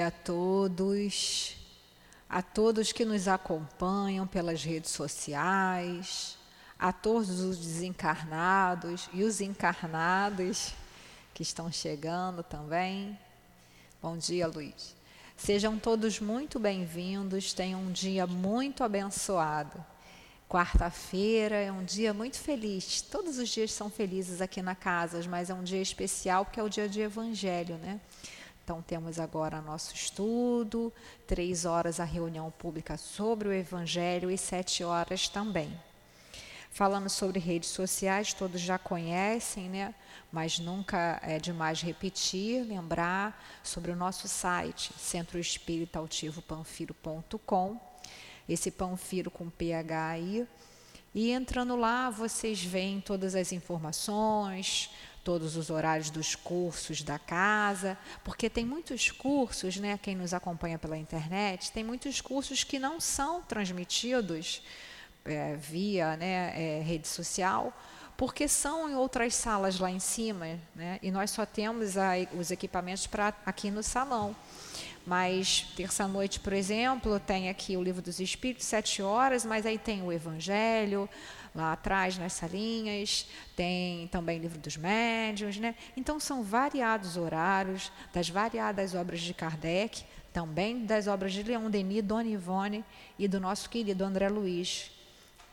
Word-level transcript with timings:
a 0.00 0.10
todos, 0.10 1.56
a 2.28 2.42
todos 2.42 2.92
que 2.92 3.04
nos 3.04 3.28
acompanham 3.28 4.26
pelas 4.26 4.62
redes 4.62 4.90
sociais, 4.90 6.36
a 6.78 6.92
todos 6.92 7.40
os 7.40 7.58
desencarnados 7.58 9.08
e 9.12 9.24
os 9.24 9.40
encarnados 9.40 10.72
que 11.34 11.42
estão 11.42 11.70
chegando 11.70 12.42
também. 12.42 13.18
Bom 14.00 14.16
dia, 14.16 14.46
Luiz. 14.46 14.94
Sejam 15.36 15.78
todos 15.78 16.20
muito 16.20 16.58
bem-vindos, 16.58 17.52
tenham 17.52 17.80
um 17.80 17.92
dia 17.92 18.26
muito 18.26 18.82
abençoado. 18.82 19.84
Quarta-feira 20.48 21.56
é 21.56 21.70
um 21.70 21.84
dia 21.84 22.14
muito 22.14 22.38
feliz. 22.38 23.02
Todos 23.02 23.38
os 23.38 23.48
dias 23.48 23.72
são 23.72 23.90
felizes 23.90 24.40
aqui 24.40 24.62
na 24.62 24.74
casa, 24.74 25.22
mas 25.28 25.50
é 25.50 25.54
um 25.54 25.62
dia 25.62 25.82
especial 25.82 26.44
porque 26.44 26.58
é 26.58 26.62
o 26.62 26.68
dia 26.68 26.88
de 26.88 27.00
Evangelho, 27.00 27.76
né? 27.76 28.00
Então, 28.68 28.82
temos 28.82 29.18
agora 29.18 29.62
nosso 29.62 29.94
estudo, 29.94 30.92
três 31.26 31.64
horas 31.64 31.98
a 31.98 32.04
reunião 32.04 32.50
pública 32.50 32.98
sobre 32.98 33.48
o 33.48 33.52
Evangelho 33.52 34.30
e 34.30 34.36
sete 34.36 34.84
horas 34.84 35.26
também. 35.26 35.72
Falando 36.70 37.08
sobre 37.08 37.38
redes 37.38 37.70
sociais, 37.70 38.34
todos 38.34 38.60
já 38.60 38.76
conhecem, 38.76 39.70
né? 39.70 39.94
mas 40.30 40.58
nunca 40.58 41.18
é 41.22 41.38
demais 41.38 41.80
repetir, 41.80 42.62
lembrar 42.62 43.42
sobre 43.62 43.90
o 43.90 43.96
nosso 43.96 44.28
site, 44.28 44.92
centroespíritautivopanfiro.com, 44.98 47.80
esse 48.46 48.70
Panfiro 48.70 49.30
com 49.30 49.48
PH 49.48 50.08
aí. 50.08 50.46
E 51.14 51.30
entrando 51.30 51.74
lá, 51.74 52.10
vocês 52.10 52.62
veem 52.62 53.00
todas 53.00 53.34
as 53.34 53.50
informações, 53.50 54.90
todos 55.28 55.58
os 55.58 55.68
horários 55.68 56.08
dos 56.08 56.34
cursos 56.34 57.02
da 57.02 57.18
casa, 57.18 57.98
porque 58.24 58.48
tem 58.48 58.64
muitos 58.64 59.10
cursos, 59.10 59.76
né, 59.76 60.00
quem 60.02 60.16
nos 60.16 60.32
acompanha 60.32 60.78
pela 60.78 60.96
internet, 60.96 61.70
tem 61.70 61.84
muitos 61.84 62.22
cursos 62.22 62.64
que 62.64 62.78
não 62.78 62.98
são 62.98 63.42
transmitidos 63.42 64.62
é, 65.26 65.54
via 65.56 66.16
né, 66.16 66.54
é, 66.56 66.80
rede 66.80 67.06
social, 67.06 67.78
porque 68.16 68.48
são 68.48 68.88
em 68.88 68.94
outras 68.94 69.34
salas 69.34 69.78
lá 69.78 69.90
em 69.90 70.00
cima, 70.00 70.58
né, 70.74 70.98
e 71.02 71.10
nós 71.10 71.30
só 71.30 71.44
temos 71.44 71.98
a, 71.98 72.12
os 72.32 72.50
equipamentos 72.50 73.06
para 73.06 73.34
aqui 73.44 73.70
no 73.70 73.82
salão. 73.82 74.34
Mas 75.06 75.66
terça-noite, 75.76 76.40
por 76.40 76.54
exemplo, 76.54 77.20
tem 77.20 77.50
aqui 77.50 77.76
o 77.76 77.82
Livro 77.82 78.00
dos 78.00 78.18
Espíritos, 78.18 78.66
sete 78.66 79.02
horas, 79.02 79.44
mas 79.44 79.66
aí 79.66 79.78
tem 79.78 80.02
o 80.02 80.10
Evangelho, 80.10 81.08
lá 81.54 81.72
atrás 81.72 82.18
nas 82.18 82.32
salinhas, 82.32 83.26
tem 83.56 84.08
também 84.08 84.38
livro 84.38 84.58
dos 84.58 84.76
médiuns, 84.76 85.58
né? 85.58 85.74
Então 85.96 86.20
são 86.20 86.42
variados 86.42 87.16
horários 87.16 87.90
das 88.12 88.28
variadas 88.28 88.94
obras 88.94 89.20
de 89.20 89.34
Kardec, 89.34 90.04
também 90.32 90.84
das 90.84 91.06
obras 91.06 91.32
de 91.32 91.42
Leon 91.42 91.70
Denis, 91.70 92.02
Dona 92.02 92.28
Ivone 92.28 92.84
e 93.18 93.26
do 93.26 93.40
nosso 93.40 93.68
querido 93.68 94.04
André 94.04 94.28
Luiz, 94.28 94.90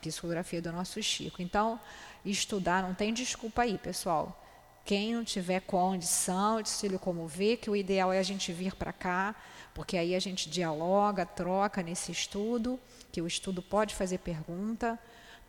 psicografia 0.01 0.61
do 0.61 0.71
nosso 0.71 1.01
Chico. 1.01 1.41
Então, 1.41 1.79
estudar 2.23 2.83
não 2.83 2.93
tem 2.93 3.13
desculpa 3.13 3.63
aí, 3.63 3.77
pessoal. 3.77 4.41
Quem 4.83 5.15
não 5.15 5.23
tiver 5.23 5.61
condição 5.61 6.61
de 6.61 6.69
se 6.69 6.87
locomover, 6.87 7.57
que 7.57 7.69
o 7.71 7.75
ideal 7.75 8.13
é 8.13 8.19
a 8.19 8.23
gente 8.23 8.53
vir 8.53 8.75
para 8.75 8.93
cá, 8.93 9.33
porque 9.73 9.97
aí 9.97 10.13
a 10.13 10.19
gente 10.19 10.47
dialoga, 10.47 11.25
troca 11.25 11.81
nesse 11.81 12.11
estudo, 12.11 12.79
que 13.11 13.19
o 13.19 13.25
estudo 13.25 13.63
pode 13.63 13.95
fazer 13.95 14.19
pergunta, 14.19 14.99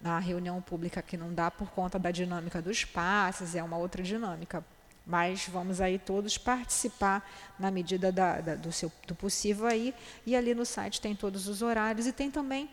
na 0.01 0.19
reunião 0.19 0.61
pública 0.61 1.03
que 1.03 1.17
não 1.17 1.33
dá 1.33 1.51
por 1.51 1.71
conta 1.71 1.99
da 1.99 2.11
dinâmica 2.11 2.61
dos 2.61 2.85
passes, 2.85 3.55
é 3.55 3.63
uma 3.63 3.77
outra 3.77 4.03
dinâmica. 4.03 4.65
Mas 5.07 5.47
vamos 5.49 5.81
aí 5.81 5.99
todos 5.99 6.37
participar 6.37 7.29
na 7.59 7.71
medida 7.71 8.11
da, 8.11 8.41
da, 8.41 8.55
do, 8.57 8.73
seu, 8.73 8.91
do 9.07 9.15
possível 9.15 9.67
aí. 9.67 9.95
E 10.27 10.35
ali 10.35 10.53
no 10.53 10.67
site 10.67 11.01
tem 11.01 11.15
todos 11.15 11.47
os 11.47 11.63
horários 11.63 12.07
e 12.07 12.13
tem 12.13 12.31
também 12.31 12.69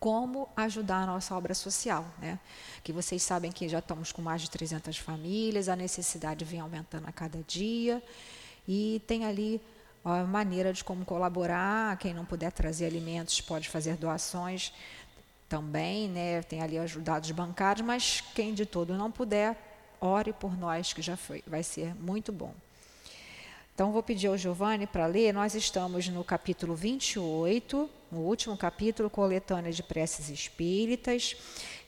como 0.00 0.48
ajudar 0.56 1.02
a 1.02 1.06
nossa 1.06 1.36
obra 1.36 1.54
social, 1.54 2.06
né? 2.18 2.38
Que 2.82 2.90
vocês 2.90 3.22
sabem 3.22 3.52
que 3.52 3.68
já 3.68 3.80
estamos 3.80 4.10
com 4.10 4.22
mais 4.22 4.40
de 4.40 4.50
300 4.50 4.96
famílias, 4.96 5.68
a 5.68 5.76
necessidade 5.76 6.44
vem 6.44 6.58
aumentando 6.58 7.06
a 7.06 7.12
cada 7.12 7.42
dia 7.46 8.02
e 8.66 9.02
tem 9.06 9.26
ali 9.26 9.60
a 10.02 10.24
maneira 10.24 10.72
de 10.72 10.82
como 10.82 11.04
colaborar. 11.04 11.96
Quem 11.98 12.14
não 12.14 12.24
puder 12.24 12.50
trazer 12.50 12.86
alimentos 12.86 13.40
pode 13.42 13.68
fazer 13.68 13.96
doações 13.96 14.72
também, 15.50 16.08
né? 16.08 16.42
Tem 16.42 16.62
ali 16.62 16.78
ajudados 16.78 17.28
bancários, 17.32 17.84
mas 17.84 18.22
quem 18.34 18.54
de 18.54 18.64
todo 18.64 18.96
não 18.96 19.10
puder, 19.10 19.56
ore 20.00 20.32
por 20.32 20.56
nós, 20.56 20.92
que 20.92 21.02
já 21.02 21.16
foi, 21.16 21.42
vai 21.44 21.64
ser 21.64 21.92
muito 21.96 22.32
bom. 22.32 22.54
Então, 23.74 23.92
vou 23.92 24.02
pedir 24.02 24.28
ao 24.28 24.36
Giovanni 24.36 24.86
para 24.86 25.06
ler. 25.06 25.32
Nós 25.32 25.54
estamos 25.54 26.06
no 26.06 26.22
capítulo 26.22 26.74
28, 26.74 27.90
no 28.12 28.20
último 28.20 28.56
capítulo, 28.56 29.10
coletânea 29.10 29.72
de 29.72 29.82
preces 29.82 30.28
espíritas. 30.28 31.34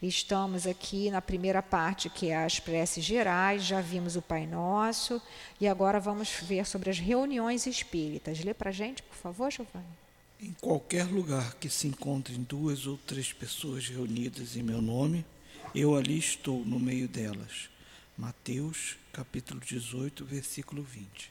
Estamos 0.02 0.66
aqui 0.66 1.10
na 1.10 1.20
primeira 1.20 1.62
parte, 1.62 2.08
que 2.08 2.30
é 2.30 2.44
as 2.44 2.58
preces 2.58 3.04
gerais. 3.04 3.62
Já 3.62 3.80
vimos 3.80 4.16
o 4.16 4.22
Pai 4.22 4.46
Nosso. 4.46 5.20
E 5.60 5.68
agora 5.68 6.00
vamos 6.00 6.30
ver 6.30 6.66
sobre 6.66 6.88
as 6.88 6.98
reuniões 6.98 7.66
espíritas. 7.66 8.42
Lê 8.42 8.54
para 8.54 8.70
a 8.70 8.72
gente, 8.72 9.02
por 9.02 9.14
favor, 9.14 9.52
Giovanni. 9.52 10.01
Em 10.42 10.52
qualquer 10.60 11.04
lugar 11.04 11.54
que 11.54 11.70
se 11.70 11.86
encontrem 11.86 12.42
duas 12.42 12.84
ou 12.84 12.98
três 12.98 13.32
pessoas 13.32 13.86
reunidas 13.86 14.56
em 14.56 14.62
meu 14.64 14.82
nome, 14.82 15.24
eu 15.72 15.96
ali 15.96 16.18
estou 16.18 16.64
no 16.64 16.80
meio 16.80 17.06
delas. 17.06 17.70
Mateus, 18.18 18.96
capítulo 19.12 19.60
18, 19.60 20.24
versículo 20.24 20.82
20. 20.82 21.30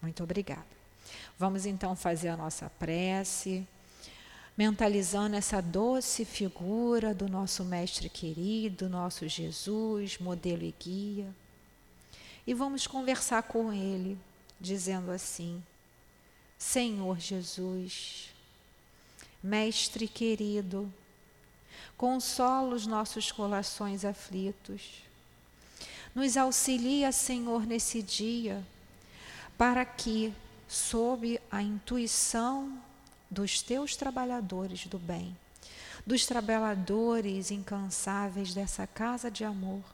Muito 0.00 0.22
obrigada. 0.24 0.64
Vamos 1.38 1.66
então 1.66 1.94
fazer 1.94 2.28
a 2.28 2.36
nossa 2.36 2.70
prece, 2.70 3.68
mentalizando 4.56 5.36
essa 5.36 5.60
doce 5.60 6.24
figura 6.24 7.12
do 7.12 7.28
nosso 7.28 7.62
Mestre 7.62 8.08
querido, 8.08 8.88
nosso 8.88 9.28
Jesus, 9.28 10.16
modelo 10.16 10.64
e 10.64 10.74
guia. 10.80 11.28
E 12.46 12.54
vamos 12.54 12.86
conversar 12.86 13.42
com 13.42 13.70
Ele, 13.70 14.18
dizendo 14.58 15.10
assim: 15.10 15.62
Senhor 16.56 17.20
Jesus, 17.20 18.34
Mestre 19.46 20.08
querido, 20.08 20.92
consola 21.96 22.74
os 22.74 22.84
nossos 22.84 23.30
corações 23.30 24.04
aflitos. 24.04 25.04
Nos 26.12 26.36
auxilia, 26.36 27.12
Senhor, 27.12 27.64
nesse 27.64 28.02
dia, 28.02 28.60
para 29.56 29.84
que, 29.84 30.34
sob 30.66 31.40
a 31.48 31.62
intuição 31.62 32.76
dos 33.30 33.62
teus 33.62 33.94
trabalhadores 33.94 34.88
do 34.88 34.98
bem, 34.98 35.36
dos 36.04 36.26
trabalhadores 36.26 37.52
incansáveis 37.52 38.52
dessa 38.52 38.84
casa 38.84 39.30
de 39.30 39.44
amor, 39.44 39.84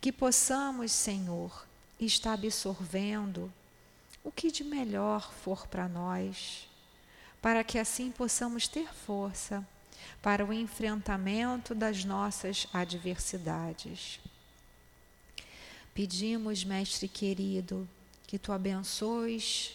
que 0.00 0.10
possamos, 0.10 0.92
Senhor, 0.92 1.66
estar 2.00 2.32
absorvendo 2.32 3.52
o 4.24 4.32
que 4.32 4.50
de 4.50 4.64
melhor 4.64 5.30
for 5.30 5.66
para 5.66 5.86
nós 5.86 6.71
para 7.42 7.64
que 7.64 7.78
assim 7.78 8.12
possamos 8.12 8.68
ter 8.68 8.88
força 8.94 9.66
para 10.22 10.46
o 10.46 10.52
enfrentamento 10.52 11.74
das 11.74 12.04
nossas 12.04 12.68
adversidades. 12.72 14.20
Pedimos, 15.92 16.64
Mestre 16.64 17.08
querido, 17.08 17.86
que 18.26 18.38
tu 18.38 18.52
abençoes 18.52 19.74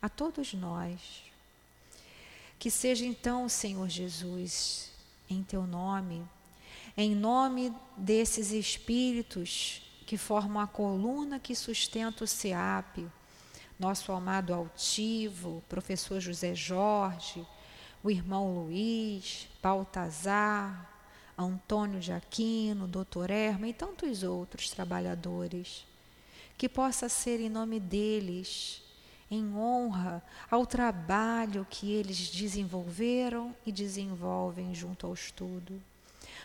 a 0.00 0.08
todos 0.08 0.52
nós. 0.52 1.24
Que 2.58 2.70
seja 2.70 3.04
então, 3.04 3.48
Senhor 3.48 3.88
Jesus, 3.88 4.90
em 5.28 5.42
teu 5.42 5.66
nome, 5.66 6.22
em 6.96 7.14
nome 7.14 7.74
desses 7.96 8.52
espíritos 8.52 9.82
que 10.06 10.16
formam 10.16 10.62
a 10.62 10.66
coluna 10.66 11.40
que 11.40 11.54
sustenta 11.54 12.24
o 12.24 12.26
SEAP, 12.26 13.06
nosso 13.78 14.12
amado 14.12 14.54
altivo, 14.54 15.62
professor 15.68 16.20
José 16.20 16.54
Jorge, 16.54 17.46
o 18.02 18.10
irmão 18.10 18.54
Luiz, 18.54 19.48
Baltazar, 19.62 20.90
Antônio 21.36 22.00
de 22.00 22.12
Aquino, 22.12 22.86
doutor 22.86 23.30
Erma 23.30 23.68
e 23.68 23.72
tantos 23.72 24.22
outros 24.22 24.70
trabalhadores. 24.70 25.84
Que 26.56 26.68
possa 26.68 27.08
ser 27.08 27.40
em 27.40 27.50
nome 27.50 27.78
deles, 27.78 28.82
em 29.30 29.54
honra 29.54 30.22
ao 30.50 30.64
trabalho 30.64 31.66
que 31.68 31.92
eles 31.92 32.30
desenvolveram 32.30 33.54
e 33.66 33.72
desenvolvem 33.72 34.74
junto 34.74 35.06
ao 35.06 35.12
estudo, 35.12 35.82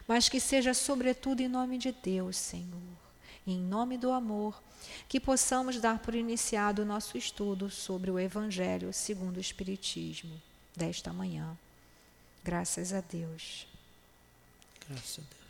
mas 0.07 0.27
que 0.27 0.39
seja 0.39 0.73
sobretudo 0.73 1.41
em 1.41 1.47
nome 1.47 1.77
de 1.77 1.91
Deus, 1.91 2.35
Senhor, 2.35 3.00
em 3.45 3.59
nome 3.59 3.97
do 3.97 4.11
amor 4.11 4.61
que 5.07 5.19
possamos 5.19 5.79
dar 5.79 5.99
por 5.99 6.15
iniciado 6.15 6.81
o 6.81 6.85
nosso 6.85 7.17
estudo 7.17 7.69
sobre 7.69 8.09
o 8.11 8.19
Evangelho 8.19 8.93
segundo 8.93 9.37
o 9.37 9.41
Espiritismo 9.41 10.41
desta 10.75 11.11
manhã. 11.11 11.57
Graças 12.43 12.93
a 12.93 13.01
Deus. 13.01 13.67
Graças 14.87 15.19
a 15.19 15.21
Deus. 15.21 15.41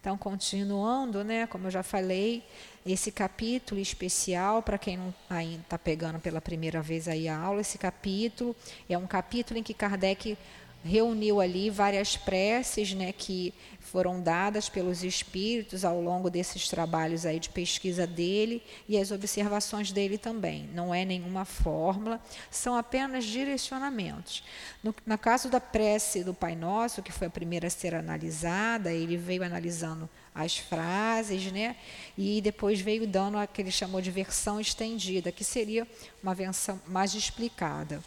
Então, 0.00 0.18
continuando, 0.18 1.24
né, 1.24 1.46
como 1.46 1.66
eu 1.66 1.70
já 1.70 1.82
falei, 1.82 2.44
esse 2.84 3.10
capítulo 3.10 3.80
especial, 3.80 4.62
para 4.62 4.76
quem 4.76 4.98
não 4.98 5.14
ainda 5.30 5.62
está 5.62 5.78
pegando 5.78 6.18
pela 6.18 6.42
primeira 6.42 6.82
vez 6.82 7.08
aí 7.08 7.26
a 7.26 7.38
aula, 7.38 7.62
esse 7.62 7.78
capítulo 7.78 8.54
é 8.86 8.98
um 8.98 9.06
capítulo 9.06 9.58
em 9.58 9.62
que 9.62 9.72
Kardec 9.72 10.36
reuniu 10.84 11.40
ali 11.40 11.70
várias 11.70 12.16
preces 12.16 12.92
né, 12.92 13.12
que 13.12 13.54
foram 13.80 14.20
dadas 14.20 14.68
pelos 14.68 15.02
espíritos 15.02 15.84
ao 15.84 16.00
longo 16.00 16.28
desses 16.28 16.68
trabalhos 16.68 17.24
aí 17.24 17.38
de 17.38 17.48
pesquisa 17.48 18.06
dele 18.06 18.62
e 18.88 18.98
as 18.98 19.10
observações 19.10 19.92
dele 19.92 20.18
também. 20.18 20.68
Não 20.74 20.94
é 20.94 21.04
nenhuma 21.04 21.44
fórmula, 21.44 22.20
são 22.50 22.76
apenas 22.76 23.24
direcionamentos. 23.24 24.42
No, 24.82 24.94
no 25.06 25.18
caso 25.18 25.48
da 25.48 25.60
prece 25.60 26.22
do 26.22 26.34
Pai 26.34 26.54
Nosso, 26.54 27.02
que 27.02 27.12
foi 27.12 27.28
a 27.28 27.30
primeira 27.30 27.68
a 27.68 27.70
ser 27.70 27.94
analisada, 27.94 28.92
ele 28.92 29.16
veio 29.16 29.42
analisando 29.42 30.08
as 30.34 30.56
frases, 30.58 31.50
né? 31.52 31.76
E 32.18 32.40
depois 32.40 32.80
veio 32.80 33.06
dando 33.06 33.38
a 33.38 33.46
que 33.46 33.62
ele 33.62 33.70
chamou 33.70 34.00
de 34.00 34.10
versão 34.10 34.60
estendida, 34.60 35.30
que 35.30 35.44
seria 35.44 35.86
uma 36.22 36.34
versão 36.34 36.80
mais 36.86 37.14
explicada. 37.14 38.02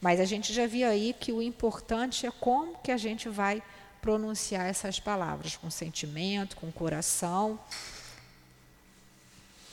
Mas 0.00 0.18
a 0.18 0.24
gente 0.24 0.52
já 0.52 0.66
viu 0.66 0.88
aí 0.88 1.14
que 1.18 1.32
o 1.32 1.42
importante 1.42 2.26
é 2.26 2.30
como 2.30 2.78
que 2.78 2.90
a 2.90 2.96
gente 2.96 3.28
vai 3.28 3.62
pronunciar 4.00 4.66
essas 4.66 4.98
palavras, 4.98 5.56
com 5.56 5.70
sentimento, 5.70 6.56
com 6.56 6.72
coração, 6.72 7.60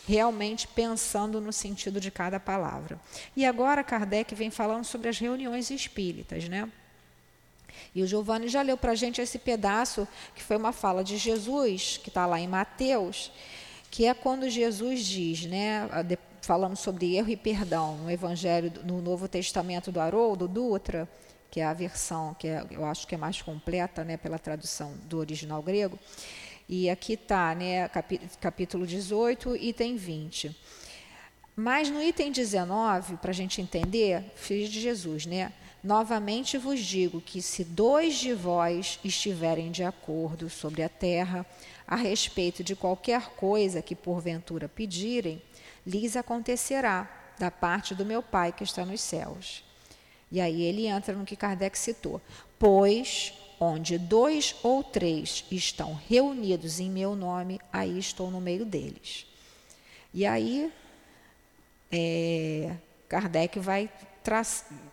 realmente 0.07 0.67
pensando 0.67 1.39
no 1.39 1.53
sentido 1.53 1.99
de 1.99 2.11
cada 2.11 2.39
palavra. 2.39 2.99
E 3.35 3.45
agora 3.45 3.83
Kardec 3.83 4.33
vem 4.35 4.51
falando 4.51 4.83
sobre 4.83 5.09
as 5.09 5.17
reuniões 5.17 5.69
espíritas, 5.69 6.47
né? 6.47 6.69
E 7.93 8.01
o 8.01 8.07
Giovanni 8.07 8.47
já 8.47 8.61
leu 8.61 8.77
para 8.77 8.91
a 8.91 8.95
gente 8.95 9.21
esse 9.21 9.39
pedaço, 9.39 10.07
que 10.35 10.43
foi 10.43 10.57
uma 10.57 10.71
fala 10.71 11.03
de 11.03 11.17
Jesus, 11.17 11.99
que 12.01 12.09
está 12.09 12.25
lá 12.25 12.39
em 12.39 12.47
Mateus, 12.47 13.31
que 13.89 14.05
é 14.05 14.13
quando 14.13 14.49
Jesus 14.49 15.05
diz, 15.05 15.45
né, 15.45 15.87
falando 16.47 16.77
sobre 16.77 17.17
erro 17.17 17.29
e 17.29 17.35
perdão 17.35 17.97
no 17.97 18.09
Evangelho, 18.09 18.71
no 18.85 19.01
Novo 19.01 19.27
Testamento 19.27 19.91
do 19.91 19.99
Haroldo 19.99 20.47
Dutra, 20.47 21.05
que 21.51 21.59
é 21.59 21.65
a 21.65 21.73
versão 21.73 22.33
que 22.39 22.47
é, 22.47 22.65
eu 22.71 22.85
acho 22.85 23.05
que 23.05 23.15
é 23.15 23.17
mais 23.17 23.41
completa, 23.41 24.01
né, 24.05 24.15
pela 24.15 24.39
tradução 24.39 24.93
do 25.09 25.17
original 25.17 25.61
grego. 25.61 25.99
E 26.69 26.89
aqui 26.89 27.13
está, 27.13 27.53
né, 27.53 27.89
capítulo 28.39 28.87
18, 28.87 29.57
item 29.57 29.97
20. 29.97 30.57
Mas 31.53 31.89
no 31.89 32.01
item 32.01 32.31
19, 32.31 33.17
para 33.17 33.31
a 33.31 33.33
gente 33.33 33.59
entender, 33.59 34.23
filho 34.37 34.69
de 34.69 34.79
Jesus, 34.79 35.25
né? 35.25 35.51
Novamente 35.83 36.57
vos 36.57 36.79
digo 36.79 37.19
que 37.19 37.41
se 37.41 37.65
dois 37.65 38.15
de 38.15 38.33
vós 38.33 38.99
estiverem 39.03 39.69
de 39.69 39.83
acordo 39.83 40.49
sobre 40.49 40.81
a 40.81 40.87
terra 40.87 41.45
a 41.85 41.97
respeito 41.97 42.63
de 42.63 42.73
qualquer 42.73 43.31
coisa 43.31 43.81
que 43.81 43.95
porventura 43.95 44.69
pedirem, 44.69 45.41
lhes 45.87 46.17
acontecerá 46.17 47.09
da 47.39 47.49
parte 47.49 47.95
do 47.95 48.05
meu 48.05 48.21
Pai 48.21 48.51
que 48.51 48.63
está 48.63 48.85
nos 48.85 48.99
céus. 48.99 49.63
E 50.29 50.41
aí 50.41 50.61
ele 50.61 50.85
entra 50.85 51.15
no 51.15 51.25
que 51.25 51.37
Kardec 51.37 51.79
citou. 51.79 52.21
Pois 52.59 53.33
onde 53.59 53.97
dois 53.97 54.55
ou 54.61 54.83
três 54.83 55.45
estão 55.49 55.93
reunidos 55.93 56.79
em 56.79 56.91
meu 56.91 57.15
nome, 57.15 57.59
aí 57.71 57.97
estou 57.97 58.29
no 58.29 58.41
meio 58.41 58.65
deles. 58.65 59.25
E 60.13 60.25
aí 60.25 60.71
é, 61.89 62.75
Kardec 63.07 63.57
vai 63.59 63.89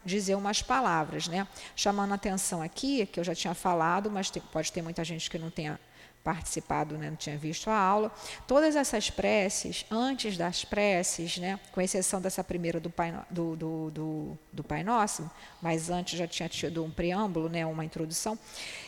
dizer 0.04 0.36
umas 0.36 0.62
palavras, 0.62 1.26
né? 1.26 1.48
Chamando 1.74 2.14
atenção 2.14 2.62
aqui, 2.62 3.04
que 3.06 3.18
eu 3.18 3.24
já 3.24 3.34
tinha 3.34 3.52
falado, 3.52 4.08
mas 4.08 4.30
tem, 4.30 4.40
pode 4.52 4.70
ter 4.70 4.80
muita 4.80 5.02
gente 5.02 5.28
que 5.28 5.36
não 5.36 5.50
tenha 5.50 5.80
participado, 6.24 6.96
né, 6.96 7.10
não 7.10 7.16
tinha 7.16 7.36
visto 7.36 7.68
a 7.68 7.76
aula. 7.76 8.10
Todas 8.46 8.74
essas 8.74 9.10
preces, 9.10 9.84
antes 9.90 10.38
das 10.38 10.64
preces, 10.64 11.36
né, 11.36 11.60
com 11.70 11.82
exceção 11.82 12.20
dessa 12.20 12.42
primeira 12.42 12.80
do 12.80 12.88
Pai, 12.88 13.14
do, 13.30 13.54
do, 13.54 13.90
do, 13.90 14.38
do 14.50 14.64
Pai 14.64 14.82
Nosso, 14.82 15.30
mas 15.60 15.90
antes 15.90 16.18
já 16.18 16.26
tinha 16.26 16.48
tido 16.48 16.82
um 16.82 16.90
preâmbulo, 16.90 17.50
né, 17.50 17.66
uma 17.66 17.84
introdução, 17.84 18.38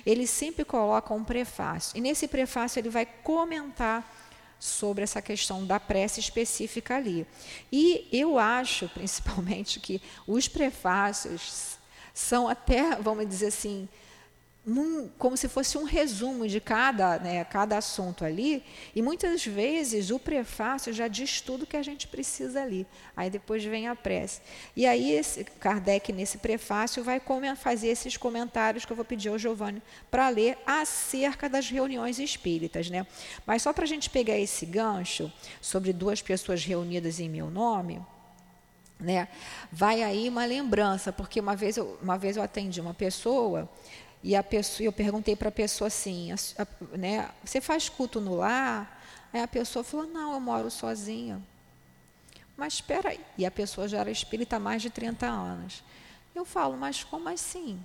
ele 0.04 0.26
sempre 0.26 0.64
coloca 0.64 1.12
um 1.12 1.22
prefácio. 1.22 1.96
E 1.96 2.00
nesse 2.00 2.26
prefácio 2.26 2.80
ele 2.80 2.88
vai 2.88 3.04
comentar 3.04 4.10
sobre 4.58 5.04
essa 5.04 5.20
questão 5.20 5.66
da 5.66 5.78
prece 5.78 6.18
específica 6.18 6.96
ali. 6.96 7.26
E 7.70 8.08
eu 8.10 8.38
acho, 8.38 8.88
principalmente, 8.94 9.78
que 9.78 10.00
os 10.26 10.48
prefácios 10.48 11.76
são 12.14 12.48
até, 12.48 12.96
vamos 12.96 13.28
dizer 13.28 13.48
assim, 13.48 13.86
num, 14.66 15.08
como 15.16 15.36
se 15.36 15.48
fosse 15.48 15.78
um 15.78 15.84
resumo 15.84 16.48
de 16.48 16.60
cada, 16.60 17.20
né, 17.20 17.44
cada 17.44 17.78
assunto 17.78 18.24
ali, 18.24 18.64
e 18.96 19.00
muitas 19.00 19.46
vezes 19.46 20.10
o 20.10 20.18
prefácio 20.18 20.92
já 20.92 21.06
diz 21.06 21.40
tudo 21.40 21.64
que 21.64 21.76
a 21.76 21.82
gente 21.82 22.08
precisa 22.08 22.62
ali. 22.62 22.84
Aí 23.16 23.30
depois 23.30 23.64
vem 23.64 23.86
a 23.86 23.94
prece. 23.94 24.40
E 24.74 24.84
aí 24.84 25.12
esse, 25.12 25.44
Kardec, 25.44 26.12
nesse 26.12 26.38
prefácio, 26.38 27.04
vai 27.04 27.22
fazer 27.54 27.88
esses 27.88 28.16
comentários 28.16 28.84
que 28.84 28.90
eu 28.90 28.96
vou 28.96 29.04
pedir 29.04 29.28
ao 29.28 29.38
Giovanni 29.38 29.80
para 30.10 30.28
ler 30.28 30.58
acerca 30.66 31.48
das 31.48 31.70
reuniões 31.70 32.18
espíritas. 32.18 32.90
Né? 32.90 33.06
Mas 33.46 33.62
só 33.62 33.72
para 33.72 33.84
a 33.84 33.88
gente 33.88 34.10
pegar 34.10 34.36
esse 34.36 34.66
gancho 34.66 35.32
sobre 35.60 35.92
duas 35.92 36.20
pessoas 36.20 36.64
reunidas 36.64 37.20
em 37.20 37.28
meu 37.28 37.48
nome, 37.48 38.04
né? 38.98 39.28
vai 39.70 40.02
aí 40.02 40.28
uma 40.28 40.44
lembrança, 40.44 41.12
porque 41.12 41.38
uma 41.38 41.54
vez 41.54 41.76
eu, 41.76 41.98
uma 42.02 42.18
vez 42.18 42.36
eu 42.36 42.42
atendi 42.42 42.80
uma 42.80 42.94
pessoa 42.94 43.68
e 44.26 44.34
a 44.34 44.42
pessoa, 44.42 44.84
eu 44.84 44.92
perguntei 44.92 45.36
para 45.36 45.50
a 45.50 45.52
pessoa 45.52 45.86
assim, 45.86 46.32
a, 46.32 46.36
a, 46.60 46.96
né, 46.96 47.30
você 47.44 47.60
faz 47.60 47.88
culto 47.88 48.20
no 48.20 48.34
lar? 48.34 49.00
Aí 49.32 49.40
a 49.40 49.46
pessoa 49.46 49.84
falou, 49.84 50.04
não, 50.04 50.34
eu 50.34 50.40
moro 50.40 50.68
sozinha. 50.68 51.40
Mas 52.56 52.72
espera 52.72 53.10
aí. 53.10 53.20
E 53.38 53.46
a 53.46 53.52
pessoa 53.52 53.86
já 53.86 53.98
era 53.98 54.10
espírita 54.10 54.56
há 54.56 54.58
mais 54.58 54.82
de 54.82 54.90
30 54.90 55.26
anos. 55.26 55.84
Eu 56.34 56.44
falo, 56.44 56.76
mas 56.76 57.04
como 57.04 57.28
assim? 57.28 57.80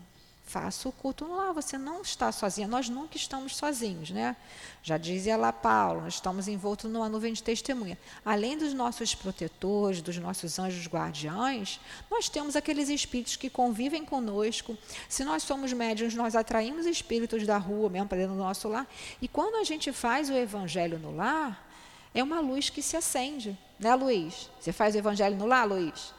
Faça 0.46 0.90
o 0.90 0.92
culto 0.92 1.26
lá, 1.34 1.54
você 1.54 1.78
não 1.78 2.02
está 2.02 2.32
sozinha, 2.32 2.68
nós 2.68 2.90
nunca 2.90 3.16
estamos 3.16 3.56
sozinhos, 3.56 4.12
né? 4.12 4.36
Já 4.84 4.98
dizia 4.98 5.38
lá 5.38 5.54
Paulo, 5.54 6.02
nós 6.02 6.16
estamos 6.16 6.48
envoltos 6.48 6.92
numa 6.92 7.08
nuvem 7.08 7.32
de 7.32 7.42
testemunha. 7.42 7.98
Além 8.26 8.58
dos 8.58 8.74
nossos 8.74 9.16
protetores, 9.16 10.02
dos 10.02 10.18
nossos 10.18 10.60
anjos 10.60 10.88
guardiães, 10.88 11.80
nós 12.10 12.28
temos 12.28 12.56
aqueles 12.56 12.90
espíritos 12.90 13.36
que 13.38 13.50
convivem 13.50 14.04
conosco. 14.04 14.78
Se 15.08 15.24
nós 15.24 15.44
somos 15.44 15.72
médiuns, 15.72 16.16
nós 16.16 16.36
atraímos 16.36 16.86
espíritos 16.86 17.46
da 17.48 17.58
rua 17.58 17.90
mesmo 17.90 18.10
para 18.10 18.18
dentro 18.18 18.34
do 18.34 18.40
nosso 18.40 18.68
lar. 18.68 18.86
E 19.22 19.28
quando 19.28 19.56
a 19.56 19.64
gente 19.64 19.92
faz 19.94 20.30
o 20.30 20.34
evangelho 20.34 21.00
no 21.00 21.16
lar, 21.16 21.70
é 22.14 22.22
uma 22.22 22.42
luz 22.42 22.70
que 22.70 22.82
se 22.82 22.98
acende, 22.98 23.58
né, 23.80 23.96
Luiz? 23.96 24.50
Você 24.60 24.74
faz 24.74 24.96
o 24.96 24.98
evangelho 24.98 25.38
no 25.38 25.46
lar, 25.46 25.66
Luiz? 25.66 26.14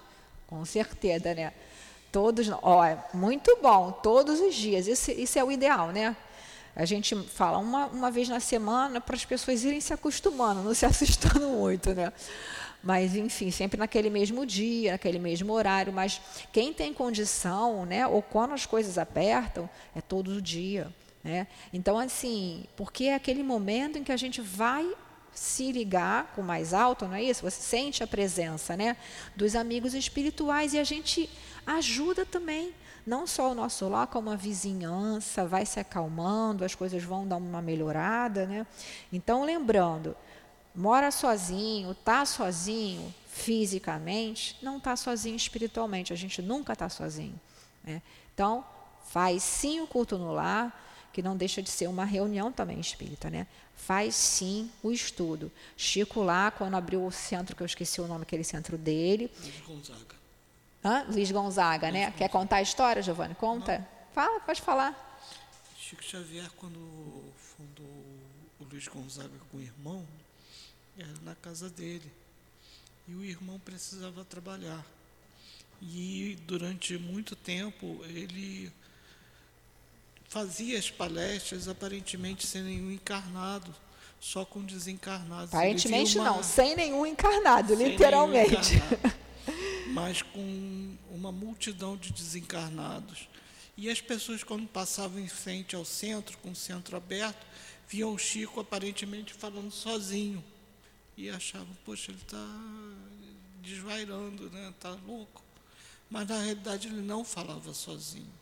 Com 0.46 0.64
certeza, 0.64 1.34
né? 1.34 1.52
Todos, 2.12 2.50
ó, 2.62 2.84
é 2.84 3.02
muito 3.14 3.58
bom, 3.62 3.90
todos 3.90 4.38
os 4.38 4.54
dias. 4.54 4.86
Isso, 4.86 5.10
isso 5.10 5.38
é 5.38 5.42
o 5.42 5.50
ideal, 5.50 5.88
né? 5.88 6.14
A 6.76 6.84
gente 6.84 7.16
fala 7.16 7.56
uma, 7.56 7.86
uma 7.86 8.10
vez 8.10 8.28
na 8.28 8.38
semana 8.38 9.00
para 9.00 9.16
as 9.16 9.24
pessoas 9.24 9.64
irem 9.64 9.80
se 9.80 9.94
acostumando, 9.94 10.62
não 10.62 10.74
se 10.74 10.84
assustando 10.86 11.48
muito, 11.48 11.94
né? 11.94 12.12
Mas, 12.82 13.16
enfim, 13.16 13.50
sempre 13.50 13.78
naquele 13.78 14.10
mesmo 14.10 14.44
dia, 14.44 14.92
naquele 14.92 15.18
mesmo 15.18 15.52
horário. 15.52 15.92
Mas 15.92 16.20
quem 16.52 16.74
tem 16.74 16.92
condição, 16.92 17.86
né? 17.86 18.06
Ou 18.06 18.20
quando 18.20 18.52
as 18.52 18.66
coisas 18.66 18.98
apertam, 18.98 19.70
é 19.94 20.00
todo 20.00 20.42
dia. 20.42 20.92
Né? 21.24 21.46
Então, 21.72 21.98
assim, 21.98 22.64
porque 22.76 23.04
é 23.04 23.14
aquele 23.14 23.42
momento 23.42 23.98
em 23.98 24.04
que 24.04 24.12
a 24.12 24.16
gente 24.16 24.40
vai 24.40 24.86
se 25.32 25.72
ligar 25.72 26.32
com 26.34 26.42
mais 26.42 26.74
alto, 26.74 27.06
não 27.06 27.14
é 27.14 27.22
isso? 27.22 27.42
Você 27.42 27.62
sente 27.62 28.02
a 28.02 28.06
presença 28.06 28.76
né, 28.76 28.96
dos 29.34 29.56
amigos 29.56 29.94
espirituais 29.94 30.74
e 30.74 30.78
a 30.78 30.84
gente 30.84 31.30
ajuda 31.66 32.24
também. 32.24 32.74
Não 33.06 33.26
só 33.26 33.50
o 33.50 33.54
nosso 33.54 33.88
lar, 33.88 34.06
como 34.06 34.30
a 34.30 34.36
vizinhança, 34.36 35.44
vai 35.46 35.66
se 35.66 35.80
acalmando, 35.80 36.64
as 36.64 36.74
coisas 36.74 37.02
vão 37.02 37.26
dar 37.26 37.36
uma 37.36 37.60
melhorada. 37.60 38.46
Né? 38.46 38.66
Então, 39.12 39.44
lembrando, 39.44 40.16
mora 40.74 41.10
sozinho, 41.10 41.92
está 41.92 42.24
sozinho 42.24 43.12
fisicamente, 43.26 44.56
não 44.62 44.76
está 44.76 44.94
sozinho 44.94 45.34
espiritualmente. 45.34 46.12
A 46.12 46.16
gente 46.16 46.40
nunca 46.40 46.74
está 46.74 46.88
sozinho. 46.88 47.38
Né? 47.82 48.00
Então, 48.32 48.64
faz 49.08 49.42
sim 49.42 49.80
o 49.80 49.86
culto 49.86 50.16
no 50.16 50.32
lar, 50.32 50.78
que 51.12 51.22
não 51.22 51.36
deixa 51.36 51.60
de 51.60 51.70
ser 51.70 51.88
uma 51.88 52.04
reunião 52.04 52.50
também 52.50 52.80
espírita, 52.80 53.28
né? 53.28 53.46
Faz 53.76 54.14
sim 54.14 54.70
o 54.82 54.90
estudo. 54.90 55.52
Chico 55.76 56.22
lá, 56.22 56.50
quando 56.50 56.74
abriu 56.74 57.04
o 57.04 57.12
centro, 57.12 57.54
que 57.54 57.62
eu 57.62 57.66
esqueci 57.66 58.00
o 58.00 58.06
nome, 58.06 58.22
aquele 58.22 58.44
centro 58.44 58.78
dele. 58.78 59.30
Gonzaga. 59.66 60.21
Hã? 60.84 61.04
Luiz 61.08 61.30
Gonzaga, 61.30 61.90
né? 61.90 62.10
Quer 62.12 62.28
contar 62.28 62.56
a 62.56 62.62
história, 62.62 63.02
Giovanni? 63.02 63.34
Conta. 63.34 63.78
Não. 63.78 63.86
Fala, 64.12 64.40
pode 64.40 64.60
falar. 64.60 65.20
Chico 65.78 66.02
Xavier, 66.02 66.50
quando 66.56 66.78
fundou 67.36 67.86
o 68.60 68.64
Luiz 68.70 68.88
Gonzaga 68.88 69.30
com 69.50 69.58
o 69.58 69.60
irmão, 69.60 70.06
era 70.98 71.12
na 71.22 71.34
casa 71.34 71.70
dele. 71.70 72.10
E 73.06 73.14
o 73.14 73.24
irmão 73.24 73.58
precisava 73.58 74.24
trabalhar. 74.24 74.84
E 75.80 76.38
durante 76.46 76.96
muito 76.96 77.34
tempo 77.34 78.00
ele 78.04 78.72
fazia 80.28 80.78
as 80.78 80.90
palestras 80.90 81.68
aparentemente 81.68 82.46
sem 82.46 82.62
nenhum 82.62 82.90
encarnado, 82.90 83.74
só 84.20 84.44
com 84.44 84.62
desencarnados. 84.62 85.52
Aparentemente 85.52 86.18
uma... 86.18 86.30
não, 86.30 86.42
sem 86.42 86.76
nenhum 86.76 87.04
encarnado, 87.04 87.76
sem 87.76 87.88
literalmente. 87.88 88.74
Nenhum 88.74 88.86
encarnado, 88.86 89.21
mas 89.92 90.22
com 90.22 90.96
uma 91.10 91.30
multidão 91.30 91.98
de 91.98 92.12
desencarnados. 92.12 93.28
E 93.76 93.90
as 93.90 94.00
pessoas, 94.00 94.42
quando 94.42 94.66
passavam 94.66 95.20
em 95.20 95.28
frente 95.28 95.76
ao 95.76 95.84
centro, 95.84 96.38
com 96.38 96.50
o 96.50 96.56
centro 96.56 96.96
aberto, 96.96 97.46
viam 97.88 98.14
o 98.14 98.18
Chico 98.18 98.58
aparentemente 98.60 99.34
falando 99.34 99.70
sozinho. 99.70 100.42
E 101.14 101.28
achavam, 101.28 101.76
poxa, 101.84 102.10
ele 102.10 102.20
está 102.22 102.42
desvairando, 103.60 104.50
né? 104.50 104.70
Está 104.70 104.90
louco. 105.06 105.42
Mas 106.08 106.26
na 106.26 106.40
realidade 106.40 106.88
ele 106.88 107.02
não 107.02 107.22
falava 107.22 107.74
sozinho. 107.74 108.32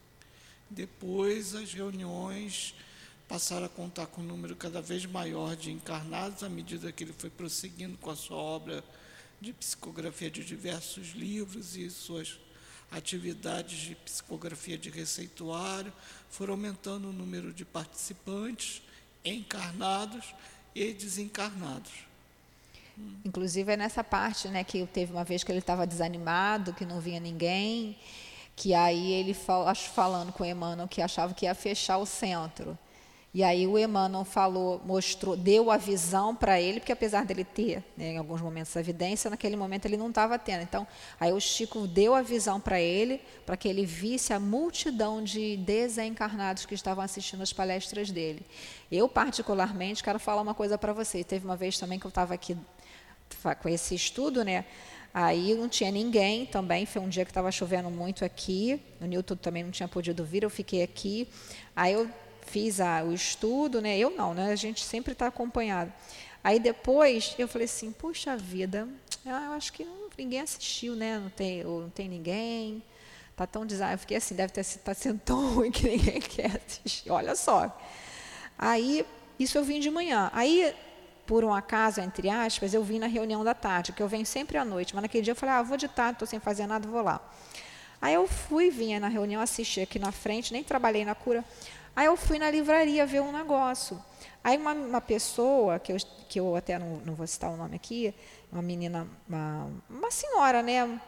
Depois 0.69 1.55
as 1.57 1.73
reuniões 1.73 2.75
passaram 3.29 3.67
a 3.67 3.69
contar 3.69 4.07
com 4.07 4.21
um 4.21 4.25
número 4.25 4.55
cada 4.55 4.81
vez 4.81 5.05
maior 5.05 5.57
de 5.57 5.73
encarnados 5.73 6.45
à 6.45 6.49
medida 6.49 6.93
que 6.93 7.03
ele 7.03 7.15
foi 7.17 7.31
prosseguindo 7.31 7.97
com 7.99 8.11
a 8.11 8.17
sua 8.17 8.37
obra 8.37 8.85
de 9.41 9.53
psicografia 9.53 10.31
de 10.31 10.45
diversos 10.45 11.13
livros 11.13 11.77
e 11.77 11.89
suas 11.91 12.39
atividades 12.91 13.79
de 13.79 13.95
psicografia 13.95 14.77
de 14.77 14.91
receituário, 14.91 15.93
foram 16.29 16.55
aumentando 16.55 17.09
o 17.09 17.13
número 17.13 17.53
de 17.53 17.65
participantes 17.65 18.83
encarnados 19.25 20.35
e 20.75 20.93
desencarnados. 20.93 21.93
Inclusive 23.25 23.73
é 23.73 23.77
nessa 23.77 24.05
parte, 24.05 24.49
né, 24.49 24.65
que 24.65 24.85
teve 24.87 25.13
uma 25.13 25.25
vez 25.25 25.43
que 25.43 25.51
ele 25.51 25.61
estava 25.61 25.87
desanimado, 25.87 26.75
que 26.75 26.85
não 26.85 27.01
vinha 27.01 27.21
ninguém, 27.21 27.97
que 28.57 28.75
aí 28.75 29.13
ele 29.13 29.37
acho 29.67 29.91
falando 29.91 30.33
com 30.33 30.45
Emmanuel 30.45 30.89
que 30.89 31.01
achava 31.01 31.33
que 31.33 31.47
ia 31.47 31.55
fechar 31.55 31.99
o 31.99 32.05
centro. 32.05 32.79
E 33.33 33.45
aí 33.45 33.65
o 33.65 33.79
Emmanuel 33.79 34.25
falou, 34.25 34.83
mostrou, 34.85 35.37
deu 35.37 35.71
a 35.71 35.77
visão 35.77 36.35
para 36.35 36.61
ele, 36.61 36.81
porque 36.81 36.91
apesar 36.91 37.25
dele 37.25 37.45
ter, 37.45 37.85
né, 37.97 38.15
em 38.15 38.19
alguns 38.19 38.41
momentos, 38.41 38.77
a 38.77 38.81
evidência, 38.81 39.31
naquele 39.31 39.55
momento 39.55 39.85
ele 39.87 39.97
não 39.97 40.09
estava 40.09 40.37
tendo. 40.37 40.63
Então, 40.63 40.85
aí 41.19 41.33
o 41.33 41.41
Chico 41.41 41.87
deu 41.87 42.13
a 42.13 42.23
visão 42.23 42.61
para 42.61 42.81
ele, 42.81 43.21
para 43.47 43.57
que 43.57 43.69
ele 43.69 43.87
visse 43.87 44.33
a 44.33 44.41
multidão 44.41 45.23
de 45.23 45.57
desencarnados 45.59 46.67
que 46.67 46.75
estavam 46.75 47.05
assistindo 47.05 47.41
as 47.41 47.53
palestras 47.53 48.11
dele. 48.11 48.45
Eu, 48.91 49.09
particularmente, 49.09 50.03
quero 50.03 50.19
falar 50.19 50.43
uma 50.43 50.55
coisa 50.55 50.77
para 50.77 50.93
você. 50.93 51.23
Teve 51.23 51.45
uma 51.45 51.57
vez 51.57 51.79
também 51.79 52.01
que 52.01 52.07
eu 52.07 52.11
estava 52.11 52.35
aqui 52.35 52.57
com 53.63 53.69
esse 53.69 53.95
estudo, 53.95 54.45
né? 54.45 54.65
Aí 55.15 55.55
não 55.55 55.69
tinha 55.69 55.91
ninguém 55.93 56.47
também, 56.47 56.85
foi 56.85 57.01
um 57.01 57.09
dia 57.09 57.25
que 57.25 57.31
estava 57.31 57.51
chovendo 57.51 57.91
muito 57.91 58.25
aqui, 58.25 58.81
o 59.01 59.05
Newton 59.05 59.37
também 59.37 59.63
não 59.65 59.71
tinha 59.71 59.89
podido 59.89 60.25
vir, 60.25 60.45
eu 60.45 60.51
fiquei 60.51 60.83
aqui. 60.83 61.29
Aí 61.75 61.95
eu 61.95 62.09
fiz 62.51 62.81
a, 62.81 63.03
o 63.03 63.13
estudo, 63.13 63.81
né? 63.81 63.97
Eu 63.99 64.11
não, 64.11 64.35
né? 64.35 64.53
A 64.53 64.57
gente 64.57 64.85
sempre 64.85 65.13
está 65.13 65.27
acompanhado. 65.27 65.93
Aí 66.43 66.59
depois 66.59 67.35
eu 67.39 67.47
falei 67.47 67.67
assim, 67.67 67.93
puxa 67.93 68.37
vida, 68.37 68.89
eu 69.25 69.53
acho 69.53 69.73
que 69.73 69.85
não, 69.85 70.09
ninguém 70.19 70.41
assistiu, 70.41 70.97
né? 70.97 71.19
Não 71.19 71.31
tem, 71.31 71.63
não 71.63 71.91
tem 71.91 72.09
ninguém. 72.09 72.83
Tá 73.37 73.47
tão 73.47 73.65
design. 73.65 73.95
Eu 73.95 73.99
fiquei 73.99 74.17
assim, 74.17 74.35
deve 74.35 74.59
estar 74.59 74.81
tá 74.83 74.95
sendo 74.95 75.21
tão 75.21 75.55
ruim 75.55 75.71
que 75.71 75.89
ninguém 75.89 76.21
quer 76.21 76.61
assistir. 76.67 77.11
Olha 77.11 77.35
só. 77.35 77.79
Aí, 78.59 79.07
isso 79.39 79.57
eu 79.57 79.65
vim 79.65 79.81
de 79.81 79.91
manhã. 79.91 80.31
Aí, 80.33 80.75
por 81.27 81.45
um 81.45 81.55
acaso, 81.55 82.01
entre 82.01 82.29
aspas, 82.29 82.75
eu 82.75 82.83
vim 82.83 82.99
na 82.99 83.07
reunião 83.07 83.45
da 83.45 83.55
tarde, 83.55 83.93
que 83.93 84.03
eu 84.03 84.09
venho 84.09 84.27
sempre 84.27 84.59
à 84.59 84.65
noite. 84.65 84.95
Mas 84.95 85.03
naquele 85.03 85.23
dia 85.23 85.33
eu 85.33 85.37
falei, 85.37 85.55
ah, 85.55 85.63
vou 85.63 85.77
de 85.77 85.89
tarde, 85.89 86.17
estou 86.17 86.29
sem 86.29 86.41
fazer 86.41 86.67
nada, 86.67 86.89
vou 86.89 87.03
lá. 87.03 87.21
Aí 88.03 88.15
eu 88.15 88.27
fui, 88.27 88.71
vinha 88.71 88.99
na 88.99 89.09
reunião, 89.09 89.43
assisti 89.43 89.81
aqui 89.81 89.99
na 89.99 90.11
frente, 90.11 90.53
nem 90.53 90.65
trabalhei 90.65 91.05
na 91.05 91.15
cura. 91.15 91.45
Aí 92.01 92.07
eu 92.07 92.17
fui 92.17 92.39
na 92.39 92.51
livraria 92.51 93.05
ver 93.05 93.21
um 93.21 93.31
negócio. 93.31 94.03
Aí 94.43 94.57
uma, 94.57 94.73
uma 94.73 95.01
pessoa, 95.03 95.79
que 95.79 95.93
eu, 95.93 95.99
que 96.31 96.41
eu 96.41 96.57
até 96.57 96.79
não, 96.79 96.97
não 97.05 97.15
vou 97.15 97.27
citar 97.27 97.51
o 97.51 97.59
nome 97.59 97.77
aqui, 97.77 98.15
uma 98.51 98.63
menina, 98.63 99.07
uma, 99.29 99.71
uma 99.91 100.11
senhora, 100.11 100.63
né? 100.63 100.99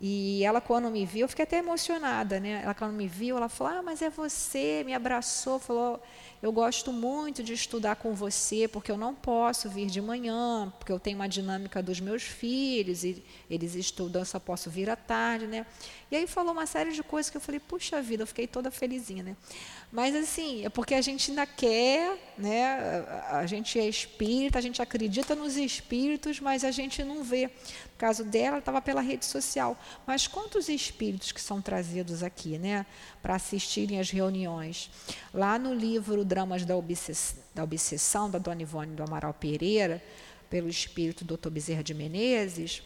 E 0.00 0.44
ela, 0.44 0.60
quando 0.60 0.88
me 0.88 1.04
viu, 1.04 1.22
eu 1.22 1.28
fiquei 1.28 1.42
até 1.42 1.58
emocionada, 1.58 2.38
né? 2.38 2.60
Ela, 2.62 2.74
quando 2.74 2.92
me 2.92 3.08
viu, 3.08 3.36
ela 3.36 3.48
falou: 3.48 3.72
Ah, 3.72 3.82
mas 3.82 4.02
é 4.02 4.08
você, 4.08 4.84
me 4.86 4.94
abraçou, 4.94 5.58
falou: 5.58 6.00
Eu 6.44 6.52
gosto 6.52 6.92
muito 6.92 7.42
de 7.42 7.54
estudar 7.54 7.96
com 7.96 8.12
você, 8.12 8.68
porque 8.68 8.92
eu 8.92 8.98
não 8.98 9.14
posso 9.14 9.66
vir 9.70 9.86
de 9.86 9.98
manhã, 9.98 10.70
porque 10.78 10.92
eu 10.92 11.00
tenho 11.00 11.16
uma 11.16 11.26
dinâmica 11.26 11.82
dos 11.82 12.00
meus 12.00 12.22
filhos, 12.22 13.02
e 13.02 13.24
eles 13.48 13.74
estudam, 13.74 14.20
eu 14.20 14.26
só 14.26 14.38
posso 14.38 14.68
vir 14.68 14.90
à 14.90 14.94
tarde, 14.94 15.46
né? 15.46 15.64
E 16.10 16.16
aí 16.16 16.26
falou 16.26 16.52
uma 16.52 16.66
série 16.66 16.92
de 16.92 17.02
coisas 17.02 17.30
que 17.30 17.36
eu 17.36 17.40
falei: 17.40 17.58
Puxa 17.58 18.02
vida, 18.02 18.22
eu 18.22 18.26
fiquei 18.26 18.46
toda 18.46 18.70
felizinha, 18.70 19.22
né? 19.22 19.36
Mas 19.90 20.14
assim, 20.14 20.64
é 20.64 20.68
porque 20.68 20.94
a 20.94 21.00
gente 21.00 21.30
ainda 21.30 21.46
quer, 21.46 22.16
né? 22.36 23.04
A 23.30 23.46
gente 23.46 23.78
é 23.78 23.88
espírita, 23.88 24.58
a 24.58 24.62
gente 24.62 24.82
acredita 24.82 25.34
nos 25.34 25.56
espíritos, 25.56 26.40
mas 26.40 26.62
a 26.62 26.70
gente 26.70 27.02
não 27.02 27.24
vê. 27.24 27.46
No 27.46 27.98
caso 27.98 28.24
dela, 28.24 28.58
estava 28.58 28.82
pela 28.82 29.00
rede 29.00 29.24
social. 29.24 29.76
Mas 30.06 30.26
quantos 30.26 30.68
espíritos 30.68 31.32
que 31.32 31.40
são 31.40 31.62
trazidos 31.62 32.22
aqui, 32.22 32.58
né? 32.58 32.84
Para 33.22 33.36
assistirem 33.36 33.98
às 33.98 34.10
reuniões? 34.10 34.90
Lá 35.32 35.58
no 35.58 35.72
livro 35.72 36.24
Dramas 36.34 36.64
da, 36.64 36.76
Obsess 36.76 37.36
da 37.54 37.62
Obsessão, 37.62 38.28
da 38.28 38.40
Dona 38.40 38.62
Ivone 38.62 38.96
do 38.96 39.04
Amaral 39.04 39.32
Pereira, 39.32 40.02
pelo 40.50 40.68
espírito 40.68 41.24
Dr. 41.24 41.48
Bezerra 41.48 41.84
de 41.84 41.94
Menezes, 41.94 42.82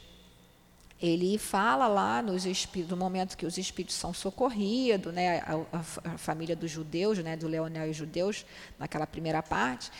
ele 1.00 1.38
fala 1.38 1.86
lá 1.86 2.20
nos 2.20 2.44
no 2.90 2.96
momento 2.96 3.38
que 3.38 3.46
os 3.46 3.56
espíritos 3.56 3.96
são 3.96 4.12
socorridos, 4.12 5.14
né, 5.14 5.38
a, 5.38 5.54
a, 5.72 6.12
a, 6.12 6.18
família 6.18 6.54
dos 6.54 6.70
judeus, 6.70 7.18
né, 7.20 7.36
do 7.38 7.48
Leonel 7.48 7.86
e 7.86 7.90
os 7.90 7.96
judeus, 7.96 8.44
naquela 8.78 9.06
primeira 9.06 9.42
parte, 9.42 9.90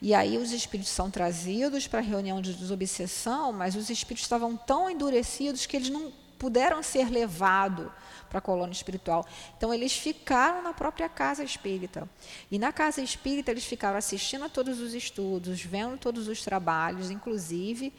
e 0.00 0.14
aí 0.14 0.38
os 0.38 0.52
espíritos 0.52 0.92
são 0.92 1.10
trazidos 1.10 1.88
para 1.88 1.98
a 1.98 2.02
reunião 2.02 2.40
de 2.40 2.54
desobsessão, 2.54 3.52
mas 3.52 3.74
os 3.74 3.90
espíritos 3.90 4.24
estavam 4.24 4.56
tão 4.56 4.88
endurecidos 4.88 5.66
que 5.66 5.76
eles 5.76 5.88
não 5.88 6.12
puderam 6.44 6.82
ser 6.82 7.08
levados 7.08 7.90
para 8.28 8.38
a 8.38 8.42
colônia 8.42 8.74
espiritual. 8.74 9.26
Então 9.56 9.72
eles 9.72 9.96
ficaram 9.96 10.62
na 10.62 10.74
própria 10.74 11.08
casa 11.08 11.42
espírita. 11.42 12.06
E 12.50 12.58
na 12.58 12.70
casa 12.70 13.00
espírita 13.00 13.50
eles 13.50 13.64
ficaram 13.64 13.96
assistindo 13.96 14.44
a 14.44 14.48
todos 14.50 14.78
os 14.78 14.92
estudos, 14.92 15.62
vendo 15.62 15.96
todos 15.96 16.28
os 16.28 16.42
trabalhos, 16.42 17.10
inclusive 17.10 17.94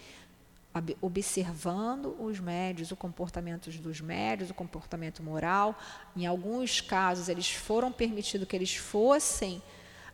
observando 1.02 2.16
os 2.20 2.40
médios, 2.40 2.92
o 2.92 2.96
comportamento 2.96 3.72
dos 3.72 4.00
médios, 4.00 4.52
o 4.52 4.54
comportamento 4.54 5.24
moral. 5.24 5.76
Em 6.16 6.28
alguns 6.28 6.82
casos, 6.82 7.28
eles 7.28 7.50
foram 7.50 7.92
permitidos 7.92 8.48
que 8.48 8.56
eles 8.56 8.76
fossem 8.76 9.60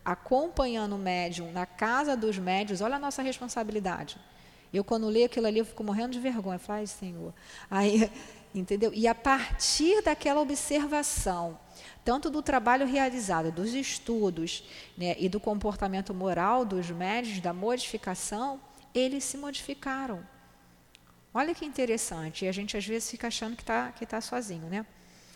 acompanhando 0.02 0.94
o 0.94 0.98
médium 0.98 1.52
na 1.52 1.66
casa 1.66 2.16
dos 2.16 2.38
médios. 2.38 2.80
Olha 2.80 2.96
a 2.96 2.98
nossa 2.98 3.20
responsabilidade. 3.20 4.16
Eu, 4.72 4.82
quando 4.82 5.06
leio 5.08 5.26
aquilo 5.26 5.46
ali, 5.46 5.58
eu 5.58 5.64
fico 5.64 5.84
morrendo 5.84 6.12
de 6.12 6.20
vergonha. 6.20 6.60
Ai, 6.68 6.86
Senhor. 6.86 7.34
Aí, 7.70 8.10
entendeu? 8.54 8.92
E 8.94 9.06
a 9.06 9.14
partir 9.14 10.02
daquela 10.02 10.40
observação, 10.40 11.58
tanto 12.04 12.30
do 12.30 12.42
trabalho 12.42 12.86
realizado, 12.86 13.52
dos 13.52 13.74
estudos 13.74 14.64
né, 14.96 15.14
e 15.18 15.28
do 15.28 15.38
comportamento 15.38 16.14
moral 16.14 16.64
dos 16.64 16.90
médios, 16.90 17.40
da 17.40 17.52
modificação, 17.52 18.60
eles 18.94 19.24
se 19.24 19.36
modificaram. 19.36 20.26
Olha 21.34 21.54
que 21.54 21.64
interessante. 21.64 22.44
E 22.44 22.48
a 22.48 22.52
gente 22.52 22.76
às 22.76 22.86
vezes 22.86 23.10
fica 23.10 23.28
achando 23.28 23.56
que 23.56 23.62
está 23.62 23.92
que 23.92 24.04
tá 24.04 24.20
sozinho, 24.20 24.66
né? 24.68 24.86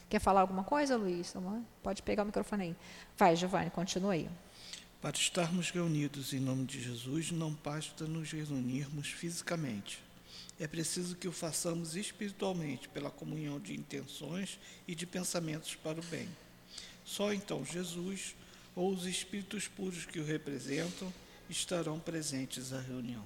Quer 0.09 0.21
falar 0.21 0.43
alguma 0.43 0.63
coisa, 0.63 0.97
Luiz? 0.97 1.35
Pode 1.83 2.03
pegar 2.03 2.23
o 2.23 2.27
microfone 2.27 2.63
aí. 2.63 2.77
Vai, 3.17 3.35
Giovanni, 3.35 3.71
continua 3.71 4.13
aí. 4.13 4.29
Para 5.01 5.17
estarmos 5.17 5.71
reunidos 5.71 6.33
em 6.33 6.41
nome 6.41 6.65
de 6.65 6.81
Jesus, 6.81 7.31
não 7.31 7.53
basta 7.53 8.07
nos 8.07 8.33
reunirmos 8.33 9.09
fisicamente. 9.09 10.03
É 10.59 10.67
preciso 10.67 11.15
que 11.15 11.29
o 11.29 11.33
façamos 11.33 11.95
espiritualmente, 11.95 12.89
pela 12.89 13.11
comunhão 13.11 13.61
de 13.61 13.75
intenções 13.75 14.59
e 14.89 14.95
de 14.95 15.07
pensamentos 15.07 15.75
para 15.75 16.01
o 16.01 16.05
bem. 16.05 16.29
Só 17.05 17.33
então 17.33 17.65
Jesus 17.65 18.35
ou 18.75 18.91
os 18.91 19.07
espíritos 19.07 19.69
puros 19.69 20.07
que 20.07 20.19
o 20.19 20.25
representam 20.25 21.13
estarão 21.49 22.01
presentes 22.01 22.73
à 22.73 22.81
reunião. 22.81 23.23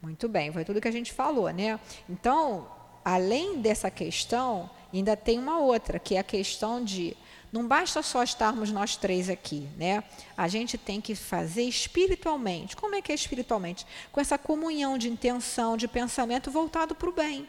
Muito 0.00 0.28
bem, 0.28 0.52
foi 0.52 0.64
tudo 0.64 0.80
que 0.80 0.88
a 0.88 0.92
gente 0.92 1.12
falou, 1.12 1.50
né? 1.50 1.78
Então, 2.08 2.70
além 3.04 3.60
dessa 3.60 3.90
questão, 3.90 4.70
ainda 4.92 5.16
tem 5.16 5.38
uma 5.38 5.58
outra, 5.58 5.98
que 5.98 6.14
é 6.14 6.18
a 6.18 6.24
questão 6.24 6.82
de 6.84 7.16
não 7.52 7.66
basta 7.66 8.02
só 8.02 8.22
estarmos 8.22 8.72
nós 8.72 8.96
três 8.96 9.28
aqui, 9.28 9.68
né? 9.76 10.02
A 10.36 10.48
gente 10.48 10.78
tem 10.78 11.00
que 11.00 11.14
fazer 11.14 11.62
espiritualmente. 11.62 12.74
Como 12.74 12.94
é 12.94 13.02
que 13.02 13.12
é 13.12 13.14
espiritualmente? 13.14 13.86
Com 14.10 14.20
essa 14.20 14.38
comunhão 14.38 14.96
de 14.96 15.08
intenção, 15.08 15.76
de 15.76 15.86
pensamento 15.86 16.50
voltado 16.50 16.94
para 16.94 17.08
o 17.08 17.12
bem. 17.12 17.46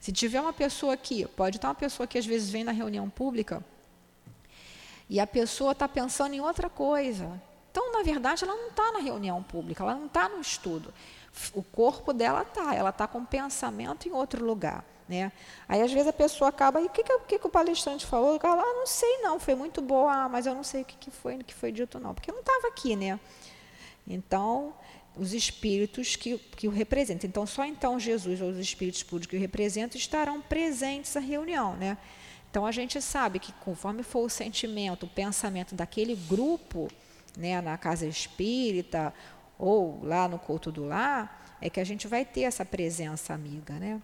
Se 0.00 0.10
tiver 0.10 0.40
uma 0.40 0.52
pessoa 0.52 0.94
aqui, 0.94 1.26
pode 1.36 1.58
estar 1.58 1.68
uma 1.68 1.74
pessoa 1.74 2.06
que 2.06 2.18
às 2.18 2.26
vezes 2.26 2.50
vem 2.50 2.64
na 2.64 2.72
reunião 2.72 3.08
pública 3.08 3.62
e 5.08 5.20
a 5.20 5.26
pessoa 5.26 5.72
está 5.72 5.86
pensando 5.86 6.34
em 6.34 6.40
outra 6.40 6.70
coisa. 6.70 7.40
Então, 7.70 7.92
na 7.92 8.02
verdade, 8.02 8.44
ela 8.44 8.54
não 8.54 8.68
está 8.68 8.92
na 8.92 8.98
reunião 8.98 9.42
pública, 9.42 9.82
ela 9.84 9.94
não 9.94 10.06
está 10.06 10.28
no 10.28 10.40
estudo 10.40 10.92
o 11.54 11.62
corpo 11.62 12.12
dela 12.12 12.42
está, 12.42 12.74
ela 12.74 12.90
está 12.90 13.06
com 13.06 13.24
pensamento 13.24 14.08
em 14.08 14.12
outro 14.12 14.44
lugar. 14.44 14.84
Né? 15.12 15.30
Aí, 15.68 15.82
às 15.82 15.92
vezes, 15.92 16.08
a 16.08 16.12
pessoa 16.12 16.48
acaba, 16.48 16.80
e 16.80 16.86
o 16.86 16.88
que, 16.88 17.04
que, 17.04 17.38
que, 17.38 17.46
o 17.46 17.50
palestrante 17.50 18.06
falou? 18.06 18.40
Ela, 18.42 18.62
ah, 18.62 18.74
não 18.78 18.86
sei 18.86 19.18
não, 19.18 19.38
foi 19.38 19.54
muito 19.54 19.82
boa, 19.82 20.10
ah, 20.10 20.28
mas 20.28 20.46
eu 20.46 20.54
não 20.54 20.64
sei 20.64 20.80
o 20.80 20.84
que, 20.86 20.96
que 20.96 21.10
foi, 21.10 21.36
o 21.36 21.44
que 21.44 21.52
foi 21.52 21.70
dito 21.70 22.00
não, 22.00 22.14
porque 22.14 22.30
eu 22.30 22.34
não 22.34 22.40
estava 22.40 22.68
aqui, 22.68 22.96
né? 22.96 23.20
Então, 24.08 24.74
os 25.14 25.34
espíritos 25.34 26.16
que, 26.16 26.38
que 26.56 26.66
o 26.66 26.70
representam. 26.70 27.28
Então, 27.28 27.46
só 27.46 27.62
então 27.66 28.00
Jesus 28.00 28.40
ou 28.40 28.48
os 28.48 28.56
espíritos 28.56 29.02
puros 29.02 29.26
que 29.26 29.36
o 29.36 29.38
representam 29.38 29.98
estarão 29.98 30.40
presentes 30.40 31.14
na 31.14 31.20
reunião, 31.20 31.76
né? 31.76 31.98
Então, 32.50 32.64
a 32.64 32.72
gente 32.72 32.98
sabe 33.02 33.38
que 33.38 33.52
conforme 33.52 34.02
for 34.02 34.24
o 34.24 34.30
sentimento, 34.30 35.04
o 35.04 35.08
pensamento 35.08 35.74
daquele 35.74 36.14
grupo, 36.14 36.88
né, 37.36 37.60
na 37.60 37.76
casa 37.76 38.06
espírita 38.06 39.12
ou 39.58 40.02
lá 40.02 40.26
no 40.26 40.38
culto 40.38 40.72
do 40.72 40.86
lar, 40.86 41.58
é 41.60 41.68
que 41.68 41.80
a 41.80 41.84
gente 41.84 42.08
vai 42.08 42.24
ter 42.24 42.42
essa 42.42 42.64
presença 42.64 43.34
amiga, 43.34 43.74
né? 43.74 44.00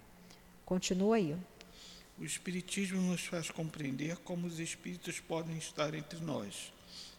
Continua 0.68 1.16
aí. 1.16 1.34
O 2.18 2.24
Espiritismo 2.24 3.00
nos 3.00 3.22
faz 3.22 3.50
compreender 3.50 4.18
como 4.18 4.46
os 4.46 4.60
espíritos 4.60 5.18
podem 5.18 5.56
estar 5.56 5.94
entre 5.94 6.20
nós. 6.20 6.74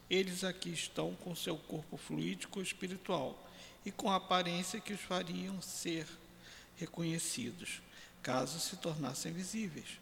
Eles 0.08 0.44
aqui 0.44 0.70
estão 0.70 1.16
com 1.16 1.34
seu 1.34 1.58
corpo 1.58 1.98
fluídico 1.98 2.62
espiritual 2.62 3.50
e 3.84 3.90
com 3.90 4.08
a 4.12 4.18
aparência 4.18 4.80
que 4.80 4.94
os 4.94 5.02
fariam 5.02 5.60
ser 5.64 6.06
reconhecidos, 6.78 7.82
caso 8.22 8.60
se 8.60 8.78
tornassem 8.78 9.34
visíveis. 9.34 10.00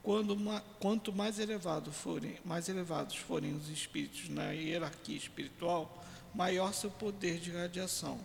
Quando, 0.00 0.36
quanto 0.78 1.12
mais, 1.12 1.40
elevado 1.40 1.90
forem, 1.90 2.38
mais 2.44 2.68
elevados 2.68 3.16
forem 3.16 3.52
os 3.56 3.68
espíritos 3.68 4.28
na 4.28 4.52
hierarquia 4.52 5.16
espiritual, 5.16 6.06
maior 6.32 6.72
seu 6.72 6.92
poder 6.92 7.40
de 7.40 7.50
radiação. 7.50 8.20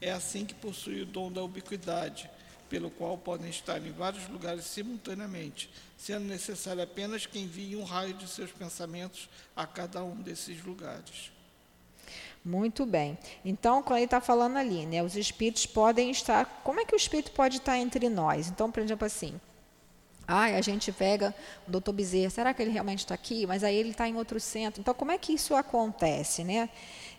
É 0.00 0.10
assim 0.10 0.44
que 0.44 0.54
possui 0.54 1.02
o 1.02 1.06
dom 1.06 1.30
da 1.30 1.44
ubiquidade, 1.44 2.28
pelo 2.70 2.88
qual 2.88 3.18
podem 3.18 3.50
estar 3.50 3.84
em 3.84 3.90
vários 3.90 4.26
lugares 4.28 4.64
simultaneamente, 4.64 5.68
sendo 5.98 6.24
necessário 6.24 6.82
apenas 6.82 7.26
que 7.26 7.38
envie 7.38 7.76
um 7.76 7.82
raio 7.82 8.14
de 8.14 8.26
seus 8.28 8.52
pensamentos 8.52 9.28
a 9.56 9.66
cada 9.66 10.02
um 10.02 10.14
desses 10.14 10.64
lugares. 10.64 11.32
Muito 12.42 12.86
bem. 12.86 13.18
Então, 13.44 13.82
quando 13.82 13.98
ele 13.98 14.04
está 14.06 14.20
falando 14.20 14.56
ali, 14.56 14.86
né, 14.86 15.02
os 15.02 15.16
espíritos 15.16 15.66
podem 15.66 16.10
estar. 16.10 16.46
Como 16.64 16.80
é 16.80 16.84
que 16.84 16.94
o 16.94 16.96
espírito 16.96 17.32
pode 17.32 17.58
estar 17.58 17.76
entre 17.76 18.08
nós? 18.08 18.48
Então, 18.48 18.70
por 18.70 18.80
exemplo, 18.82 19.04
assim. 19.04 19.38
Ah, 20.32 20.44
a 20.44 20.60
gente 20.60 20.92
pega 20.92 21.34
o 21.66 21.70
doutor 21.70 21.92
Bezerra, 21.92 22.30
será 22.30 22.54
que 22.54 22.62
ele 22.62 22.70
realmente 22.70 23.00
está 23.00 23.14
aqui? 23.14 23.46
Mas 23.46 23.64
aí 23.64 23.74
ele 23.74 23.90
está 23.90 24.08
em 24.08 24.16
outro 24.16 24.38
centro. 24.38 24.80
Então, 24.80 24.94
como 24.94 25.10
é 25.10 25.18
que 25.18 25.32
isso 25.32 25.54
acontece, 25.54 26.44
né? 26.44 26.68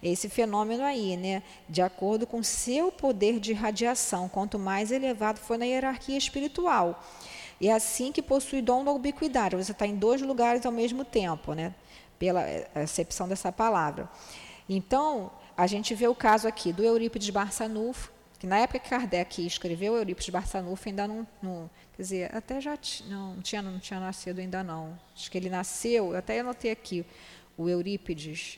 esse 0.02 0.28
fenômeno 0.28 0.84
aí, 0.84 1.16
né, 1.16 1.44
de 1.70 1.82
acordo 1.82 2.26
com 2.26 2.42
seu 2.42 2.92
poder 2.92 3.40
de 3.40 3.54
radiação, 3.54 4.28
quanto 4.28 4.58
mais 4.58 4.92
elevado 4.92 5.40
for 5.40 5.58
na 5.58 5.66
hierarquia 5.66 6.18
espiritual. 6.18 7.04
E 7.60 7.70
é 7.70 7.74
assim 7.74 8.12
que 8.12 8.22
possui 8.22 8.62
dom 8.62 8.84
da 8.84 8.92
ubiquidade, 8.92 9.56
você 9.56 9.72
está 9.72 9.86
em 9.86 9.96
dois 9.96 10.22
lugares 10.22 10.66
ao 10.66 10.72
mesmo 10.72 11.06
tempo, 11.06 11.54
né, 11.54 11.74
pela 12.18 12.44
acepção 12.74 13.28
dessa 13.28 13.52
palavra. 13.52 14.10
Então, 14.68 15.32
a 15.56 15.68
gente 15.68 15.94
vê 15.94 16.08
o 16.08 16.16
caso 16.16 16.48
aqui 16.48 16.74
do 16.74 16.84
Eurípides 16.84 17.30
Barçanufo, 17.30 18.12
que 18.40 18.48
na 18.48 18.58
época 18.58 18.80
que 18.80 18.90
Kardec 18.90 19.46
escreveu, 19.46 19.96
Eurípides 19.96 20.30
Barçanufo 20.30 20.90
ainda 20.90 21.08
não, 21.08 21.28
não 21.44 21.70
quer 22.02 22.04
dizer, 22.04 22.36
até 22.36 22.60
já 22.60 22.78
não, 23.08 23.36
não, 23.36 23.42
tinha, 23.44 23.62
não 23.62 23.78
tinha 23.78 24.00
nascido 24.00 24.40
ainda 24.40 24.64
não. 24.64 24.98
Acho 25.16 25.30
que 25.30 25.38
ele 25.38 25.52
nasceu, 25.52 26.16
até 26.16 26.40
anotei 26.40 26.72
aqui, 26.72 27.06
o 27.56 27.70
Eurípides 27.70 28.58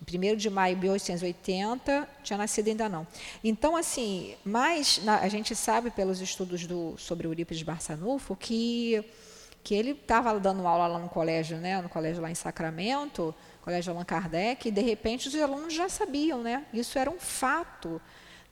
1 0.00 0.36
de 0.36 0.48
maio 0.48 0.76
de 0.76 0.82
1880, 0.82 2.08
tinha 2.22 2.36
nascido 2.36 2.68
ainda 2.68 2.88
não. 2.88 3.04
Então, 3.42 3.74
assim, 3.74 4.36
mas 4.44 5.00
na, 5.02 5.18
a 5.18 5.28
gente 5.28 5.56
sabe 5.56 5.90
pelos 5.90 6.20
estudos 6.20 6.66
do, 6.66 6.94
sobre 6.96 7.26
Eurípides 7.26 7.64
Barçanufo 7.64 8.36
que, 8.36 9.04
que 9.64 9.74
ele 9.74 9.90
estava 9.90 10.38
dando 10.38 10.64
aula 10.64 10.86
lá 10.86 10.98
no 11.00 11.08
colégio, 11.08 11.56
né, 11.56 11.82
no 11.82 11.88
colégio 11.88 12.22
lá 12.22 12.30
em 12.30 12.34
Sacramento, 12.36 13.34
colégio 13.62 13.92
Allan 13.92 14.04
Kardec, 14.04 14.68
e 14.68 14.70
de 14.70 14.82
repente 14.82 15.26
os 15.26 15.34
alunos 15.34 15.74
já 15.74 15.88
sabiam, 15.88 16.42
né? 16.42 16.64
Isso 16.72 16.96
era 16.96 17.10
um 17.10 17.18
fato. 17.18 18.00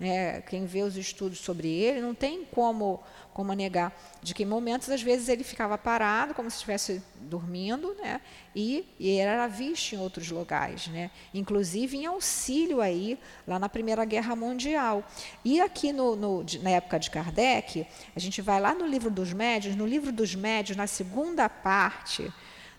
Né? 0.03 0.41
Quem 0.41 0.67
vê 0.67 0.83
os 0.83 0.97
estudos 0.97 1.39
sobre 1.39 1.69
ele 1.69 2.01
não 2.01 2.13
tem 2.13 2.45
como 2.45 3.01
como 3.33 3.53
negar 3.53 3.97
de 4.21 4.35
que 4.35 4.43
em 4.43 4.47
momentos 4.47 4.91
às 4.91 5.01
vezes 5.01 5.29
ele 5.29 5.45
ficava 5.45 5.79
parado 5.79 6.35
como 6.35 6.51
se 6.51 6.57
estivesse 6.57 7.01
dormindo, 7.21 7.95
né? 7.95 8.21
E, 8.55 8.85
e 8.99 9.17
era 9.17 9.47
visto 9.47 9.95
em 9.95 9.99
outros 9.99 10.29
lugares, 10.29 10.89
né? 10.89 11.09
Inclusive 11.33 11.97
em 11.97 12.07
auxílio 12.07 12.81
aí 12.81 13.17
lá 13.47 13.61
na 13.61 13.69
Primeira 13.69 14.05
Guerra 14.05 14.35
Mundial. 14.35 15.09
E 15.45 15.61
aqui 15.61 15.93
no, 15.93 16.17
no, 16.17 16.45
na 16.61 16.71
época 16.71 16.99
de 16.99 17.09
Kardec, 17.09 17.87
a 18.15 18.19
gente 18.19 18.43
vai 18.43 18.61
lá 18.61 18.75
no 18.75 18.87
livro 18.87 19.09
dos 19.09 19.33
médios, 19.33 19.77
no 19.77 19.87
livro 19.87 20.11
dos 20.11 20.35
médios, 20.35 20.77
na 20.77 20.89
segunda 20.89 21.49
parte 21.49 22.29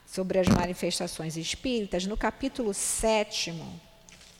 sobre 0.06 0.40
as 0.40 0.48
manifestações 0.50 1.38
espíritas, 1.38 2.06
no 2.06 2.18
capítulo 2.18 2.74
sétimo, 2.74 3.80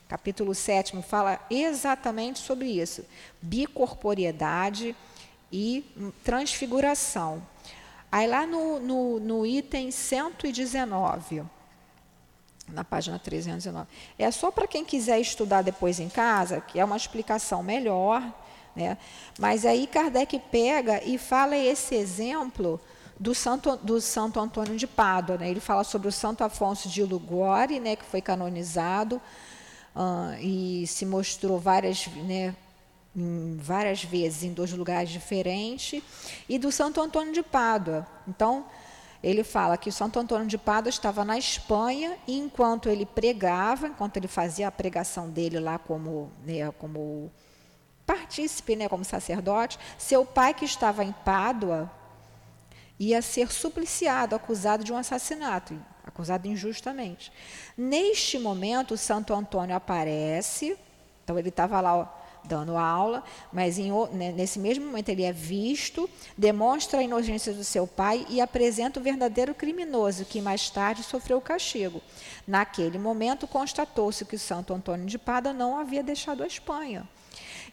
capítulo 0.08 0.54
sétimo 0.54 1.02
fala 1.02 1.40
exatamente 1.50 2.40
sobre 2.40 2.68
isso, 2.70 3.06
bicorporiedade 3.42 4.96
e 5.52 5.86
transfiguração. 6.24 7.42
Aí 8.12 8.28
lá 8.28 8.46
no, 8.46 8.80
no, 8.80 9.20
no 9.20 9.46
item 9.46 9.90
119, 9.90 11.44
na 12.68 12.84
página 12.84 13.20
319, 13.20 13.88
é 14.18 14.30
só 14.32 14.52
para 14.52 14.68
quem 14.68 14.86
quiser 14.86 15.20
estudar 15.20 15.62
depois 15.62 16.00
em 16.00 16.10
casa, 16.10 16.62
que 16.62 16.80
é 16.80 16.86
uma 16.86 16.98
explicação 16.98 17.64
melhor, 17.64 18.24
né? 18.76 18.98
mas 19.40 19.66
aí 19.66 19.88
Kardec 19.88 20.40
pega 20.52 21.04
e 21.04 21.18
fala 21.18 21.58
esse 21.58 21.96
exemplo 21.96 22.80
do 23.20 23.34
Santo, 23.34 23.78
do 23.78 24.02
Santo 24.02 24.40
Antônio 24.40 24.76
de 24.76 24.88
Pádua. 24.88 25.38
Né? 25.38 25.50
Ele 25.50 25.60
fala 25.60 25.84
sobre 25.84 26.08
o 26.08 26.12
Santo 26.12 26.44
Afonso 26.44 26.90
de 26.90 27.04
Lugori, 27.04 27.80
né, 27.80 27.96
que 27.96 28.06
foi 28.06 28.22
canonizado 28.22 29.22
uh, 29.96 30.40
e 30.40 30.86
se 30.88 31.06
mostrou 31.06 31.60
várias, 31.60 32.08
né, 32.08 32.56
várias 33.58 34.04
vezes 34.04 34.44
em 34.44 34.54
dois 34.54 34.72
lugares 34.72 35.10
diferentes, 35.10 36.02
e 36.48 36.58
do 36.58 36.72
Santo 36.72 37.02
Antônio 37.02 37.34
de 37.34 37.44
Pádua. 37.44 38.08
Então, 38.28 38.66
ele 39.24 39.44
fala 39.44 39.78
que 39.78 39.92
Santo 39.92 40.20
Antônio 40.20 40.48
de 40.48 40.58
Pádua 40.58 40.90
estava 40.90 41.24
na 41.24 41.38
Espanha 41.38 42.18
e 42.28 42.38
enquanto 42.38 42.90
ele 42.90 43.06
pregava, 43.06 43.88
enquanto 43.88 44.18
ele 44.18 44.28
fazia 44.28 44.68
a 44.68 44.72
pregação 44.72 45.30
dele 45.30 45.60
lá 45.60 45.78
como, 45.78 46.30
né, 46.46 46.70
como 46.78 47.32
partícipe, 48.06 48.76
né, 48.76 48.90
como 48.90 49.06
sacerdote, 49.06 49.80
seu 49.98 50.26
pai 50.26 50.54
que 50.54 50.66
estava 50.66 51.04
em 51.06 51.14
Pádua 51.24 51.90
ia 53.00 53.22
ser 53.22 53.52
supliciado, 53.52 54.36
acusado 54.36 54.84
de 54.84 54.92
um 54.92 54.98
assassinato, 54.98 55.74
acusado 56.04 56.48
injustamente. 56.48 57.32
Neste 57.78 58.38
momento, 58.38 58.98
Santo 58.98 59.34
Antônio 59.34 59.76
aparece, 59.76 60.78
então 61.24 61.40
ele 61.40 61.50
estava 61.50 61.80
lá 61.80 62.20
dando 62.44 62.76
aula, 62.76 63.24
mas 63.52 63.80
em, 63.80 63.92
né, 64.12 64.32
nesse 64.32 64.60
mesmo 64.60 64.86
momento 64.86 65.10
ele 65.10 65.24
é 65.24 65.32
visto, 65.32 66.10
demonstra 66.38 67.00
a 67.00 67.04
inocência 67.04 67.54
do 67.54 67.64
seu 67.64 67.88
pai 67.88 68.26
e 68.30 68.42
apresenta 68.42 69.00
o 69.00 69.04
verdadeiro 69.04 69.56
criminoso, 69.56 70.26
que 70.26 70.42
mais 70.42 70.70
tarde 70.70 71.04
sofreu 71.04 71.38
o 71.38 71.42
castigo. 71.42 72.02
Naquele 72.46 73.00
momento, 73.00 73.48
constatou-se 73.48 74.26
que 74.26 74.38
Santo 74.38 74.74
Antônio 74.74 75.06
de 75.06 75.18
Pada 75.18 75.54
não 75.54 75.78
havia 75.78 76.04
deixado 76.04 76.44
a 76.44 76.48
Espanha. 76.48 77.08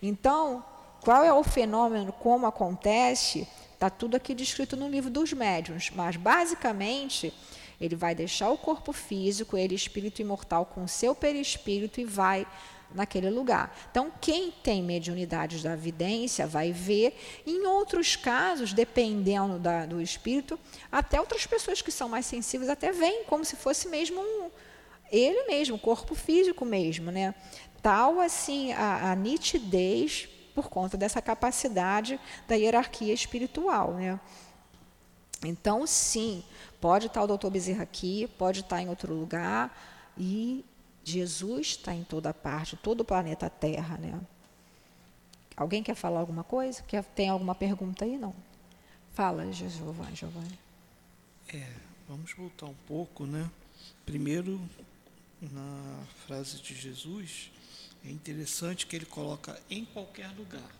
Então, 0.01 0.64
qual 1.01 1.25
é 1.25 1.33
o 1.33 1.43
fenômeno, 1.43 2.12
como 2.12 2.47
acontece? 2.47 3.49
Está 3.75 3.90
tudo 3.90 4.16
aqui 4.16 4.35
descrito 4.35 4.77
no 4.77 4.88
livro 4.88 5.11
dos 5.11 5.33
médiuns, 5.33 5.90
mas 5.95 6.14
basicamente 6.14 7.33
ele 7.81 7.97
vai 7.97 8.14
deixar 8.14 8.51
o 8.51 8.59
corpo 8.59 8.93
físico, 8.93 9.57
ele 9.57 9.75
espírito 9.75 10.21
imortal 10.21 10.66
com 10.66 10.85
o 10.85 10.88
seu 10.88 11.14
perispírito 11.14 12.01
e 12.01 12.05
vai 12.05 12.47
naquele 12.95 13.31
lugar. 13.31 13.75
Então, 13.90 14.12
quem 14.21 14.51
tem 14.51 14.83
mediunidades 14.83 15.62
da 15.62 15.77
vidência 15.77 16.47
vai 16.47 16.73
ver, 16.73 17.16
em 17.47 17.66
outros 17.66 18.16
casos, 18.16 18.73
dependendo 18.73 19.59
da, 19.59 19.87
do 19.87 20.01
espírito, 20.01 20.59
até 20.90 21.21
outras 21.21 21.47
pessoas 21.47 21.81
que 21.81 21.93
são 21.93 22.09
mais 22.09 22.27
sensíveis 22.27 22.69
até 22.69 22.93
veem 22.93 23.25
como 23.25 23.45
se 23.45 23.57
fosse 23.57 23.88
mesmo 23.88 24.21
um, 24.21 24.51
ele 25.11 25.45
mesmo, 25.47 25.79
corpo 25.79 26.14
físico 26.14 26.64
mesmo, 26.64 27.11
né? 27.11 27.35
Tal 27.83 28.21
assim 28.21 28.73
a, 28.73 29.12
a 29.12 29.16
nitidez 29.16 30.29
por 30.55 30.69
conta 30.69 30.97
dessa 30.97 31.23
capacidade 31.23 32.21
da 32.47 32.55
hierarquia 32.55 33.14
espiritual, 33.14 33.95
né? 33.95 34.21
Então, 35.43 35.87
sim, 35.87 36.45
pode 36.81 37.07
estar 37.07 37.23
o 37.23 37.27
doutor 37.27 37.51
Bezerra 37.51 37.83
aqui, 37.83 38.29
pode 38.38 38.61
estar 38.61 38.81
em 38.81 38.88
outro 38.88 39.14
lugar, 39.14 39.77
e 40.16 40.64
Jesus 41.05 41.69
está 41.69 41.95
em 41.95 42.05
toda 42.05 42.33
parte, 42.33 42.77
todo 42.77 43.01
o 43.01 43.05
planeta 43.05 43.49
Terra, 43.51 43.97
né? 43.99 44.21
Alguém 45.57 45.83
quer 45.83 45.95
falar 45.95 46.21
alguma 46.21 46.43
coisa? 46.43 46.83
Quer, 46.85 47.05
tem 47.05 47.29
alguma 47.29 47.55
pergunta 47.55 48.05
aí? 48.05 48.16
Não. 48.16 48.35
Fala, 49.12 49.51
Giovanni. 49.53 50.16
Giovanni. 50.16 50.59
É, 51.53 51.71
vamos 52.09 52.33
voltar 52.33 52.66
um 52.66 52.75
pouco, 52.87 53.27
né? 53.27 53.51
Primeiro, 54.07 54.61
na 55.43 56.03
frase 56.27 56.59
de 56.62 56.75
Jesus, 56.75 57.51
é 58.05 58.11
interessante 58.11 58.87
que 58.87 58.97
ele 58.97 59.05
coloca 59.05 59.61
em 59.69 59.85
qualquer 59.85 60.29
lugar. 60.31 60.71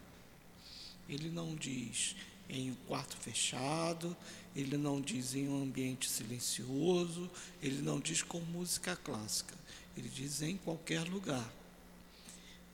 Ele 1.09 1.29
não 1.29 1.55
diz 1.55 2.17
em 2.51 2.71
um 2.71 2.75
quarto 2.87 3.17
fechado, 3.17 4.17
ele 4.55 4.77
não 4.77 5.01
diz 5.01 5.35
em 5.35 5.49
um 5.49 5.63
ambiente 5.63 6.09
silencioso, 6.09 7.31
ele 7.63 7.81
não 7.81 8.01
diz 8.01 8.23
com 8.23 8.41
música 8.41 8.97
clássica, 8.97 9.55
ele 9.97 10.09
diz 10.09 10.43
em 10.43 10.57
qualquer 10.57 11.03
lugar. 11.05 11.49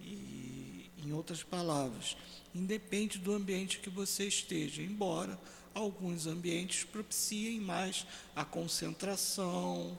E, 0.00 0.90
em 1.04 1.12
outras 1.12 1.42
palavras, 1.42 2.16
independe 2.54 3.18
do 3.18 3.32
ambiente 3.32 3.78
que 3.78 3.90
você 3.90 4.26
esteja, 4.26 4.82
embora 4.82 5.38
alguns 5.74 6.26
ambientes 6.26 6.84
propiciem 6.84 7.60
mais 7.60 8.06
a 8.34 8.44
concentração, 8.44 9.98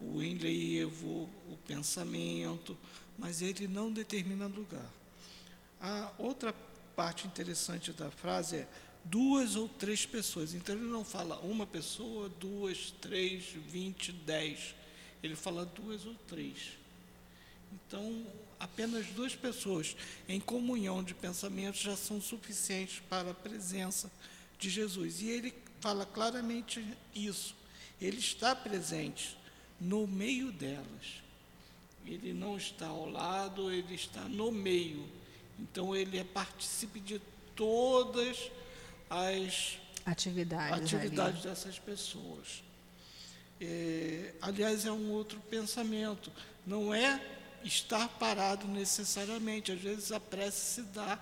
o 0.00 0.22
enlevo, 0.22 1.28
o 1.50 1.56
pensamento, 1.66 2.76
mas 3.18 3.42
ele 3.42 3.68
não 3.68 3.92
determina 3.92 4.46
lugar. 4.46 4.90
A 5.80 6.10
outra 6.18 6.54
parte 6.96 7.26
interessante 7.26 7.92
da 7.92 8.10
frase 8.10 8.56
é 8.56 8.68
duas 9.04 9.56
ou 9.56 9.68
três 9.68 10.06
pessoas. 10.06 10.54
Então 10.54 10.74
ele 10.74 10.84
não 10.84 11.04
fala 11.04 11.38
uma 11.40 11.66
pessoa, 11.66 12.28
duas, 12.28 12.92
três, 13.00 13.44
vinte, 13.44 14.12
dez. 14.12 14.74
Ele 15.22 15.36
fala 15.36 15.64
duas 15.64 16.04
ou 16.06 16.14
três. 16.26 16.78
Então, 17.72 18.26
apenas 18.60 19.06
duas 19.08 19.34
pessoas 19.34 19.96
em 20.28 20.38
comunhão 20.38 21.02
de 21.02 21.14
pensamentos 21.14 21.80
já 21.80 21.96
são 21.96 22.20
suficientes 22.20 23.00
para 23.08 23.30
a 23.30 23.34
presença 23.34 24.10
de 24.58 24.68
Jesus. 24.68 25.22
E 25.22 25.28
ele 25.28 25.54
fala 25.80 26.04
claramente 26.04 26.84
isso. 27.14 27.54
Ele 28.00 28.18
está 28.18 28.54
presente 28.54 29.36
no 29.80 30.06
meio 30.06 30.52
delas. 30.52 31.22
Ele 32.04 32.32
não 32.32 32.56
está 32.56 32.88
ao 32.88 33.08
lado, 33.08 33.72
ele 33.72 33.94
está 33.94 34.22
no 34.22 34.50
meio. 34.50 35.08
Então 35.58 35.94
ele 35.94 36.18
é 36.18 36.24
participe 36.24 37.00
de 37.00 37.20
todas 37.54 38.36
as 38.36 38.61
atividades, 40.04 40.94
atividades 40.94 41.42
dessas 41.42 41.78
pessoas. 41.78 42.62
É, 43.60 44.32
aliás, 44.40 44.86
é 44.86 44.92
um 44.92 45.10
outro 45.12 45.38
pensamento. 45.48 46.32
Não 46.66 46.92
é 46.92 47.20
estar 47.64 48.08
parado 48.08 48.66
necessariamente. 48.66 49.70
Às 49.70 49.80
vezes 49.80 50.12
a 50.12 50.18
prece 50.18 50.74
se 50.74 50.82
dá 50.82 51.18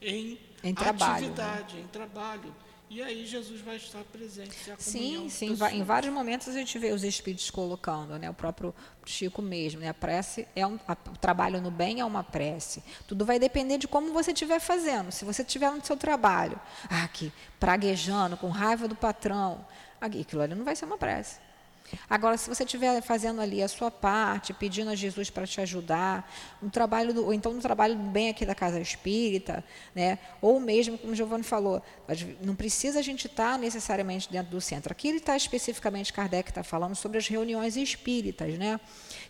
em, 0.00 0.38
em 0.62 0.74
trabalho, 0.74 1.12
né? 1.12 1.16
atividade, 1.16 1.76
né? 1.76 1.82
em 1.82 1.86
trabalho. 1.88 2.54
E 2.94 3.02
aí 3.02 3.24
Jesus 3.24 3.62
vai 3.62 3.76
estar 3.76 4.04
presente. 4.04 4.54
sim, 4.76 5.26
sim. 5.30 5.56
Em 5.72 5.82
vários 5.82 6.12
momentos 6.12 6.46
a 6.46 6.52
gente 6.52 6.78
vê 6.78 6.92
os 6.92 7.02
espíritos 7.02 7.48
colocando, 7.50 8.18
né? 8.18 8.28
O 8.28 8.34
próprio 8.34 8.74
Chico 9.06 9.40
mesmo, 9.40 9.80
né? 9.80 9.88
A 9.88 9.94
prece 9.94 10.46
é 10.54 10.66
um, 10.66 10.78
a, 10.86 10.92
o 10.92 11.16
trabalho 11.16 11.58
no 11.62 11.70
bem 11.70 12.00
é 12.00 12.04
uma 12.04 12.22
prece. 12.22 12.82
Tudo 13.08 13.24
vai 13.24 13.38
depender 13.38 13.78
de 13.78 13.88
como 13.88 14.12
você 14.12 14.32
estiver 14.32 14.60
fazendo. 14.60 15.10
Se 15.10 15.24
você 15.24 15.40
estiver 15.40 15.70
no 15.70 15.82
seu 15.82 15.96
trabalho, 15.96 16.60
ah, 16.90 17.04
aqui, 17.04 17.32
praguejando, 17.58 18.36
com 18.36 18.50
raiva 18.50 18.86
do 18.86 18.94
patrão, 18.94 19.66
aquilo 19.98 20.42
ali 20.42 20.54
não 20.54 20.64
vai 20.64 20.76
ser 20.76 20.84
uma 20.84 20.98
prece. 20.98 21.40
Agora, 22.08 22.36
se 22.36 22.48
você 22.48 22.64
estiver 22.64 23.00
fazendo 23.02 23.40
ali 23.40 23.62
a 23.62 23.68
sua 23.68 23.90
parte, 23.90 24.52
pedindo 24.52 24.90
a 24.90 24.94
Jesus 24.94 25.30
para 25.30 25.46
te 25.46 25.60
ajudar, 25.60 26.30
um 26.62 26.68
trabalho 26.68 27.14
do, 27.14 27.24
ou 27.24 27.32
então 27.32 27.52
um 27.52 27.58
trabalho 27.58 27.96
bem 27.96 28.28
aqui 28.28 28.44
da 28.44 28.54
casa 28.54 28.80
espírita, 28.80 29.64
né? 29.94 30.18
ou 30.40 30.60
mesmo, 30.60 30.98
como 30.98 31.12
o 31.12 31.16
Giovanni 31.16 31.42
falou, 31.42 31.82
não 32.42 32.54
precisa 32.54 32.98
a 32.98 33.02
gente 33.02 33.26
estar 33.26 33.52
tá 33.52 33.58
necessariamente 33.58 34.30
dentro 34.30 34.50
do 34.50 34.60
centro. 34.60 34.92
Aqui 34.92 35.08
ele 35.08 35.18
está 35.18 35.36
especificamente, 35.36 36.12
Kardec 36.12 36.50
está 36.50 36.62
falando 36.62 36.94
sobre 36.94 37.18
as 37.18 37.28
reuniões 37.28 37.76
espíritas, 37.76 38.58
né? 38.58 38.80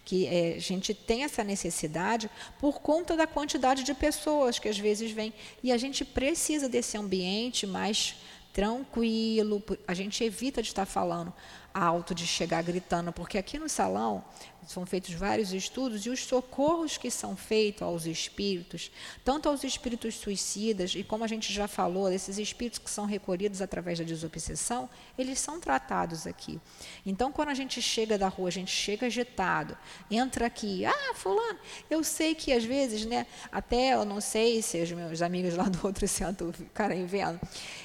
que 0.04 0.26
é, 0.26 0.54
a 0.56 0.60
gente 0.60 0.94
tem 0.94 1.24
essa 1.24 1.44
necessidade 1.44 2.30
por 2.58 2.80
conta 2.80 3.16
da 3.16 3.26
quantidade 3.26 3.84
de 3.84 3.94
pessoas 3.94 4.58
que 4.58 4.68
às 4.68 4.78
vezes 4.78 5.10
vêm. 5.10 5.32
E 5.62 5.72
a 5.72 5.76
gente 5.76 6.04
precisa 6.04 6.68
desse 6.68 6.96
ambiente 6.96 7.66
mais 7.66 8.16
tranquilo, 8.52 9.62
a 9.88 9.94
gente 9.94 10.22
evita 10.22 10.60
de 10.60 10.68
estar 10.68 10.84
falando 10.84 11.32
alto, 11.72 12.14
de 12.14 12.26
chegar 12.26 12.62
gritando, 12.62 13.12
porque 13.12 13.38
aqui 13.38 13.58
no 13.58 13.68
salão 13.68 14.24
são 14.66 14.86
feitos 14.86 15.12
vários 15.14 15.52
estudos 15.52 16.06
e 16.06 16.10
os 16.10 16.20
socorros 16.20 16.96
que 16.96 17.10
são 17.10 17.36
feitos 17.36 17.82
aos 17.82 18.06
espíritos, 18.06 18.90
tanto 19.24 19.48
aos 19.48 19.64
espíritos 19.64 20.14
suicidas 20.14 20.94
e 20.94 21.02
como 21.02 21.24
a 21.24 21.26
gente 21.26 21.52
já 21.52 21.66
falou, 21.66 22.10
esses 22.10 22.38
espíritos 22.38 22.78
que 22.78 22.90
são 22.90 23.04
recolhidos 23.04 23.60
através 23.60 23.98
da 23.98 24.04
desobsessão, 24.04 24.88
eles 25.18 25.40
são 25.40 25.58
tratados 25.58 26.26
aqui. 26.26 26.60
Então, 27.04 27.32
quando 27.32 27.48
a 27.48 27.54
gente 27.54 27.82
chega 27.82 28.16
da 28.16 28.28
rua, 28.28 28.48
a 28.48 28.52
gente 28.52 28.70
chega 28.70 29.06
agitado, 29.06 29.76
entra 30.10 30.46
aqui, 30.46 30.84
ah, 30.84 31.14
fulano, 31.14 31.58
eu 31.90 32.04
sei 32.04 32.34
que 32.34 32.52
às 32.52 32.64
vezes, 32.64 33.04
né, 33.04 33.26
até 33.50 33.94
eu 33.94 34.04
não 34.04 34.20
sei 34.20 34.62
se 34.62 34.80
os 34.80 34.92
meus 34.92 35.22
amigos 35.22 35.54
lá 35.56 35.64
do 35.64 35.84
outro 35.84 36.06
centro 36.08 36.52
ficarem 36.52 37.04
vendo, 37.04 37.40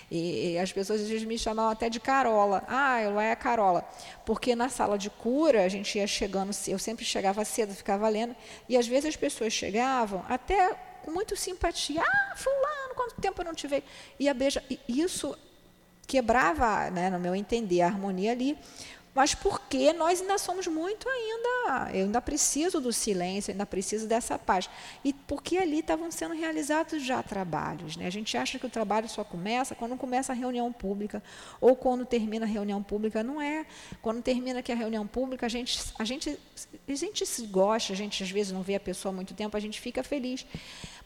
e, 0.09 0.53
e 0.53 0.59
as 0.59 0.71
pessoas 0.71 1.01
às 1.01 1.07
vezes 1.07 1.25
me 1.25 1.37
chamavam 1.37 1.71
até 1.71 1.89
de 1.89 1.99
Carola. 1.99 2.63
Ah, 2.67 2.99
ela 2.99 3.23
é 3.23 3.31
a 3.31 3.35
Carola. 3.35 3.87
Porque 4.25 4.55
na 4.55 4.69
sala 4.69 4.97
de 4.97 5.09
cura, 5.09 5.63
a 5.63 5.69
gente 5.69 5.97
ia 5.97 6.07
chegando, 6.07 6.51
eu 6.67 6.79
sempre 6.79 7.03
chegava 7.03 7.43
cedo, 7.43 7.73
ficava 7.73 8.07
lendo, 8.07 8.35
e 8.69 8.77
às 8.77 8.87
vezes 8.87 9.05
as 9.05 9.15
pessoas 9.15 9.53
chegavam 9.53 10.23
até 10.29 10.75
com 11.03 11.11
muito 11.11 11.35
simpatia. 11.35 12.01
Ah, 12.01 12.35
fulano, 12.35 12.95
quanto 12.95 13.21
tempo 13.21 13.41
eu 13.41 13.45
não 13.45 13.53
te 13.53 13.67
vejo. 13.67 13.83
E 14.19 14.33
beija. 14.33 14.63
E 14.69 14.79
isso 14.87 15.37
quebrava, 16.07 16.89
né, 16.89 17.09
no 17.09 17.19
meu 17.19 17.35
entender, 17.35 17.81
a 17.81 17.87
harmonia 17.87 18.31
ali, 18.31 18.57
mas 19.17 19.33
porque 19.33 19.91
nós 19.93 20.21
ainda 20.21 20.37
somos 20.37 20.67
muito 20.67 21.09
ainda, 21.09 21.91
eu 21.91 22.05
ainda 22.05 22.21
preciso 22.21 22.79
do 22.79 22.93
silêncio, 22.93 23.49
ainda 23.49 23.65
preciso 23.65 24.05
dessa 24.05 24.37
paz. 24.37 24.69
E 25.03 25.11
porque 25.11 25.57
ali 25.57 25.79
estavam 25.79 26.11
sendo 26.11 26.35
realizados 26.35 27.01
já 27.01 27.23
trabalhos. 27.23 27.97
Né? 27.97 28.05
A 28.05 28.11
gente 28.11 28.37
acha 28.37 28.59
que 28.59 28.67
o 28.67 28.69
trabalho 28.69 29.09
só 29.09 29.23
começa 29.23 29.73
quando 29.73 29.97
começa 29.97 30.33
a 30.33 30.35
reunião 30.35 30.71
pública, 30.71 31.23
ou 31.59 31.75
quando 31.75 32.05
termina 32.05 32.45
a 32.45 32.47
reunião 32.47 32.83
pública. 32.83 33.23
Não 33.23 33.41
é. 33.41 33.65
Quando 34.03 34.21
termina 34.21 34.59
aqui 34.59 34.71
a 34.71 34.75
reunião 34.75 35.07
pública, 35.07 35.47
a 35.47 35.49
gente, 35.49 35.79
a 35.97 36.05
gente, 36.05 36.37
a 36.87 36.93
gente 36.93 37.25
se 37.25 37.47
gosta, 37.47 37.93
a 37.93 37.95
gente 37.95 38.21
às 38.21 38.29
vezes 38.29 38.51
não 38.51 38.61
vê 38.61 38.75
a 38.75 38.79
pessoa 38.79 39.11
há 39.11 39.15
muito 39.15 39.33
tempo, 39.33 39.57
a 39.57 39.59
gente 39.59 39.81
fica 39.81 40.03
feliz. 40.03 40.45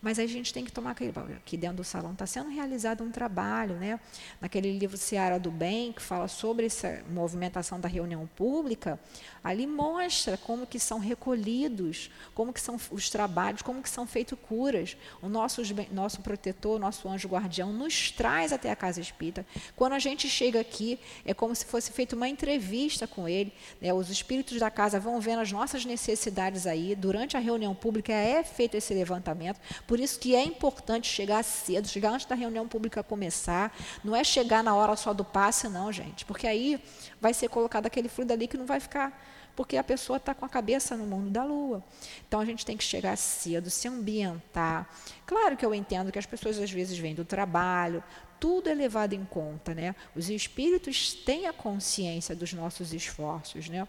Mas 0.02 0.18
a 0.18 0.26
gente 0.26 0.54
tem 0.54 0.66
que 0.66 0.72
tomar. 0.72 0.92
Aqui 0.92 1.56
dentro 1.56 1.78
do 1.78 1.84
salão 1.84 2.14
está 2.14 2.26
sendo 2.26 2.50
realizado 2.50 3.04
um 3.04 3.12
trabalho, 3.12 3.76
né? 3.76 4.00
naquele 4.40 4.78
livro 4.78 4.98
Seara 4.98 5.40
do 5.40 5.52
Bem, 5.52 5.92
que 5.92 6.02
fala 6.02 6.28
sobre 6.28 6.66
essa 6.66 7.04
movimentação 7.10 7.80
da 7.80 7.88
reunião 7.88 8.28
pública, 8.36 9.00
ali 9.44 9.68
mostra 9.68 10.38
como 10.38 10.66
que 10.66 10.80
são 10.80 11.00
recolhidos, 11.00 12.10
como 12.34 12.52
que 12.52 12.60
são 12.60 12.78
os 12.90 13.10
trabalhos, 13.10 13.62
como 13.62 13.82
que 13.82 13.90
são 13.90 14.08
feitas 14.08 14.38
curas. 14.48 14.98
O 15.22 15.30
nosso, 15.30 15.62
nosso 15.92 16.22
protetor, 16.22 16.80
nosso 16.80 17.08
anjo 17.08 17.28
guardião, 17.28 17.72
nos 17.72 18.12
traz 18.12 18.52
até 18.52 18.72
a 18.72 18.76
casa 18.76 19.00
espírita. 19.00 19.46
Quando 19.76 19.94
a 19.94 20.00
gente 20.00 20.28
chega 20.28 20.60
aqui, 20.60 21.00
é 21.24 21.34
como 21.34 21.56
se 21.56 21.66
fosse 21.66 21.92
feita 21.92 22.16
uma 22.16 22.28
entrevista 22.28 23.06
com 23.06 23.30
ele. 23.30 23.54
Né? 23.80 23.94
Os 23.94 24.10
espíritos 24.10 24.60
da 24.60 24.72
casa 24.72 25.00
vão 25.00 25.22
vendo 25.22 25.42
as 25.42 25.52
nossas 25.52 25.86
necessidades 25.86 26.66
aí. 26.66 26.96
Durante 26.96 27.38
a 27.38 27.40
reunião 27.40 27.76
pública 27.76 28.12
é 28.12 28.44
feito 28.44 28.76
esse 28.76 28.94
levantamento. 28.94 29.60
Por 29.92 30.00
isso 30.00 30.18
que 30.18 30.34
é 30.34 30.42
importante 30.42 31.06
chegar 31.10 31.44
cedo, 31.44 31.86
chegar 31.86 32.12
antes 32.12 32.26
da 32.26 32.34
reunião 32.34 32.66
pública 32.66 33.04
começar. 33.04 33.76
Não 34.02 34.16
é 34.16 34.24
chegar 34.24 34.64
na 34.64 34.74
hora 34.74 34.96
só 34.96 35.14
do 35.14 35.26
passe, 35.26 35.68
não, 35.68 35.92
gente. 35.92 36.24
Porque 36.24 36.48
aí 36.48 36.82
vai 37.20 37.34
ser 37.34 37.50
colocado 37.50 37.88
aquele 37.88 38.08
fluido 38.08 38.32
ali 38.32 38.48
que 38.48 38.56
não 38.56 38.66
vai 38.66 38.80
ficar 38.80 39.22
porque 39.54 39.76
a 39.76 39.84
pessoa 39.84 40.16
está 40.16 40.34
com 40.34 40.46
a 40.46 40.50
cabeça 40.50 40.96
no 40.96 41.06
mundo 41.06 41.30
da 41.30 41.44
lua. 41.44 41.84
Então 42.26 42.40
a 42.40 42.46
gente 42.46 42.66
tem 42.66 42.78
que 42.78 42.86
chegar 42.86 43.18
cedo, 43.18 43.70
se 43.70 43.86
ambientar. 43.86 44.90
Claro 45.26 45.58
que 45.58 45.66
eu 45.66 45.76
entendo 45.76 46.10
que 46.10 46.18
as 46.18 46.26
pessoas 46.26 46.58
às 46.58 46.72
vezes 46.72 46.98
vêm 46.98 47.14
do 47.14 47.26
trabalho, 47.26 48.02
tudo 48.40 48.70
é 48.70 48.74
levado 48.74 49.12
em 49.12 49.26
conta, 49.26 49.76
né? 49.76 49.94
Os 50.16 50.30
espíritos 50.30 51.14
têm 51.14 51.48
a 51.48 51.54
consciência 51.54 52.34
dos 52.34 52.54
nossos 52.54 52.94
esforços, 52.94 53.68
né? 53.68 53.86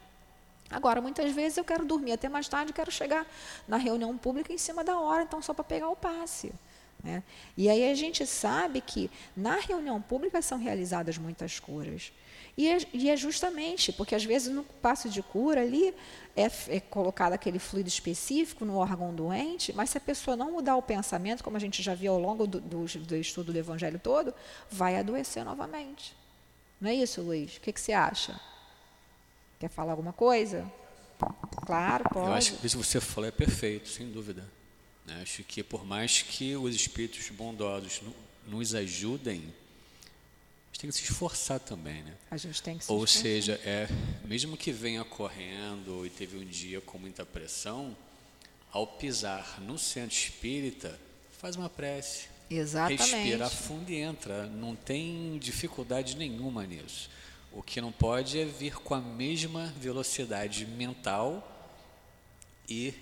Agora, 0.72 1.00
muitas 1.00 1.32
vezes 1.32 1.58
eu 1.58 1.64
quero 1.64 1.84
dormir 1.84 2.12
até 2.12 2.28
mais 2.28 2.48
tarde, 2.48 2.72
quero 2.72 2.90
chegar 2.90 3.26
na 3.68 3.76
reunião 3.76 4.16
pública 4.16 4.52
em 4.52 4.58
cima 4.58 4.82
da 4.82 4.98
hora, 4.98 5.22
então 5.22 5.42
só 5.42 5.52
para 5.52 5.64
pegar 5.64 5.88
o 5.88 5.96
passe. 5.96 6.52
Né? 7.02 7.22
E 7.56 7.68
aí 7.68 7.90
a 7.90 7.94
gente 7.94 8.24
sabe 8.26 8.80
que 8.80 9.10
na 9.36 9.56
reunião 9.56 10.00
pública 10.00 10.40
são 10.40 10.58
realizadas 10.58 11.18
muitas 11.18 11.58
curas. 11.58 12.12
E 12.56 12.68
é, 12.68 12.78
e 12.92 13.10
é 13.10 13.16
justamente 13.16 13.92
porque 13.92 14.14
às 14.14 14.24
vezes 14.24 14.52
no 14.52 14.62
passo 14.62 15.08
de 15.08 15.22
cura 15.22 15.62
ali 15.62 15.94
é, 16.36 16.50
é, 16.68 16.80
colocado 16.80 17.32
aquele 17.32 17.58
fluido 17.58 17.88
específico 17.88 18.64
no 18.64 18.76
órgão 18.76 19.14
doente, 19.14 19.72
mas 19.72 19.90
se 19.90 19.98
a 19.98 20.00
pessoa 20.00 20.36
não 20.36 20.52
mudar 20.52 20.76
o 20.76 20.82
pensamento, 20.82 21.42
como 21.42 21.56
a 21.56 21.60
gente 21.60 21.82
já 21.82 21.94
viu 21.94 22.12
ao 22.12 22.20
longo 22.20 22.46
do, 22.46 22.60
do, 22.60 22.84
do 22.84 23.16
estudo 23.16 23.52
do 23.52 23.58
Evangelho 23.58 23.98
todo, 23.98 24.34
vai 24.70 24.96
adoecer 24.96 25.44
novamente. 25.44 26.14
Não 26.80 26.90
é 26.90 26.94
isso, 26.94 27.22
Luiz? 27.22 27.56
O 27.56 27.60
que, 27.60 27.72
que 27.72 27.80
você 27.80 27.92
acha? 27.92 28.38
Quer 29.62 29.68
falar 29.68 29.92
alguma 29.92 30.12
coisa? 30.12 30.68
Claro, 31.64 32.02
pode. 32.12 32.26
Eu 32.26 32.32
acho 32.32 32.54
que 32.54 32.66
isso 32.66 32.76
que 32.76 32.84
você 32.84 33.00
falou 33.00 33.28
é 33.28 33.30
perfeito, 33.30 33.88
sem 33.88 34.10
dúvida. 34.10 34.44
Né? 35.06 35.20
Acho 35.22 35.44
que 35.44 35.62
por 35.62 35.86
mais 35.86 36.20
que 36.20 36.56
os 36.56 36.74
espíritos 36.74 37.28
bondosos 37.28 38.00
nos 38.44 38.74
ajudem, 38.74 39.36
a 39.36 40.66
gente 40.66 40.80
tem 40.80 40.90
que 40.90 40.96
se 40.96 41.04
esforçar 41.04 41.60
também, 41.60 42.02
né? 42.02 42.12
A 42.28 42.36
gente 42.36 42.60
tem 42.60 42.76
que 42.76 42.84
se 42.84 42.90
Ou 42.90 43.04
esforçar. 43.04 43.22
seja, 43.22 43.52
é, 43.64 43.86
mesmo 44.24 44.56
que 44.56 44.72
venha 44.72 45.04
correndo 45.04 46.04
e 46.04 46.10
teve 46.10 46.36
um 46.36 46.44
dia 46.44 46.80
com 46.80 46.98
muita 46.98 47.24
pressão, 47.24 47.96
ao 48.72 48.84
pisar 48.84 49.60
no 49.60 49.78
centro 49.78 50.16
espírita, 50.16 50.98
faz 51.38 51.54
uma 51.54 51.70
prece. 51.70 52.26
Exatamente. 52.50 53.14
Respira 53.14 53.48
fundo 53.48 53.92
e 53.92 53.94
entra. 53.94 54.46
Não 54.46 54.74
tem 54.74 55.38
dificuldade 55.38 56.16
nenhuma 56.16 56.66
nisso. 56.66 57.08
O 57.52 57.62
que 57.62 57.80
não 57.80 57.92
pode 57.92 58.40
é 58.40 58.44
vir 58.44 58.76
com 58.76 58.94
a 58.94 59.00
mesma 59.00 59.66
velocidade 59.76 60.64
mental 60.66 61.46
e 62.68 62.94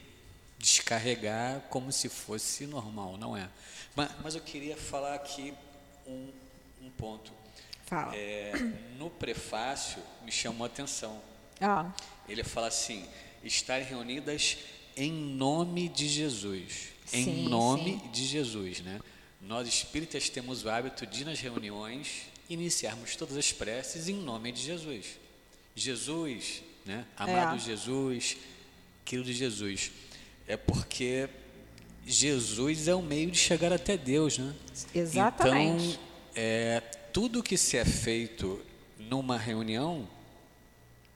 descarregar 0.58 1.60
como 1.70 1.92
se 1.92 2.08
fosse 2.08 2.66
normal, 2.66 3.16
não 3.16 3.36
é? 3.36 3.48
Mas, 3.94 4.10
mas 4.22 4.34
eu 4.34 4.40
queria 4.40 4.76
falar 4.76 5.14
aqui 5.14 5.54
um, 6.06 6.28
um 6.82 6.90
ponto. 6.90 7.32
Fala. 7.86 8.14
É, 8.14 8.52
no 8.98 9.08
prefácio 9.08 10.02
me 10.24 10.30
chamou 10.30 10.64
a 10.64 10.66
atenção. 10.66 11.20
Ah, 11.60 11.92
Ele 12.28 12.44
fala 12.44 12.68
assim: 12.68 13.06
estar 13.42 13.80
reunidas 13.80 14.58
em 14.96 15.12
nome 15.12 15.88
de 15.88 16.08
Jesus. 16.08 16.90
Em 17.12 17.24
Sim, 17.24 17.48
nome 17.48 17.98
sim. 18.00 18.10
de 18.10 18.24
Jesus, 18.24 18.80
né? 18.80 19.00
Nós 19.40 19.66
espíritas 19.66 20.28
temos 20.28 20.64
o 20.64 20.70
hábito 20.70 21.06
de 21.06 21.24
nas 21.24 21.40
reuniões 21.40 22.29
iniciarmos 22.50 23.14
todas 23.16 23.36
as 23.36 23.52
preces 23.52 24.08
em 24.08 24.16
nome 24.16 24.50
de 24.52 24.60
Jesus. 24.60 25.06
Jesus, 25.74 26.62
né? 26.84 27.06
Amado 27.16 27.56
É. 27.56 27.58
Jesus, 27.58 28.36
querido 29.04 29.32
Jesus. 29.32 29.92
É 30.46 30.56
porque 30.56 31.28
Jesus 32.04 32.88
é 32.88 32.94
o 32.94 33.00
meio 33.00 33.30
de 33.30 33.38
chegar 33.38 33.72
até 33.72 33.96
Deus, 33.96 34.36
né? 34.36 34.54
Exatamente. 34.94 35.84
Então, 35.84 35.98
é, 36.34 36.80
tudo 37.12 37.42
que 37.42 37.56
se 37.56 37.76
é 37.76 37.84
feito 37.84 38.60
numa 38.98 39.38
reunião, 39.38 40.08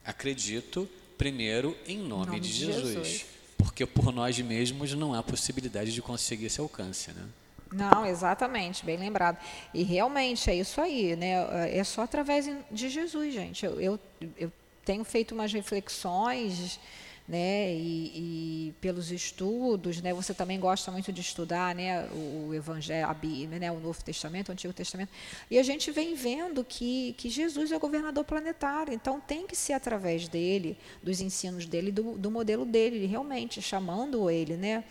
acredito, 0.04 0.88
primeiro 1.18 1.76
em 1.86 1.98
nome, 1.98 2.26
Nome 2.26 2.40
de, 2.40 2.48
de 2.48 2.54
Jesus, 2.66 2.94
Jesus. 2.94 3.26
Porque 3.58 3.84
por 3.84 4.12
nós 4.12 4.38
mesmos 4.38 4.94
não 4.94 5.14
há 5.14 5.22
possibilidade 5.22 5.92
de 5.92 6.00
conseguir 6.00 6.46
esse 6.46 6.60
alcance, 6.60 7.10
né? 7.12 7.26
Não, 7.74 8.06
exatamente, 8.06 8.84
bem 8.84 8.96
lembrado. 8.96 9.36
E 9.72 9.82
realmente 9.82 10.48
é 10.48 10.54
isso 10.54 10.80
aí, 10.80 11.16
né? 11.16 11.34
É 11.76 11.82
só 11.82 12.02
através 12.02 12.48
de 12.70 12.88
Jesus, 12.88 13.34
gente. 13.34 13.66
Eu, 13.66 13.80
eu, 13.80 14.00
eu 14.36 14.52
tenho 14.84 15.02
feito 15.02 15.34
umas 15.34 15.52
reflexões, 15.52 16.78
né? 17.26 17.74
E, 17.74 18.68
e 18.68 18.74
pelos 18.80 19.10
estudos, 19.10 20.00
né? 20.00 20.14
Você 20.14 20.32
também 20.32 20.60
gosta 20.60 20.92
muito 20.92 21.12
de 21.12 21.20
estudar, 21.20 21.74
né? 21.74 22.06
O, 22.12 22.54
Evangelho, 22.54 23.08
a 23.08 23.14
Bíblia, 23.14 23.58
né? 23.58 23.72
O 23.72 23.80
Novo 23.80 24.04
Testamento, 24.04 24.50
o 24.50 24.52
Antigo 24.52 24.72
Testamento. 24.72 25.10
E 25.50 25.58
a 25.58 25.62
gente 25.64 25.90
vem 25.90 26.14
vendo 26.14 26.62
que, 26.62 27.14
que 27.18 27.28
Jesus 27.28 27.72
é 27.72 27.76
o 27.76 27.80
governador 27.80 28.24
planetário. 28.24 28.94
Então 28.94 29.20
tem 29.20 29.48
que 29.48 29.56
ser 29.56 29.72
através 29.72 30.28
dele, 30.28 30.78
dos 31.02 31.20
ensinos 31.20 31.66
dele, 31.66 31.90
do, 31.90 32.16
do 32.16 32.30
modelo 32.30 32.64
dele, 32.64 33.04
realmente 33.06 33.60
chamando 33.60 34.30
ele, 34.30 34.56
né? 34.56 34.84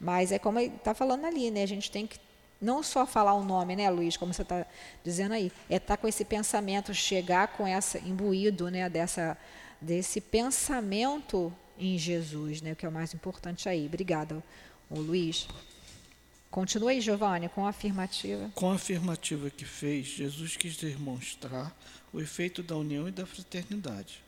Mas 0.00 0.32
é 0.32 0.38
como 0.38 0.58
está 0.60 0.94
falando 0.94 1.24
ali, 1.24 1.50
né? 1.50 1.62
A 1.62 1.66
gente 1.66 1.90
tem 1.90 2.06
que 2.06 2.18
não 2.60 2.82
só 2.82 3.06
falar 3.06 3.34
o 3.34 3.44
nome, 3.44 3.76
né, 3.76 3.88
Luiz, 3.88 4.16
como 4.16 4.32
você 4.32 4.42
está 4.42 4.66
dizendo 5.04 5.32
aí, 5.32 5.52
é 5.70 5.76
estar 5.76 5.96
com 5.96 6.08
esse 6.08 6.24
pensamento, 6.24 6.92
chegar 6.92 7.48
com 7.56 7.66
essa 7.66 7.98
imbuído, 7.98 8.68
né, 8.68 8.88
dessa 8.88 9.38
desse 9.80 10.20
pensamento 10.20 11.52
em 11.78 11.96
Jesus, 11.96 12.60
né, 12.60 12.74
que 12.74 12.84
é 12.84 12.88
o 12.88 12.92
mais 12.92 13.14
importante 13.14 13.68
aí. 13.68 13.86
Obrigada, 13.86 14.42
o 14.90 14.98
Luiz. 14.98 15.46
Continue 16.50 16.94
aí, 16.94 17.00
Giovanni, 17.00 17.48
com 17.48 17.64
a 17.64 17.68
afirmativa. 17.68 18.50
Com 18.54 18.72
a 18.72 18.74
afirmativa 18.74 19.50
que 19.50 19.64
fez, 19.64 20.06
Jesus 20.06 20.56
quis 20.56 20.76
demonstrar 20.76 21.76
o 22.12 22.20
efeito 22.20 22.62
da 22.62 22.74
união 22.74 23.06
e 23.06 23.12
da 23.12 23.26
fraternidade. 23.26 24.20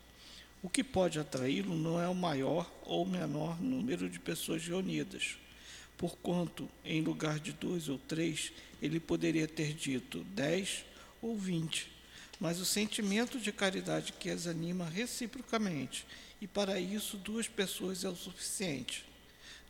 O 0.63 0.69
que 0.69 0.83
pode 0.83 1.19
atraí-lo 1.19 1.75
não 1.75 1.99
é 1.99 2.07
o 2.07 2.13
maior 2.13 2.71
ou 2.85 3.05
menor 3.05 3.59
número 3.59 4.07
de 4.07 4.19
pessoas 4.19 4.65
reunidas, 4.65 5.37
porquanto, 6.01 6.67
em 6.83 7.01
lugar 7.01 7.39
de 7.39 7.53
dois 7.53 7.87
ou 7.87 7.99
três, 7.99 8.51
ele 8.81 8.99
poderia 8.99 9.47
ter 9.47 9.71
dito 9.71 10.23
dez 10.35 10.83
ou 11.21 11.37
vinte. 11.37 11.91
Mas 12.39 12.59
o 12.59 12.65
sentimento 12.65 13.39
de 13.39 13.51
caridade 13.51 14.13
que 14.13 14.31
as 14.31 14.47
anima 14.47 14.89
reciprocamente, 14.89 16.07
e 16.41 16.47
para 16.47 16.79
isso 16.79 17.17
duas 17.17 17.47
pessoas 17.47 18.03
é 18.03 18.09
o 18.09 18.15
suficiente. 18.15 19.05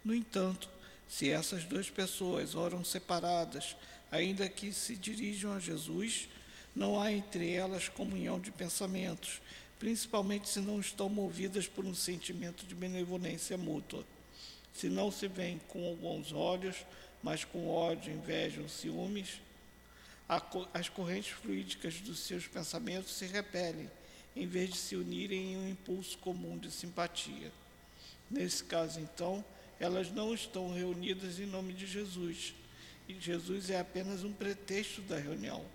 No 0.06 0.16
entanto, 0.16 0.70
se 1.06 1.30
essas 1.30 1.66
duas 1.66 1.90
pessoas 1.90 2.56
oram 2.56 2.86
separadas, 2.86 3.76
ainda 4.10 4.48
que 4.48 4.72
se 4.72 4.96
dirijam 4.96 5.52
a 5.52 5.60
Jesus, 5.60 6.30
não 6.74 6.98
há 6.98 7.12
entre 7.12 7.52
elas 7.52 7.90
comunhão 7.90 8.40
de 8.40 8.52
pensamentos, 8.52 9.42
principalmente 9.78 10.48
se 10.48 10.62
não 10.62 10.80
estão 10.80 11.10
movidas 11.10 11.68
por 11.68 11.84
um 11.84 11.94
sentimento 11.94 12.66
de 12.66 12.74
benevolência 12.74 13.58
mútua. 13.58 14.06
Se 14.74 14.90
não 14.90 15.12
se 15.12 15.28
veem 15.28 15.60
com 15.68 15.96
bons 15.96 16.32
olhos, 16.32 16.86
mas 17.22 17.44
com 17.44 17.70
ódio, 17.70 18.14
inveja 18.14 18.62
ou 18.62 18.70
ciúmes, 18.70 19.42
as 20.74 20.88
correntes 20.88 21.32
fluídicas 21.32 22.00
dos 22.02 22.20
seus 22.20 22.48
pensamentos 22.48 23.12
se 23.14 23.26
repelem, 23.26 23.90
em 24.36 24.48
vez 24.48 24.70
de 24.70 24.78
se 24.78 24.96
unirem 24.96 25.54
em 25.54 25.58
um 25.58 25.70
impulso 25.70 26.18
comum 26.20 26.58
de 26.58 26.72
simpatia. 26.72 27.52
Nesse 28.30 28.64
caso, 28.64 29.00
então, 29.00 29.44
elas 29.78 30.10
não 30.12 30.34
estão 30.34 30.74
reunidas 30.74 31.40
em 31.40 31.46
nome 31.46 31.74
de 31.74 31.86
Jesus. 31.86 32.54
E 33.10 33.20
Jesus 33.20 33.70
é 33.70 33.80
apenas 33.80 34.24
um 34.24 34.32
pretexto 34.32 35.02
da 35.02 35.18
reunião 35.18 35.66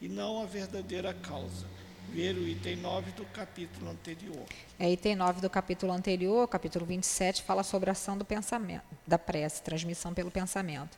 e 0.00 0.08
não 0.08 0.40
a 0.40 0.46
verdadeira 0.46 1.12
causa. 1.12 1.66
Ver 2.12 2.36
o 2.36 2.46
item 2.46 2.76
9 2.76 3.12
do 3.12 3.24
capítulo 3.26 3.90
anterior. 3.90 4.46
É 4.78 4.90
item 4.90 5.16
9 5.16 5.40
do 5.40 5.50
capítulo 5.50 5.92
anterior, 5.92 6.46
capítulo 6.46 6.86
27, 6.86 7.42
fala 7.42 7.62
sobre 7.62 7.90
a 7.90 7.92
ação 7.92 8.16
do 8.16 8.24
pensamento, 8.24 8.84
da 9.06 9.18
prece, 9.18 9.62
transmissão 9.62 10.14
pelo 10.14 10.30
pensamento. 10.30 10.96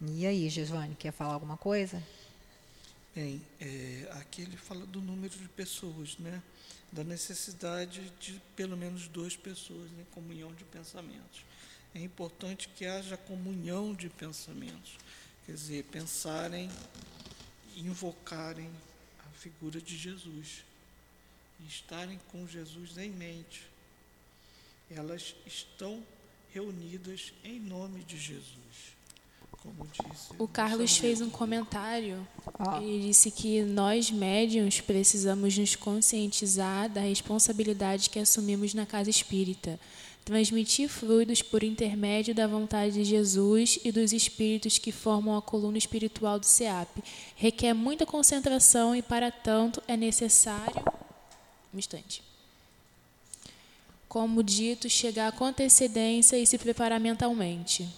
E 0.00 0.26
aí, 0.26 0.48
Giovanni, 0.48 0.94
quer 0.94 1.12
falar 1.12 1.34
alguma 1.34 1.56
coisa? 1.56 2.02
Bem, 3.14 3.42
é, 3.60 4.08
aqui 4.12 4.42
ele 4.42 4.56
fala 4.56 4.84
do 4.86 5.00
número 5.00 5.36
de 5.36 5.48
pessoas, 5.48 6.16
né? 6.18 6.42
da 6.92 7.04
necessidade 7.04 8.12
de 8.18 8.40
pelo 8.54 8.76
menos 8.76 9.08
duas 9.08 9.36
pessoas 9.36 9.90
em 9.98 10.04
comunhão 10.12 10.52
de 10.54 10.64
pensamentos. 10.64 11.44
É 11.94 12.00
importante 12.00 12.68
que 12.68 12.86
haja 12.86 13.16
comunhão 13.16 13.94
de 13.94 14.08
pensamentos, 14.08 14.96
quer 15.44 15.52
dizer, 15.52 15.84
pensarem, 15.84 16.70
invocarem 17.76 18.70
figura 19.46 19.80
de 19.80 19.96
Jesus 19.96 20.64
e 21.60 21.68
estarem 21.68 22.18
com 22.32 22.46
Jesus 22.48 22.98
em 22.98 23.10
mente. 23.10 23.62
Elas 24.90 25.36
estão 25.46 26.02
reunidas 26.52 27.32
em 27.44 27.60
nome 27.60 28.02
de 28.02 28.18
Jesus. 28.18 28.96
Como 29.62 29.86
disse 29.86 30.30
O 30.36 30.48
Carlos 30.48 30.96
fez 30.96 31.20
um 31.20 31.30
comentário. 31.30 32.26
Ó. 32.58 32.80
Ele 32.80 33.06
disse 33.06 33.30
que 33.30 33.62
nós, 33.62 34.10
médiums, 34.10 34.80
precisamos 34.80 35.56
nos 35.56 35.76
conscientizar 35.76 36.88
da 36.88 37.00
responsabilidade 37.00 38.10
que 38.10 38.18
assumimos 38.18 38.74
na 38.74 38.84
casa 38.84 39.10
espírita. 39.10 39.78
Transmitir 40.26 40.88
fluidos 40.88 41.40
por 41.40 41.62
intermédio 41.62 42.34
da 42.34 42.48
vontade 42.48 42.94
de 42.94 43.04
Jesus 43.04 43.78
e 43.84 43.92
dos 43.92 44.12
espíritos 44.12 44.76
que 44.76 44.90
formam 44.90 45.36
a 45.36 45.40
coluna 45.40 45.78
espiritual 45.78 46.40
do 46.40 46.44
SEAP. 46.44 46.88
Requer 47.36 47.72
muita 47.72 48.04
concentração 48.04 48.92
e, 48.96 49.00
para 49.00 49.30
tanto, 49.30 49.80
é 49.86 49.96
necessário. 49.96 50.82
Um 51.72 51.78
instante. 51.78 52.24
Como 54.08 54.42
dito, 54.42 54.90
chegar 54.90 55.30
com 55.30 55.44
antecedência 55.44 56.36
e 56.36 56.44
se 56.44 56.58
preparar 56.58 56.98
mentalmente. 56.98 57.88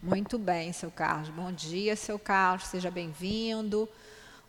Muito 0.00 0.38
bem, 0.38 0.72
seu 0.72 0.88
Carlos. 0.88 1.30
Bom 1.30 1.50
dia, 1.50 1.96
seu 1.96 2.16
Carlos. 2.16 2.68
Seja 2.68 2.92
bem-vindo. 2.92 3.88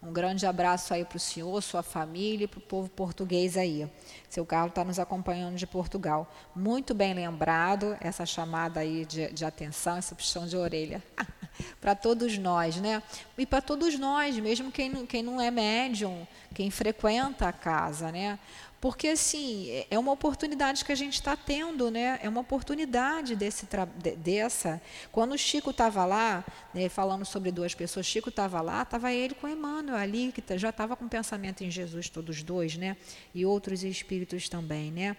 Um 0.04 0.12
grande 0.12 0.46
abraço 0.46 0.94
aí 0.94 1.06
para 1.06 1.16
o 1.16 1.20
senhor, 1.20 1.63
sua 1.63 1.82
família 1.82 2.44
e 2.44 2.48
para 2.48 2.58
o 2.58 2.62
povo 2.62 2.89
português 2.89 3.56
aí. 3.56 3.89
Seu 4.30 4.46
Carlos 4.46 4.72
está 4.72 4.84
nos 4.84 5.00
acompanhando 5.00 5.56
de 5.56 5.66
Portugal. 5.66 6.30
Muito 6.54 6.94
bem 6.94 7.13
lembrado 7.13 7.96
essa 8.02 8.26
chamada 8.26 8.82
aí 8.82 9.06
de, 9.06 9.32
de 9.32 9.46
atenção, 9.46 9.96
essa 9.96 10.13
puxão 10.13 10.46
de 10.46 10.58
orelha. 10.58 11.02
para 11.80 11.96
todos 11.96 12.38
nós, 12.38 12.78
né? 12.78 13.02
E 13.38 13.46
para 13.46 13.62
todos 13.62 13.98
nós, 13.98 14.38
mesmo 14.39 14.72
quem, 14.72 15.06
quem 15.06 15.24
não 15.24 15.39
é 15.39 15.50
médium, 15.52 16.26
quem 16.54 16.70
frequenta 16.72 17.48
a 17.48 17.52
casa, 17.54 18.12
né? 18.12 18.39
Porque, 18.82 19.08
assim, 19.08 19.70
é- 19.70 19.88
é 19.92 19.98
uma 19.98 20.12
oportunidade 20.12 20.84
que 20.84 20.92
a 20.92 20.96
gente 20.96 21.13
está 21.13 21.38
tendo, 21.38 21.89
né? 21.89 22.20
É 22.22 22.28
uma 22.28 22.42
oportunidade 22.42 23.34
desse 23.34 23.66
dessa. 24.18 24.82
Quando 25.10 25.32
o 25.32 25.38
Chico 25.38 25.70
estava 25.70 26.04
lá, 26.04 26.44
né, 26.74 26.89
falando 26.89 27.24
sobre 27.24 27.50
duas 27.50 27.74
pessoas, 27.74 28.06
Chico 28.06 28.28
estava 28.28 28.60
lá, 28.60 28.82
estava 28.82 29.13
ele 29.13 29.36
com 29.36 29.48
Emmanuel 29.48 29.96
ali, 29.96 30.34
que 30.34 30.42
tá- 30.42 30.58
já 30.58 30.68
estava 30.70 30.98
com 30.98 31.08
pensamento 31.08 31.63
em 31.63 31.72
Jesus, 31.72 32.10
todos 32.10 32.44
dois, 32.44 32.76
né? 32.76 32.98
E 33.34 33.46
outros 33.46 33.86
espíritos 33.86 34.50
também, 34.50 34.92
né? 34.92 35.16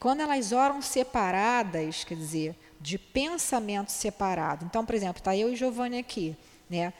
Quando 0.00 0.18
elas 0.20 0.50
oram 0.50 0.82
separadas, 0.82 2.02
quer 2.02 2.16
dizer, 2.16 2.56
de 2.84 2.98
pensamento 2.98 3.90
separado. 3.90 4.62
Então, 4.66 4.84
por 4.84 4.94
exemplo, 4.94 5.16
está 5.16 5.34
eu 5.34 5.50
e 5.50 5.56
Giovanni 5.56 5.96
aqui, 5.96 6.36
né? 6.68 6.92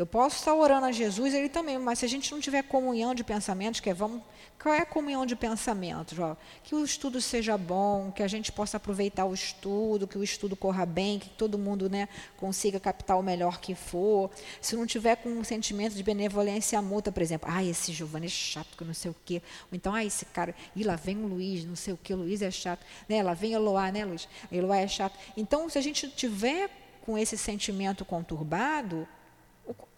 Eu 0.00 0.06
posso 0.06 0.36
estar 0.36 0.54
orando 0.54 0.86
a 0.86 0.92
Jesus, 0.92 1.34
ele 1.34 1.50
também, 1.50 1.78
mas 1.78 1.98
se 1.98 2.06
a 2.06 2.08
gente 2.08 2.32
não 2.32 2.40
tiver 2.40 2.62
comunhão 2.62 3.14
de 3.14 3.22
pensamentos, 3.22 3.80
que 3.80 3.90
é, 3.90 3.92
vamos, 3.92 4.22
qual 4.58 4.74
é 4.74 4.78
a 4.78 4.86
comunhão 4.86 5.26
de 5.26 5.36
pensamentos? 5.36 6.18
Ó? 6.18 6.38
Que 6.64 6.74
o 6.74 6.82
estudo 6.82 7.20
seja 7.20 7.58
bom, 7.58 8.10
que 8.10 8.22
a 8.22 8.26
gente 8.26 8.50
possa 8.50 8.78
aproveitar 8.78 9.26
o 9.26 9.34
estudo, 9.34 10.08
que 10.08 10.16
o 10.16 10.24
estudo 10.24 10.56
corra 10.56 10.86
bem, 10.86 11.18
que 11.18 11.28
todo 11.28 11.58
mundo 11.58 11.90
né, 11.90 12.08
consiga 12.38 12.80
captar 12.80 13.18
o 13.18 13.22
melhor 13.22 13.60
que 13.60 13.74
for. 13.74 14.30
Se 14.58 14.74
não 14.74 14.86
tiver 14.86 15.16
com 15.16 15.28
um 15.28 15.44
sentimento 15.44 15.94
de 15.94 16.02
benevolência 16.02 16.80
mútua, 16.80 17.12
por 17.12 17.20
exemplo, 17.20 17.50
ah, 17.52 17.62
esse 17.62 17.92
Giovanni 17.92 18.24
é 18.24 18.30
chato, 18.30 18.78
que 18.78 18.84
não 18.84 18.94
sei 18.94 19.10
o 19.10 19.16
quê. 19.22 19.42
Ou 19.70 19.76
então, 19.76 19.94
ah, 19.94 20.02
esse 20.02 20.24
cara, 20.24 20.54
e 20.74 20.82
lá 20.82 20.96
vem 20.96 21.18
o 21.18 21.26
Luiz, 21.26 21.62
não 21.66 21.76
sei 21.76 21.92
o 21.92 21.98
quê, 22.02 22.14
o 22.14 22.16
Luiz 22.16 22.40
é 22.40 22.50
chato. 22.50 22.86
Né? 23.06 23.22
Lá 23.22 23.34
vem 23.34 23.52
Eloá, 23.52 23.92
né, 23.92 24.06
Luiz? 24.06 24.26
Eloá 24.50 24.78
é 24.78 24.88
chato. 24.88 25.18
Então, 25.36 25.68
se 25.68 25.76
a 25.76 25.82
gente 25.82 26.08
tiver 26.08 26.70
com 27.04 27.18
esse 27.18 27.36
sentimento 27.36 28.02
conturbado, 28.02 29.06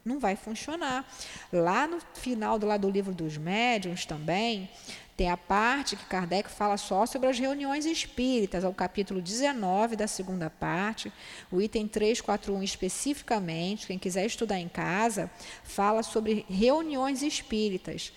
não 0.05 0.19
vai 0.19 0.37
funcionar. 0.37 1.07
Lá 1.53 1.87
no 1.87 2.01
final 2.15 2.59
do, 2.59 2.67
lá 2.67 2.77
do 2.77 2.91
livro 2.91 3.15
dos 3.15 3.37
médiuns 3.37 4.05
também, 4.05 4.69
tem 5.17 5.31
a 5.31 5.37
parte 5.37 5.95
que 5.95 6.07
Kardec 6.07 6.51
fala 6.51 6.77
só 6.77 7.05
sobre 7.05 7.29
as 7.29 7.39
reuniões 7.39 7.85
espíritas, 7.85 8.65
é 8.65 8.69
o 8.69 8.73
capítulo 8.73 9.21
19 9.21 9.95
da 9.95 10.07
segunda 10.07 10.49
parte, 10.49 11.13
o 11.51 11.61
item 11.61 11.87
341 11.87 12.63
especificamente, 12.63 13.87
quem 13.87 13.99
quiser 13.99 14.25
estudar 14.25 14.59
em 14.59 14.69
casa, 14.69 15.31
fala 15.63 16.03
sobre 16.03 16.47
reuniões 16.49 17.23
espíritas. 17.23 18.13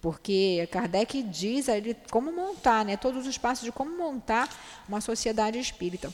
Porque 0.00 0.68
Kardec 0.70 1.22
diz 1.24 1.66
ele, 1.66 1.96
como 2.10 2.32
montar, 2.32 2.84
né, 2.84 2.96
todos 2.96 3.26
os 3.26 3.36
passos 3.36 3.64
de 3.64 3.72
como 3.72 3.96
montar 3.98 4.48
uma 4.88 5.00
sociedade 5.00 5.58
espírita. 5.58 6.12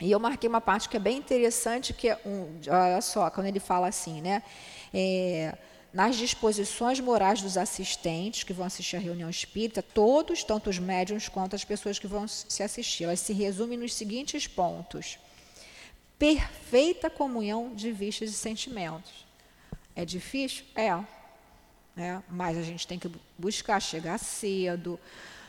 E 0.00 0.10
eu 0.10 0.20
marquei 0.20 0.48
uma 0.48 0.60
parte 0.60 0.88
que 0.88 0.96
é 0.96 1.00
bem 1.00 1.18
interessante, 1.18 1.94
que 1.94 2.08
é 2.08 2.20
um, 2.26 2.60
olha 2.68 3.00
só, 3.00 3.30
quando 3.30 3.46
ele 3.46 3.60
fala 3.60 3.88
assim, 3.88 4.20
né? 4.20 4.42
É, 4.92 5.56
nas 5.92 6.16
disposições 6.16 7.00
morais 7.00 7.40
dos 7.40 7.56
assistentes 7.56 8.44
que 8.44 8.52
vão 8.52 8.66
assistir 8.66 8.96
à 8.96 8.98
reunião 8.98 9.30
espírita, 9.30 9.82
todos, 9.82 10.44
tanto 10.44 10.68
os 10.68 10.78
médiums 10.78 11.26
quanto 11.26 11.56
as 11.56 11.64
pessoas 11.64 11.98
que 11.98 12.06
vão 12.06 12.28
se 12.28 12.62
assistir, 12.62 13.04
elas 13.04 13.20
se 13.20 13.32
resumem 13.32 13.78
nos 13.78 13.94
seguintes 13.94 14.46
pontos: 14.46 15.18
perfeita 16.18 17.08
comunhão 17.08 17.74
de 17.74 17.90
vistas 17.92 18.28
e 18.28 18.34
sentimentos. 18.34 19.24
É 19.94 20.04
difícil? 20.04 20.66
É. 20.74 20.88
é. 21.96 22.20
Mas 22.28 22.58
a 22.58 22.62
gente 22.62 22.86
tem 22.86 22.98
que 22.98 23.10
buscar 23.38 23.80
chegar 23.80 24.18
cedo, 24.18 25.00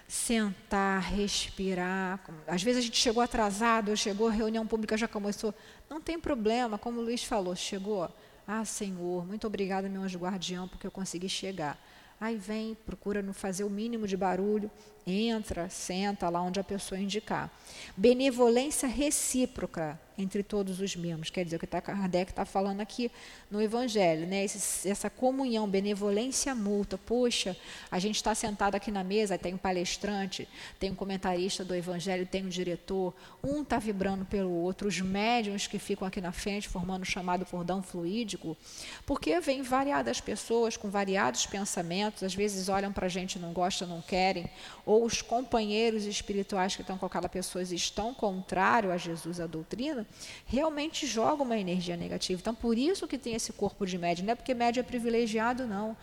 sentar, 0.07 1.01
respirar. 1.01 2.19
Às 2.47 2.63
vezes 2.63 2.79
a 2.79 2.85
gente 2.85 2.97
chegou 2.97 3.21
atrasado, 3.21 3.95
chegou, 3.97 4.29
a 4.29 4.31
reunião 4.31 4.65
pública 4.65 4.95
já 4.95 5.07
começou. 5.07 5.53
Não 5.89 5.99
tem 5.99 6.17
problema, 6.19 6.77
como 6.77 6.99
o 6.99 7.03
Luiz 7.03 7.23
falou, 7.23 7.55
chegou. 7.55 8.09
Ah, 8.47 8.63
Senhor, 8.63 9.27
muito 9.27 9.45
obrigada, 9.45 9.89
meu 9.89 10.01
anjo 10.01 10.17
guardião, 10.17 10.67
porque 10.67 10.87
eu 10.87 10.91
consegui 10.91 11.27
chegar. 11.27 11.77
Aí 12.19 12.37
vem, 12.37 12.73
procura 12.73 13.21
não 13.21 13.33
fazer 13.33 13.65
o 13.65 13.69
mínimo 13.69 14.07
de 14.07 14.15
barulho, 14.15 14.71
entra, 15.07 15.69
senta 15.69 16.29
lá 16.29 16.41
onde 16.41 16.59
a 16.59 16.63
pessoa 16.63 16.99
indicar. 16.99 17.49
Benevolência 17.95 18.87
recíproca 18.87 19.99
entre 20.17 20.41
todos 20.41 20.79
os 20.79 20.95
membros, 20.95 21.29
quer 21.29 21.45
dizer, 21.45 21.57
o 21.57 21.59
que 21.59 21.67
tá, 21.67 21.79
Kardec 21.79 22.31
está 22.31 22.43
falando 22.43 22.81
aqui 22.81 23.11
no 23.51 23.61
Evangelho, 23.61 24.25
né? 24.25 24.43
Esse, 24.43 24.89
essa 24.89 25.09
comunhão, 25.09 25.69
benevolência 25.69 26.55
mútua. 26.55 26.97
Poxa, 26.97 27.55
a 27.91 27.99
gente 27.99 28.15
está 28.15 28.33
sentado 28.33 28.73
aqui 28.73 28.89
na 28.89 29.03
mesa, 29.03 29.37
tem 29.37 29.53
um 29.53 29.57
palestrante, 29.57 30.47
tem 30.79 30.91
um 30.91 30.95
comentarista 30.95 31.63
do 31.63 31.75
Evangelho, 31.75 32.25
tem 32.25 32.43
um 32.43 32.49
diretor, 32.49 33.13
um 33.43 33.61
está 33.61 33.77
vibrando 33.77 34.25
pelo 34.25 34.51
outro, 34.51 34.87
os 34.87 34.99
médiums 34.99 35.67
que 35.67 35.77
ficam 35.77 36.07
aqui 36.07 36.19
na 36.19 36.31
frente, 36.31 36.67
formando 36.67 37.03
o 37.03 37.05
chamado 37.05 37.45
cordão 37.45 37.83
fluídico, 37.83 38.57
porque 39.05 39.39
vem 39.39 39.61
variadas 39.61 40.19
pessoas 40.19 40.75
com 40.75 40.89
variados 40.89 41.45
pensamentos, 41.45 42.23
às 42.23 42.33
vezes 42.33 42.69
olham 42.69 42.91
para 42.91 43.05
a 43.05 43.09
gente 43.09 43.37
não 43.37 43.53
gostam, 43.53 43.87
não 43.87 44.01
querem, 44.01 44.49
ou 44.83 44.96
os 45.03 45.21
companheiros 45.21 46.05
espirituais 46.05 46.75
que 46.75 46.81
estão 46.81 46.97
com 46.97 47.05
aquela 47.05 47.29
pessoa 47.29 47.61
estão 47.61 48.13
contrário 48.13 48.91
a 48.91 48.97
Jesus, 48.97 49.39
a 49.39 49.47
doutrina, 49.47 50.05
realmente 50.45 51.05
jogam 51.05 51.45
uma 51.45 51.57
energia 51.57 51.97
negativa. 51.97 52.39
Então, 52.39 52.55
por 52.55 52.77
isso 52.77 53.07
que 53.07 53.17
tem 53.17 53.33
esse 53.33 53.53
corpo 53.53 53.85
de 53.85 53.97
médio, 53.97 54.25
não 54.25 54.33
é 54.33 54.35
porque 54.35 54.53
médio 54.53 54.79
é 54.79 54.83
privilegiado, 54.83 55.65
não. 55.65 55.95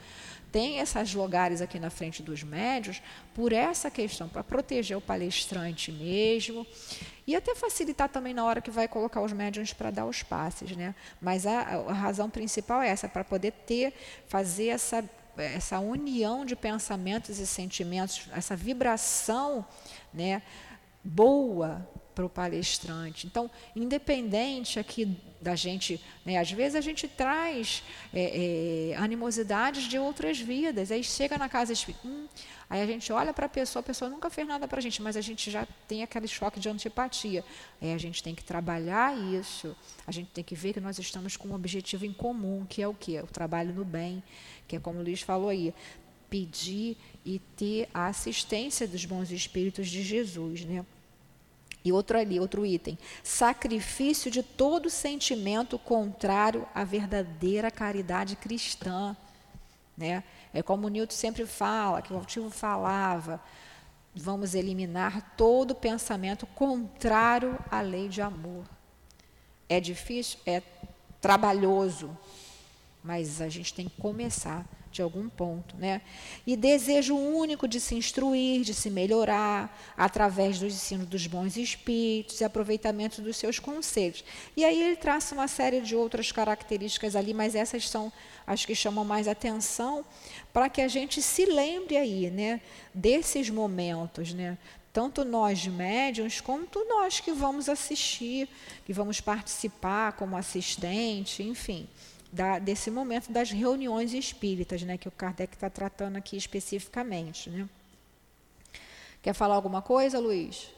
Tem 0.55 0.79
esses 0.79 1.13
lugares 1.13 1.61
aqui 1.61 1.81
na 1.81 1.91
frente 1.91 2.23
dos 2.23 2.45
médios 2.45 3.03
por 3.35 3.53
essa 3.53 3.91
questão, 3.91 4.29
para 4.29 4.45
proteger 4.45 4.97
o 4.97 5.01
palestrante 5.01 5.91
mesmo 5.91 6.65
e 7.27 7.35
até 7.35 7.57
facilitar 7.57 8.09
também 8.09 8.33
na 8.33 8.45
hora 8.45 8.61
que 8.61 8.71
vai 8.71 8.87
colocar 8.87 9.21
os 9.21 9.33
médiums 9.33 9.73
para 9.73 9.91
dar 9.91 10.07
os 10.07 10.23
passes, 10.23 10.77
né? 10.77 10.95
Mas 11.21 11.45
a, 11.45 11.61
a 11.61 11.93
razão 11.93 12.31
principal 12.31 12.83
é 12.83 12.89
essa, 12.89 13.09
para 13.09 13.25
poder 13.25 13.51
ter, 13.67 13.93
fazer 14.29 14.69
essa 14.69 15.05
essa 15.37 15.79
união 15.79 16.45
de 16.45 16.55
pensamentos 16.55 17.39
e 17.39 17.47
sentimentos, 17.47 18.29
essa 18.33 18.55
vibração 18.55 19.65
né, 20.13 20.43
boa 21.03 21.87
para 22.15 22.25
o 22.25 22.29
palestrante. 22.29 23.27
Então, 23.27 23.51
independente 23.75 24.79
aqui 24.79 25.17
da 25.41 25.55
gente, 25.55 26.01
né, 26.25 26.39
às 26.39 26.51
vezes 26.51 26.75
a 26.75 26.81
gente 26.81 27.07
traz 27.07 27.83
é, 28.15 28.93
é, 28.93 28.97
animosidades 28.97 29.85
de 29.85 29.99
outras 29.99 30.39
vidas, 30.41 30.91
aí 30.91 31.05
chega 31.05 31.37
na 31.37 31.49
casa 31.49 31.73
espírita, 31.73 32.07
hum, 32.07 32.27
aí 32.71 32.81
a 32.81 32.87
gente 32.87 33.13
olha 33.13 33.33
para 33.35 33.45
a 33.45 33.49
pessoa, 33.49 33.81
a 33.81 33.83
pessoa 33.83 34.11
nunca 34.11 34.31
fez 34.31 34.49
nada 34.49 34.67
para 34.67 34.79
a 34.79 34.81
gente, 34.81 35.03
mas 35.03 35.17
a 35.17 35.21
gente 35.21 35.51
já 35.51 35.67
tem 35.87 36.03
aquele 36.03 36.27
choque 36.27 36.59
de 36.59 36.69
antipatia. 36.69 37.45
Aí 37.83 37.93
a 37.93 37.99
gente 37.99 38.23
tem 38.23 38.35
que 38.35 38.43
trabalhar 38.43 39.15
isso, 39.19 39.77
a 40.07 40.13
gente 40.13 40.31
tem 40.31 40.43
que 40.43 40.55
ver 40.55 40.73
que 40.73 40.81
nós 40.81 40.99
estamos 40.99 41.37
com 41.37 41.49
um 41.49 41.55
objetivo 41.55 42.07
em 42.07 42.13
comum, 42.13 42.65
que 42.67 42.81
é 42.81 42.89
o 42.89 42.95
quê? 42.95 43.21
O 43.21 43.27
trabalho 43.27 43.75
no 43.75 43.85
bem, 43.85 44.23
que 44.67 44.77
é 44.77 44.81
como 44.81 45.01
o 45.01 45.03
Luiz 45.03 45.21
falou 45.21 45.51
aí, 45.51 45.75
pedir 46.31 46.97
e 47.25 47.39
ter 47.57 47.89
a 47.93 48.07
assistência 48.07 48.89
dos 48.89 49.05
bons 49.05 49.31
espíritos 49.31 49.89
de 49.89 50.03
Jesus, 50.03 50.65
né? 50.65 50.85
E 51.85 51.93
outro 51.93 52.19
ali, 52.19 52.41
outro 52.41 52.65
item. 52.65 52.99
Sacrifício 53.23 54.31
de 54.31 54.43
todo 54.43 54.89
sentimento 54.89 55.79
contrário 55.79 56.67
à 56.75 56.83
verdadeira 56.83 57.71
caridade 57.71 58.37
cristã. 58.37 59.15
Né? 59.97 60.25
É 60.53 60.63
como 60.63 60.87
o 60.87 60.91
Newton 60.91 61.15
sempre 61.15 61.45
fala, 61.45 62.01
que 62.01 62.13
o 62.13 62.17
Altivo 62.17 62.51
falava, 62.51 63.41
vamos 64.15 64.55
eliminar 64.55 65.35
todo 65.37 65.75
pensamento 65.75 66.47
contrário 66.47 67.59
à 67.71 67.81
lei 67.81 68.09
de 68.09 68.23
amor. 68.23 68.65
É 69.69 69.79
difícil? 69.79 70.39
É 70.47 70.63
trabalhoso, 71.21 72.17
mas 73.03 73.41
a 73.41 73.49
gente 73.49 73.75
tem 73.75 73.89
que 73.89 74.01
começar 74.01 74.65
de 74.95 75.03
algum 75.03 75.29
ponto, 75.29 75.77
né? 75.77 76.01
E 76.47 76.57
desejo 76.57 77.17
único 77.17 77.67
de 77.67 77.81
se 77.81 77.97
instruir, 77.97 78.63
de 78.63 78.73
se 78.73 78.89
melhorar, 78.89 79.77
através 79.97 80.61
do 80.61 80.67
ensino 80.67 81.05
dos 81.05 81.27
bons 81.27 81.57
espíritos 81.57 82.41
e 82.41 82.45
aproveitamento 82.45 83.21
dos 83.21 83.37
seus 83.37 83.59
conselhos. 83.59 84.25
E 84.57 84.65
aí 84.65 84.81
ele 84.81 84.97
traça 84.97 85.35
uma 85.35 85.49
série 85.49 85.81
de 85.81 85.97
outras 85.97 86.31
características 86.31 87.17
ali, 87.17 87.35
mas 87.35 87.57
essas 87.57 87.89
são 87.89 88.13
as 88.47 88.65
que 88.65 88.75
chamam 88.75 89.05
mais 89.05 89.27
atenção 89.27 90.05
para 90.53 90.69
que 90.69 90.81
a 90.81 90.87
gente 90.87 91.21
se 91.21 91.45
lembre 91.45 91.97
aí, 91.97 92.31
né, 92.31 92.61
desses 92.95 93.51
momentos, 93.51 94.33
né? 94.33 94.57
Tanto 94.93 95.25
nós 95.25 95.67
médiums, 95.67 96.41
quanto 96.41 96.85
nós 96.85 97.19
que 97.19 97.33
vamos 97.33 97.69
assistir, 97.69 98.49
que 98.87 98.93
vamos 98.93 99.21
participar 99.21 100.13
como 100.13 100.37
assistente, 100.37 101.43
enfim 101.43 101.89
da, 102.35 102.59
desse 102.59 102.91
momento 102.91 103.31
das 103.31 103.51
reuniões 103.51 104.13
espíritas, 104.13 104.83
né, 104.83 104.99
que 104.99 105.07
o 105.07 105.13
Kardec 105.13 105.55
está 105.55 105.71
tratando 105.71 106.17
aqui 106.17 106.37
especificamente. 106.37 107.49
Né? 107.49 107.69
Quer 109.23 109.33
falar 109.33 109.55
alguma 109.55 109.81
coisa, 109.81 110.19
Luiz? 110.19 110.69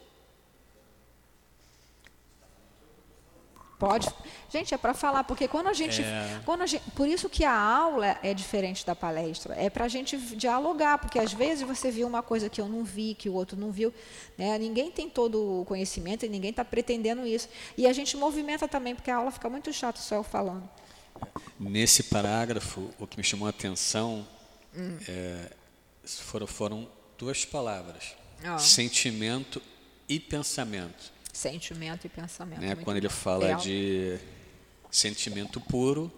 Pode. 3.78 4.08
Gente, 4.50 4.72
é 4.74 4.78
para 4.78 4.94
falar, 4.94 5.24
porque 5.24 5.46
quando 5.46 5.68
a 5.68 5.74
gente, 5.74 6.02
é... 6.02 6.40
quando 6.46 6.62
a 6.62 6.66
gente. 6.66 6.90
Por 6.92 7.06
isso 7.06 7.28
que 7.28 7.44
a 7.44 7.52
aula 7.54 8.18
é 8.22 8.32
diferente 8.32 8.86
da 8.86 8.94
palestra. 8.94 9.54
É 9.54 9.68
para 9.68 9.84
a 9.84 9.88
gente 9.88 10.16
dialogar, 10.16 10.96
porque 10.98 11.18
às 11.18 11.32
vezes 11.32 11.66
você 11.66 11.90
viu 11.90 12.06
uma 12.06 12.22
coisa 12.22 12.48
que 12.48 12.58
eu 12.58 12.68
não 12.68 12.84
vi, 12.84 13.14
que 13.14 13.28
o 13.28 13.34
outro 13.34 13.58
não 13.58 13.70
viu. 13.70 13.92
Né? 14.38 14.58
Ninguém 14.58 14.90
tem 14.90 15.10
todo 15.10 15.60
o 15.60 15.64
conhecimento 15.66 16.24
e 16.24 16.28
ninguém 16.28 16.50
está 16.50 16.64
pretendendo 16.64 17.26
isso. 17.26 17.50
E 17.76 17.86
a 17.86 17.92
gente 17.92 18.16
movimenta 18.16 18.66
também, 18.66 18.94
porque 18.94 19.10
a 19.10 19.16
aula 19.16 19.30
fica 19.30 19.50
muito 19.50 19.70
chata 19.74 20.00
só 20.00 20.14
eu 20.14 20.22
falando. 20.22 20.66
Nesse 21.58 22.04
parágrafo, 22.04 22.90
o 22.98 23.06
que 23.06 23.16
me 23.16 23.24
chamou 23.24 23.46
a 23.46 23.50
atenção 23.50 24.26
hum. 24.74 24.98
é, 25.08 25.50
foram, 26.04 26.46
foram 26.46 26.88
duas 27.18 27.44
palavras: 27.44 28.14
oh. 28.44 28.58
sentimento 28.58 29.62
e 30.08 30.20
pensamento. 30.20 31.12
Sentimento 31.32 32.06
e 32.06 32.08
pensamento. 32.08 32.60
Né? 32.60 32.74
Quando 32.76 32.96
ele 32.96 33.08
fala 33.08 33.46
Real. 33.46 33.60
de 33.60 34.18
sentimento 34.90 35.60
puro 35.60 36.10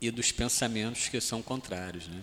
e 0.00 0.10
dos 0.10 0.30
pensamentos 0.30 1.08
que 1.08 1.20
são 1.20 1.42
contrários. 1.42 2.06
Né? 2.08 2.22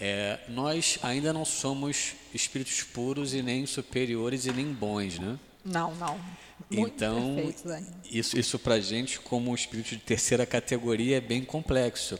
É, 0.00 0.40
nós 0.48 0.98
ainda 1.02 1.32
não 1.32 1.44
somos 1.44 2.14
espíritos 2.32 2.82
puros 2.82 3.34
e 3.34 3.42
nem 3.42 3.66
superiores 3.66 4.46
e 4.46 4.52
nem 4.52 4.72
bons, 4.72 5.18
né? 5.18 5.38
Não, 5.64 5.94
não. 5.96 6.18
Muito 6.68 6.94
então, 6.94 7.34
perfeito, 7.36 7.86
isso, 8.10 8.38
isso 8.38 8.58
para 8.58 8.74
a 8.74 8.80
gente, 8.80 9.18
como 9.20 9.50
um 9.50 9.54
espírito 9.54 9.90
de 9.90 9.98
terceira 9.98 10.44
categoria, 10.44 11.16
é 11.16 11.20
bem 11.20 11.44
complexo. 11.44 12.18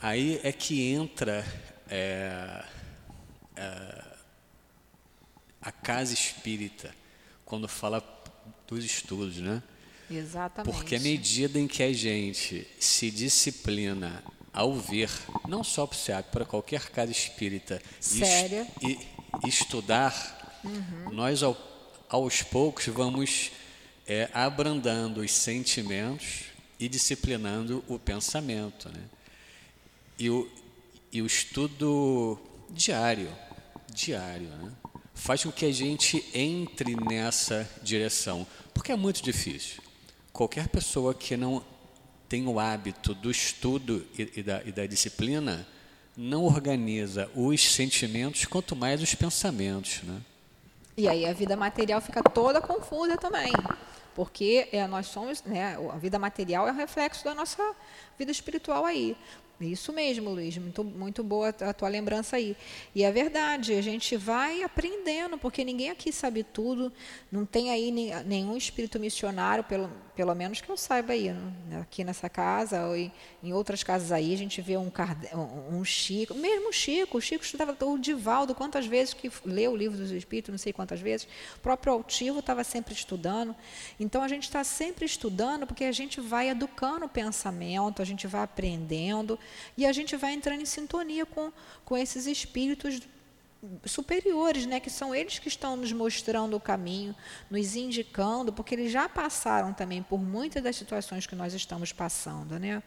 Aí 0.00 0.40
é 0.42 0.52
que 0.52 0.82
entra 0.92 1.44
é, 1.88 2.64
é, 3.56 4.04
a 5.60 5.72
casa 5.72 6.12
espírita, 6.12 6.94
quando 7.44 7.68
fala 7.68 8.02
dos 8.66 8.84
estudos, 8.84 9.36
né? 9.38 9.62
Exatamente. 10.10 10.74
Porque 10.74 10.96
à 10.96 11.00
medida 11.00 11.58
em 11.58 11.66
que 11.66 11.82
a 11.82 11.92
gente 11.92 12.66
se 12.78 13.10
disciplina 13.10 14.22
ao 14.52 14.74
ver, 14.74 15.10
não 15.48 15.64
só 15.64 15.86
para 15.86 15.96
o 15.96 15.98
SEAP, 15.98 16.30
para 16.30 16.44
qualquer 16.44 16.90
casa 16.90 17.10
espírita, 17.10 17.80
e 17.96 17.98
es- 17.98 18.28
Séria. 18.28 18.66
e, 18.82 18.98
estudar, 19.48 20.60
nós 21.12 21.42
ao- 21.42 21.56
aos 22.08 22.42
poucos 22.42 22.86
vamos 22.86 23.50
é, 24.06 24.28
abrandando 24.32 25.20
os 25.20 25.32
sentimentos 25.32 26.44
e 26.78 26.88
disciplinando 26.88 27.84
o 27.88 27.98
pensamento. 27.98 28.88
Né? 28.88 29.00
E, 30.18 30.30
o, 30.30 30.48
e 31.12 31.22
o 31.22 31.26
estudo 31.26 32.38
diário, 32.70 33.30
diário, 33.92 34.48
né? 34.48 34.72
faz 35.14 35.44
com 35.44 35.52
que 35.52 35.64
a 35.64 35.72
gente 35.72 36.24
entre 36.34 36.96
nessa 36.96 37.68
direção, 37.82 38.46
porque 38.72 38.92
é 38.92 38.96
muito 38.96 39.22
difícil. 39.22 39.82
Qualquer 40.32 40.68
pessoa 40.68 41.14
que 41.14 41.36
não 41.36 41.64
tem 42.28 42.46
o 42.46 42.58
hábito 42.58 43.14
do 43.14 43.30
estudo 43.30 44.04
e, 44.18 44.40
e 44.40 44.42
da, 44.42 44.62
e 44.64 44.72
da 44.72 44.86
disciplina 44.86 45.66
não 46.16 46.44
organiza 46.44 47.30
os 47.34 47.60
sentimentos, 47.60 48.44
quanto 48.44 48.74
mais 48.76 49.02
os 49.02 49.14
pensamentos. 49.14 50.02
Né? 50.02 50.20
E 50.96 51.08
aí 51.08 51.26
a 51.26 51.32
vida 51.32 51.56
material 51.56 52.00
fica 52.00 52.22
toda 52.22 52.60
confusa 52.60 53.16
também. 53.16 53.52
Porque 54.14 54.68
é, 54.72 54.86
nós 54.86 55.06
somos, 55.06 55.42
né, 55.42 55.76
a 55.92 55.96
vida 55.96 56.18
material 56.18 56.68
é 56.68 56.72
o 56.72 56.74
reflexo 56.74 57.24
da 57.24 57.34
nossa 57.34 57.74
vida 58.18 58.30
espiritual 58.30 58.84
aí. 58.84 59.16
Isso 59.60 59.92
mesmo, 59.92 60.30
Luiz, 60.30 60.58
muito, 60.58 60.82
muito 60.82 61.22
boa 61.22 61.48
a 61.48 61.72
tua 61.72 61.88
lembrança 61.88 62.36
aí. 62.36 62.56
E 62.92 63.04
é 63.04 63.12
verdade, 63.12 63.74
a 63.74 63.80
gente 63.80 64.16
vai 64.16 64.64
aprendendo, 64.64 65.38
porque 65.38 65.64
ninguém 65.64 65.90
aqui 65.90 66.12
sabe 66.12 66.42
tudo, 66.42 66.92
não 67.30 67.46
tem 67.46 67.70
aí 67.70 67.92
nenhum 68.26 68.56
espírito 68.56 68.98
missionário, 68.98 69.62
pelo, 69.62 69.88
pelo 70.16 70.34
menos 70.34 70.60
que 70.60 70.68
eu 70.68 70.76
saiba 70.76 71.12
aí, 71.12 71.30
né, 71.30 71.80
aqui 71.80 72.02
nessa 72.02 72.28
casa, 72.28 72.84
ou 72.84 72.96
em, 72.96 73.12
em 73.44 73.52
outras 73.52 73.84
casas 73.84 74.10
aí, 74.10 74.34
a 74.34 74.36
gente 74.36 74.60
vê 74.60 74.76
um, 74.76 74.90
um 75.70 75.84
Chico, 75.84 76.34
mesmo 76.34 76.70
o 76.70 76.72
Chico, 76.72 77.18
o 77.18 77.20
Chico 77.20 77.44
estudava, 77.44 77.76
o 77.84 77.98
Divaldo, 77.98 78.56
quantas 78.56 78.86
vezes 78.86 79.14
que 79.14 79.30
leu 79.44 79.72
o 79.72 79.76
livro 79.76 79.96
dos 79.96 80.10
Espíritos, 80.10 80.50
não 80.50 80.58
sei 80.58 80.72
quantas 80.72 81.00
vezes, 81.00 81.28
o 81.56 81.60
próprio 81.60 81.92
Altivo 81.92 82.40
estava 82.40 82.64
sempre 82.64 82.92
estudando. 82.92 83.54
Então 84.00 84.22
a 84.22 84.28
gente 84.28 84.44
está 84.44 84.64
sempre 84.64 85.04
estudando 85.04 85.64
porque 85.64 85.84
a 85.84 85.92
gente 85.92 86.20
vai 86.20 86.48
educando 86.48 87.06
o 87.06 87.08
pensamento, 87.08 88.02
a 88.02 88.04
gente 88.04 88.26
vai 88.26 88.42
aprendendo 88.42 89.38
e 89.76 89.86
a 89.86 89.92
gente 89.92 90.16
vai 90.16 90.32
entrando 90.32 90.60
em 90.60 90.66
sintonia 90.66 91.24
com, 91.26 91.52
com 91.84 91.96
esses 91.96 92.26
espíritos 92.26 93.00
superiores, 93.84 94.66
né, 94.66 94.80
que 94.80 94.90
são 94.90 95.14
eles 95.14 95.38
que 95.38 95.48
estão 95.48 95.76
nos 95.76 95.92
mostrando 95.92 96.56
o 96.56 96.60
caminho, 96.60 97.14
nos 97.50 97.74
indicando, 97.74 98.52
porque 98.52 98.74
eles 98.74 98.92
já 98.92 99.08
passaram 99.08 99.72
também 99.72 100.02
por 100.02 100.20
muitas 100.20 100.62
das 100.62 100.76
situações 100.76 101.26
que 101.26 101.34
nós 101.34 101.54
estamos 101.54 101.92
passando, 101.92 102.58
né? 102.58 102.82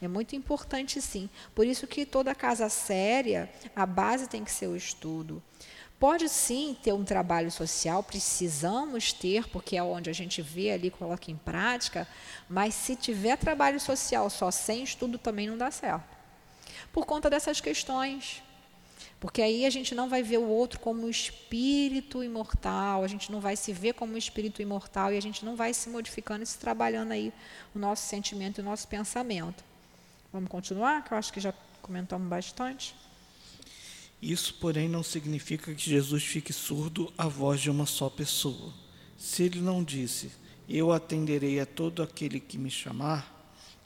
É 0.00 0.08
muito 0.08 0.36
importante 0.36 1.00
sim. 1.02 1.28
Por 1.54 1.66
isso 1.66 1.86
que 1.86 2.06
toda 2.06 2.34
casa 2.34 2.68
séria, 2.68 3.50
a 3.74 3.84
base 3.84 4.28
tem 4.28 4.44
que 4.44 4.52
ser 4.52 4.68
o 4.68 4.76
estudo. 4.76 5.42
Pode 6.00 6.30
sim 6.30 6.74
ter 6.82 6.94
um 6.94 7.04
trabalho 7.04 7.50
social, 7.50 8.02
precisamos 8.02 9.12
ter, 9.12 9.46
porque 9.48 9.76
é 9.76 9.82
onde 9.82 10.08
a 10.08 10.14
gente 10.14 10.40
vê 10.40 10.70
ali, 10.70 10.90
coloca 10.90 11.30
em 11.30 11.36
prática, 11.36 12.08
mas 12.48 12.72
se 12.72 12.96
tiver 12.96 13.36
trabalho 13.36 13.78
social 13.78 14.30
só 14.30 14.50
sem 14.50 14.82
estudo 14.82 15.18
também 15.18 15.46
não 15.46 15.58
dá 15.58 15.70
certo. 15.70 16.16
Por 16.90 17.04
conta 17.04 17.28
dessas 17.28 17.60
questões. 17.60 18.42
Porque 19.20 19.42
aí 19.42 19.66
a 19.66 19.70
gente 19.70 19.94
não 19.94 20.08
vai 20.08 20.22
ver 20.22 20.38
o 20.38 20.48
outro 20.48 20.80
como 20.80 21.04
um 21.04 21.10
espírito 21.10 22.24
imortal, 22.24 23.04
a 23.04 23.06
gente 23.06 23.30
não 23.30 23.38
vai 23.38 23.54
se 23.54 23.70
ver 23.70 23.92
como 23.92 24.14
um 24.14 24.16
espírito 24.16 24.62
imortal 24.62 25.12
e 25.12 25.18
a 25.18 25.22
gente 25.22 25.44
não 25.44 25.54
vai 25.54 25.74
se 25.74 25.90
modificando 25.90 26.42
e 26.42 26.46
se 26.46 26.56
trabalhando 26.56 27.12
aí 27.12 27.30
o 27.74 27.78
nosso 27.78 28.08
sentimento 28.08 28.58
e 28.58 28.62
o 28.62 28.64
nosso 28.64 28.88
pensamento. 28.88 29.62
Vamos 30.32 30.48
continuar, 30.48 31.04
que 31.04 31.12
eu 31.12 31.18
acho 31.18 31.30
que 31.30 31.40
já 31.40 31.52
comentamos 31.82 32.26
bastante. 32.26 32.94
Isso, 34.22 34.54
porém, 34.54 34.88
não 34.88 35.02
significa 35.02 35.74
que 35.74 35.90
Jesus 35.90 36.22
fique 36.22 36.52
surdo 36.52 37.12
à 37.16 37.26
voz 37.26 37.60
de 37.60 37.70
uma 37.70 37.86
só 37.86 38.10
pessoa. 38.10 38.72
Se 39.16 39.44
ele 39.44 39.60
não 39.60 39.82
disse, 39.82 40.30
eu 40.68 40.92
atenderei 40.92 41.58
a 41.58 41.66
todo 41.66 42.02
aquele 42.02 42.38
que 42.38 42.58
me 42.58 42.70
chamar, 42.70 43.38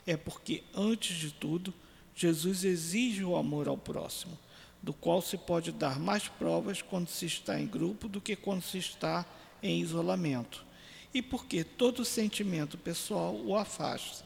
é 0.05 0.17
porque, 0.17 0.63
antes 0.73 1.17
de 1.17 1.31
tudo, 1.31 1.73
Jesus 2.15 2.63
exige 2.63 3.23
o 3.23 3.35
amor 3.35 3.67
ao 3.67 3.77
próximo, 3.77 4.37
do 4.81 4.93
qual 4.93 5.21
se 5.21 5.37
pode 5.37 5.71
dar 5.71 5.99
mais 5.99 6.27
provas 6.27 6.81
quando 6.81 7.07
se 7.07 7.25
está 7.25 7.59
em 7.59 7.65
grupo 7.65 8.07
do 8.07 8.21
que 8.21 8.35
quando 8.35 8.61
se 8.61 8.77
está 8.77 9.25
em 9.63 9.81
isolamento. 9.81 10.65
E 11.13 11.21
porque 11.21 11.63
todo 11.63 12.05
sentimento 12.05 12.77
pessoal 12.77 13.35
o 13.35 13.55
afasta. 13.55 14.25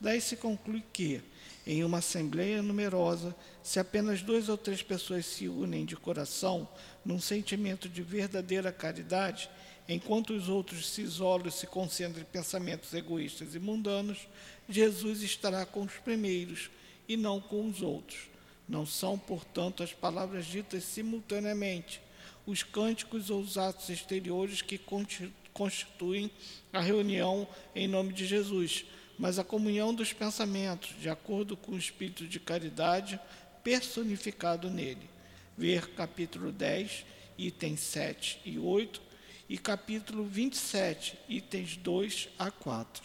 Daí 0.00 0.20
se 0.20 0.36
conclui 0.36 0.82
que, 0.92 1.22
em 1.66 1.82
uma 1.82 1.98
assembleia 1.98 2.62
numerosa, 2.62 3.34
se 3.62 3.80
apenas 3.80 4.22
duas 4.22 4.48
ou 4.48 4.56
três 4.56 4.82
pessoas 4.82 5.24
se 5.24 5.48
unem 5.48 5.84
de 5.84 5.96
coração 5.96 6.68
num 7.04 7.18
sentimento 7.18 7.88
de 7.88 8.02
verdadeira 8.02 8.70
caridade, 8.70 9.48
enquanto 9.88 10.34
os 10.34 10.48
outros 10.48 10.88
se 10.90 11.02
isolam 11.02 11.48
e 11.48 11.52
se 11.52 11.66
concentram 11.66 12.22
em 12.22 12.26
pensamentos 12.26 12.92
egoístas 12.92 13.54
e 13.54 13.58
mundanos, 13.58 14.28
Jesus 14.68 15.22
estará 15.22 15.64
com 15.64 15.82
os 15.82 15.94
primeiros 15.94 16.70
e 17.08 17.16
não 17.16 17.40
com 17.40 17.66
os 17.68 17.82
outros. 17.82 18.28
Não 18.68 18.86
são, 18.86 19.18
portanto, 19.18 19.82
as 19.82 19.92
palavras 19.92 20.46
ditas 20.46 20.84
simultaneamente, 20.84 22.00
os 22.46 22.62
cânticos 22.62 23.30
ou 23.30 23.40
os 23.40 23.58
atos 23.58 23.88
exteriores 23.88 24.62
que 24.62 24.78
consti- 24.78 25.32
constituem 25.52 26.30
a 26.72 26.80
reunião 26.80 27.46
em 27.74 27.86
nome 27.86 28.12
de 28.12 28.26
Jesus, 28.26 28.86
mas 29.18 29.38
a 29.38 29.44
comunhão 29.44 29.94
dos 29.94 30.12
pensamentos, 30.12 30.94
de 31.00 31.08
acordo 31.08 31.56
com 31.56 31.72
o 31.72 31.78
espírito 31.78 32.26
de 32.26 32.40
caridade 32.40 33.18
personificado 33.62 34.68
nele. 34.70 35.08
Ver 35.56 35.88
capítulo 35.90 36.50
10, 36.50 37.04
itens 37.38 37.80
7 37.80 38.40
e 38.44 38.58
8, 38.58 39.00
e 39.48 39.58
capítulo 39.58 40.24
27, 40.24 41.18
itens 41.28 41.76
2 41.76 42.28
a 42.38 42.50
4. 42.50 43.02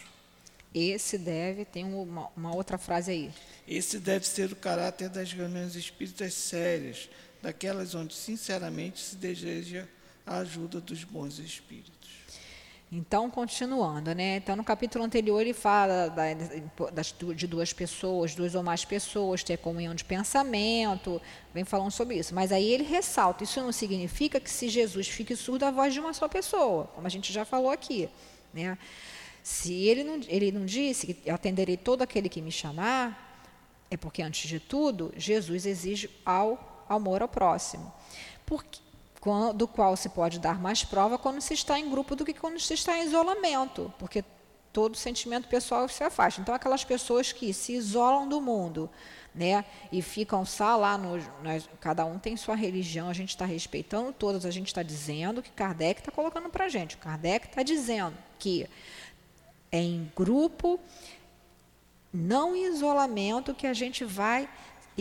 Esse 0.74 1.18
deve, 1.18 1.66
tem 1.66 1.84
uma, 1.84 2.30
uma 2.36 2.56
outra 2.56 2.78
frase 2.78 3.12
aí. 3.12 3.32
Esse 3.68 4.00
deve 4.00 4.28
ser 4.28 4.52
o 4.52 4.56
caráter 4.56 5.10
das 5.10 5.34
reuniões 5.34 5.76
espíritas 5.76 6.34
sérias, 6.34 7.10
daquelas 7.42 7.96
onde 7.96 8.14
sinceramente 8.14 9.00
se 9.00 9.16
deseja 9.16 9.88
a 10.26 10.38
ajuda 10.40 10.80
dos 10.80 11.04
bons 11.04 11.40
espíritos. 11.40 11.99
Então, 12.92 13.30
continuando, 13.30 14.16
né? 14.16 14.38
Então, 14.38 14.56
no 14.56 14.64
capítulo 14.64 15.04
anterior, 15.04 15.40
ele 15.40 15.54
fala 15.54 16.10
da- 16.10 16.90
das 16.92 17.14
de 17.36 17.46
duas 17.46 17.72
pessoas, 17.72 18.34
duas 18.34 18.56
ou 18.56 18.64
mais 18.64 18.84
pessoas, 18.84 19.44
ter 19.44 19.58
comunhão 19.58 19.94
de 19.94 20.04
pensamento, 20.04 21.22
vem 21.54 21.64
falando 21.64 21.92
sobre 21.92 22.18
isso. 22.18 22.34
Mas 22.34 22.52
aí 22.52 22.68
ele 22.68 22.84
ressalta: 22.84 23.44
isso 23.44 23.62
não 23.62 23.72
significa 23.72 24.40
que 24.40 24.50
se 24.50 24.68
Jesus 24.70 25.08
fique 25.08 25.36
surdo 25.36 25.66
à 25.66 25.72
voz 25.72 25.94
de 25.94 26.00
uma 26.00 26.14
só 26.14 26.28
pessoa, 26.28 26.86
como 26.96 27.06
a 27.06 27.10
gente 27.12 27.32
já 27.32 27.46
falou 27.46 27.70
aqui, 27.70 28.10
né? 28.52 28.76
Se 29.44 29.72
ele 29.72 30.04
não, 30.04 30.20
ele 30.28 30.52
não 30.52 30.66
disse 30.66 31.14
que 31.14 31.30
atenderei 31.30 31.78
todo 31.78 32.02
aquele 32.02 32.28
que 32.28 32.42
me 32.42 32.52
chamar, 32.52 33.46
é 33.92 33.98
porque, 33.98 34.24
antes 34.24 34.50
de 34.50 34.60
tudo, 34.60 35.14
Jesus 35.16 35.68
exige 35.68 36.10
ao 36.26 36.86
amor 36.90 37.22
ao 37.22 37.28
próximo. 37.28 37.94
Porque, 38.48 38.80
do 39.56 39.68
qual 39.68 39.98
se 39.98 40.10
pode 40.10 40.40
dar 40.40 40.60
mais 40.60 40.84
prova 40.84 41.18
quando 41.18 41.42
se 41.42 41.54
está 41.54 41.78
em 41.80 41.90
grupo 41.90 42.16
do 42.16 42.26
que 42.26 42.34
quando 42.34 42.60
se 42.60 42.74
está 42.74 42.98
em 42.98 43.06
isolamento, 43.06 43.94
porque 44.00 44.24
todo 44.72 44.96
sentimento 44.96 45.48
pessoal 45.48 45.88
se 45.90 46.04
afasta. 46.04 46.40
Então, 46.40 46.56
aquelas 46.56 46.84
pessoas 46.84 47.32
que 47.32 47.54
se 47.54 47.74
isolam 47.74 48.30
do 48.30 48.40
mundo, 48.40 48.90
né, 49.36 49.66
e 49.92 50.02
ficam 50.02 50.46
só 50.46 50.76
lá, 50.78 50.98
no, 50.98 51.18
nós- 51.44 51.70
cada 51.82 52.06
um 52.06 52.18
tem 52.18 52.38
sua 52.38 52.56
religião, 52.56 53.10
a 53.10 53.14
gente 53.14 53.30
está 53.30 53.46
respeitando 53.46 54.14
todas, 54.14 54.46
a 54.46 54.52
gente 54.52 54.68
está 54.68 54.82
dizendo 54.84 55.42
que 55.42 55.52
Kardec 55.52 56.00
está 56.02 56.12
colocando 56.12 56.50
para 56.50 56.66
a 56.66 56.70
gente. 56.70 56.98
Kardec 56.98 57.48
está 57.48 57.62
dizendo 57.62 58.16
que 58.38 58.68
é 59.72 59.80
em 59.80 60.12
grupo, 60.16 60.80
não 62.12 62.56
em 62.56 62.66
isolamento, 62.74 63.54
que 63.54 63.68
a 63.68 63.74
gente 63.74 64.04
vai 64.04 64.50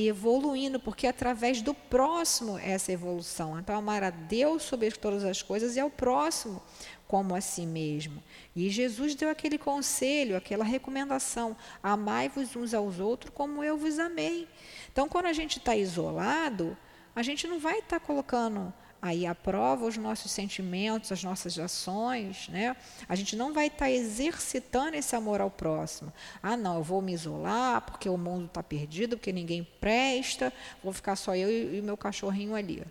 evoluindo, 0.06 0.78
porque 0.78 1.06
através 1.06 1.60
do 1.62 1.74
próximo 1.74 2.58
é 2.58 2.70
essa 2.70 2.92
evolução. 2.92 3.58
Então, 3.58 3.76
amar 3.76 4.02
a 4.02 4.10
Deus 4.10 4.62
sobre 4.62 4.90
todas 4.92 5.24
as 5.24 5.42
coisas 5.42 5.76
e 5.76 5.80
ao 5.80 5.90
próximo 5.90 6.62
como 7.08 7.34
a 7.34 7.40
si 7.40 7.64
mesmo. 7.64 8.22
E 8.54 8.68
Jesus 8.68 9.14
deu 9.14 9.30
aquele 9.30 9.58
conselho, 9.58 10.36
aquela 10.36 10.64
recomendação: 10.64 11.56
amai-vos 11.82 12.54
uns 12.54 12.74
aos 12.74 13.00
outros 13.00 13.32
como 13.34 13.64
eu 13.64 13.76
vos 13.76 13.98
amei. 13.98 14.46
Então, 14.92 15.08
quando 15.08 15.26
a 15.26 15.32
gente 15.32 15.58
está 15.58 15.74
isolado, 15.74 16.76
a 17.16 17.22
gente 17.22 17.48
não 17.48 17.58
vai 17.58 17.78
estar 17.78 17.98
colocando 17.98 18.72
aí 19.00 19.26
à 19.26 19.34
prova 19.34 19.86
os 19.86 19.96
nossos 19.96 20.30
sentimentos, 20.30 21.12
as 21.12 21.22
nossas 21.22 21.58
ações, 21.58 22.48
né? 22.48 22.76
A 23.08 23.14
gente 23.14 23.36
não 23.36 23.52
vai 23.52 23.68
estar 23.68 23.86
tá 23.86 23.90
exercitando 23.90 24.96
esse 24.96 25.14
amor 25.14 25.40
ao 25.40 25.50
próximo. 25.50 26.12
Ah, 26.42 26.56
não, 26.56 26.76
eu 26.76 26.82
vou 26.82 27.00
me 27.00 27.12
isolar 27.12 27.82
porque 27.82 28.08
o 28.08 28.18
mundo 28.18 28.46
está 28.46 28.62
perdido, 28.62 29.16
porque 29.16 29.32
ninguém 29.32 29.66
presta, 29.80 30.52
vou 30.82 30.92
ficar 30.92 31.16
só 31.16 31.34
eu 31.34 31.50
e 31.74 31.80
o 31.80 31.82
meu 31.82 31.96
cachorrinho 31.96 32.54
ali. 32.54 32.84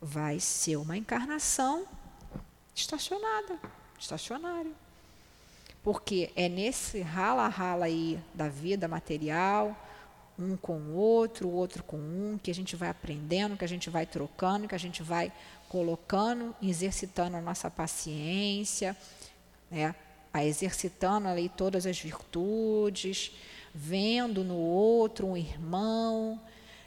Vai 0.00 0.38
ser 0.40 0.76
uma 0.76 0.96
encarnação 0.96 1.86
estacionada, 2.74 3.58
estacionária. 3.98 4.72
Porque 5.82 6.30
é 6.36 6.48
nesse 6.48 7.00
rala-rala 7.00 7.86
aí 7.86 8.18
da 8.32 8.48
vida 8.48 8.86
material, 8.86 9.76
um 10.38 10.56
com 10.56 10.76
o 10.78 10.94
outro, 10.94 11.48
o 11.48 11.52
outro 11.52 11.82
com 11.82 11.96
um, 11.96 12.38
que 12.42 12.50
a 12.50 12.54
gente 12.54 12.74
vai 12.76 12.88
aprendendo, 12.88 13.56
que 13.56 13.64
a 13.64 13.68
gente 13.68 13.90
vai 13.90 14.06
trocando, 14.06 14.68
que 14.68 14.74
a 14.74 14.78
gente 14.78 15.02
vai 15.02 15.32
colocando, 15.68 16.54
exercitando 16.60 17.36
a 17.36 17.40
nossa 17.40 17.70
paciência, 17.70 18.96
né? 19.70 19.94
a 20.32 20.44
exercitando 20.44 21.28
ali 21.28 21.48
todas 21.48 21.86
as 21.86 21.98
virtudes, 21.98 23.32
vendo 23.74 24.42
no 24.42 24.56
outro 24.56 25.26
um 25.26 25.36
irmão 25.36 26.40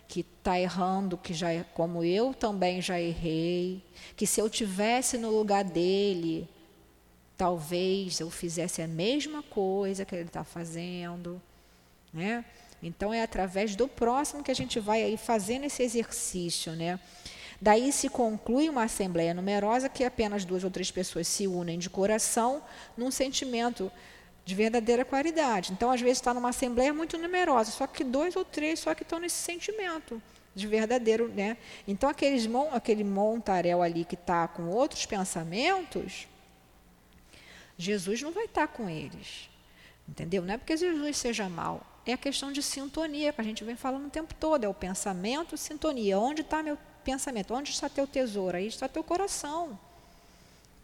que 0.07 0.21
está 0.21 0.59
errando, 0.59 1.17
que 1.17 1.33
já 1.33 1.51
é, 1.51 1.63
como 1.73 2.03
eu 2.03 2.33
também 2.33 2.81
já 2.81 2.99
errei, 2.99 3.83
que 4.15 4.27
se 4.27 4.39
eu 4.39 4.49
tivesse 4.49 5.17
no 5.17 5.29
lugar 5.29 5.63
dele, 5.63 6.47
talvez 7.37 8.19
eu 8.19 8.29
fizesse 8.29 8.81
a 8.81 8.87
mesma 8.87 9.41
coisa 9.43 10.05
que 10.05 10.15
ele 10.15 10.27
está 10.27 10.43
fazendo, 10.43 11.41
né? 12.13 12.45
Então 12.85 13.13
é 13.13 13.23
através 13.23 13.75
do 13.75 13.87
próximo 13.87 14.43
que 14.43 14.51
a 14.51 14.55
gente 14.55 14.79
vai 14.79 15.01
aí 15.01 15.17
fazendo 15.17 15.65
esse 15.65 15.81
exercício, 15.81 16.73
né? 16.73 16.99
Daí 17.59 17.91
se 17.91 18.09
conclui 18.09 18.69
uma 18.69 18.83
assembleia 18.83 19.33
numerosa 19.33 19.89
que 19.89 20.03
apenas 20.03 20.45
duas 20.45 20.63
ou 20.63 20.69
três 20.69 20.91
pessoas 20.91 21.27
se 21.27 21.47
unem 21.47 21.79
de 21.79 21.89
coração 21.89 22.61
num 22.97 23.09
sentimento 23.09 23.91
de 24.43 24.53
verdadeira 24.53 25.03
caridade. 25.03 25.71
Então, 25.71 25.89
às 25.89 25.99
vezes, 25.99 26.19
está 26.19 26.33
numa 26.33 26.49
assembleia 26.49 26.93
muito 26.93 27.17
numerosa, 27.17 27.71
só 27.71 27.87
que 27.87 28.03
dois 28.03 28.35
ou 28.35 28.45
três 28.45 28.79
só 28.79 28.93
que 28.93 29.01
estão 29.01 29.19
nesse 29.19 29.37
sentimento 29.37 30.21
de 30.53 30.67
verdadeiro, 30.67 31.27
né? 31.29 31.57
Então, 31.87 32.07
aqueles, 32.07 32.47
aquele 32.71 33.03
montaréu 33.03 33.81
ali 33.81 34.05
que 34.05 34.15
está 34.15 34.47
com 34.47 34.67
outros 34.67 35.05
pensamentos, 35.05 36.27
Jesus 37.77 38.21
não 38.21 38.31
vai 38.31 38.45
estar 38.45 38.67
tá 38.67 38.73
com 38.73 38.87
eles. 38.87 39.49
Entendeu? 40.07 40.43
Não 40.43 40.53
é 40.53 40.57
porque 40.57 40.77
Jesus 40.77 41.17
seja 41.17 41.49
mal, 41.49 41.81
é 42.05 42.13
a 42.13 42.17
questão 42.17 42.51
de 42.51 42.61
sintonia, 42.61 43.33
que 43.33 43.41
a 43.41 43.43
gente 43.43 43.63
vem 43.63 43.75
falando 43.75 44.07
o 44.07 44.09
tempo 44.09 44.33
todo, 44.35 44.63
é 44.63 44.69
o 44.69 44.73
pensamento, 44.73 45.57
sintonia. 45.57 46.19
Onde 46.19 46.41
está 46.41 46.61
meu 46.61 46.77
pensamento? 47.03 47.53
Onde 47.53 47.71
está 47.71 47.89
teu 47.89 48.05
tesouro? 48.05 48.57
Aí 48.57 48.67
está 48.67 48.87
teu 48.87 49.03
coração. 49.03 49.79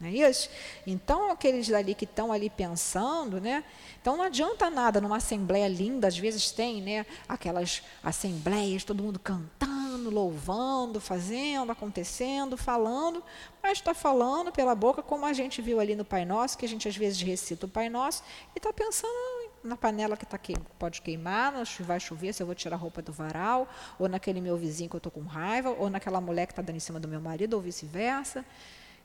Não 0.02 0.08
é 0.08 0.12
isso? 0.12 0.50
Então, 0.84 1.30
aqueles 1.30 1.72
ali 1.72 1.94
que 1.94 2.04
estão 2.04 2.32
ali 2.32 2.50
pensando, 2.50 3.40
né? 3.40 3.62
Então 4.00 4.16
não 4.16 4.24
adianta 4.24 4.68
nada 4.68 5.00
numa 5.00 5.18
assembleia 5.18 5.68
linda, 5.68 6.08
às 6.08 6.18
vezes 6.18 6.50
tem, 6.50 6.82
né, 6.82 7.06
aquelas 7.28 7.84
assembleias, 8.02 8.82
todo 8.82 9.00
mundo 9.00 9.20
cantando, 9.20 10.10
louvando, 10.10 11.00
fazendo, 11.00 11.70
acontecendo, 11.70 12.56
falando, 12.56 13.22
mas 13.62 13.78
está 13.78 13.94
falando 13.94 14.50
pela 14.50 14.74
boca, 14.74 15.02
como 15.02 15.24
a 15.24 15.32
gente 15.32 15.62
viu 15.62 15.78
ali 15.78 15.94
no 15.94 16.04
Pai 16.04 16.24
Nosso, 16.24 16.58
que 16.58 16.66
a 16.66 16.68
gente 16.68 16.88
às 16.88 16.96
vezes 16.96 17.22
recita 17.22 17.66
o 17.66 17.68
Pai 17.68 17.88
Nosso 17.88 18.24
e 18.56 18.58
está 18.58 18.72
pensando 18.72 19.51
na 19.62 19.76
panela 19.76 20.16
que 20.16 20.26
tá 20.26 20.38
que 20.38 20.54
pode 20.78 21.02
queimar, 21.02 21.52
vai 21.80 22.00
chover, 22.00 22.32
se 22.32 22.42
eu 22.42 22.46
vou 22.46 22.54
tirar 22.54 22.76
a 22.76 22.78
roupa 22.78 23.00
do 23.00 23.12
varal, 23.12 23.68
ou 23.98 24.08
naquele 24.08 24.40
meu 24.40 24.56
vizinho 24.56 24.90
que 24.90 24.96
eu 24.96 24.98
estou 24.98 25.12
com 25.12 25.22
raiva, 25.22 25.70
ou 25.70 25.88
naquela 25.88 26.20
mulher 26.20 26.46
que 26.46 26.52
está 26.52 26.62
dando 26.62 26.76
em 26.76 26.80
cima 26.80 26.98
do 26.98 27.08
meu 27.08 27.20
marido, 27.20 27.54
ou 27.54 27.60
vice-versa. 27.60 28.44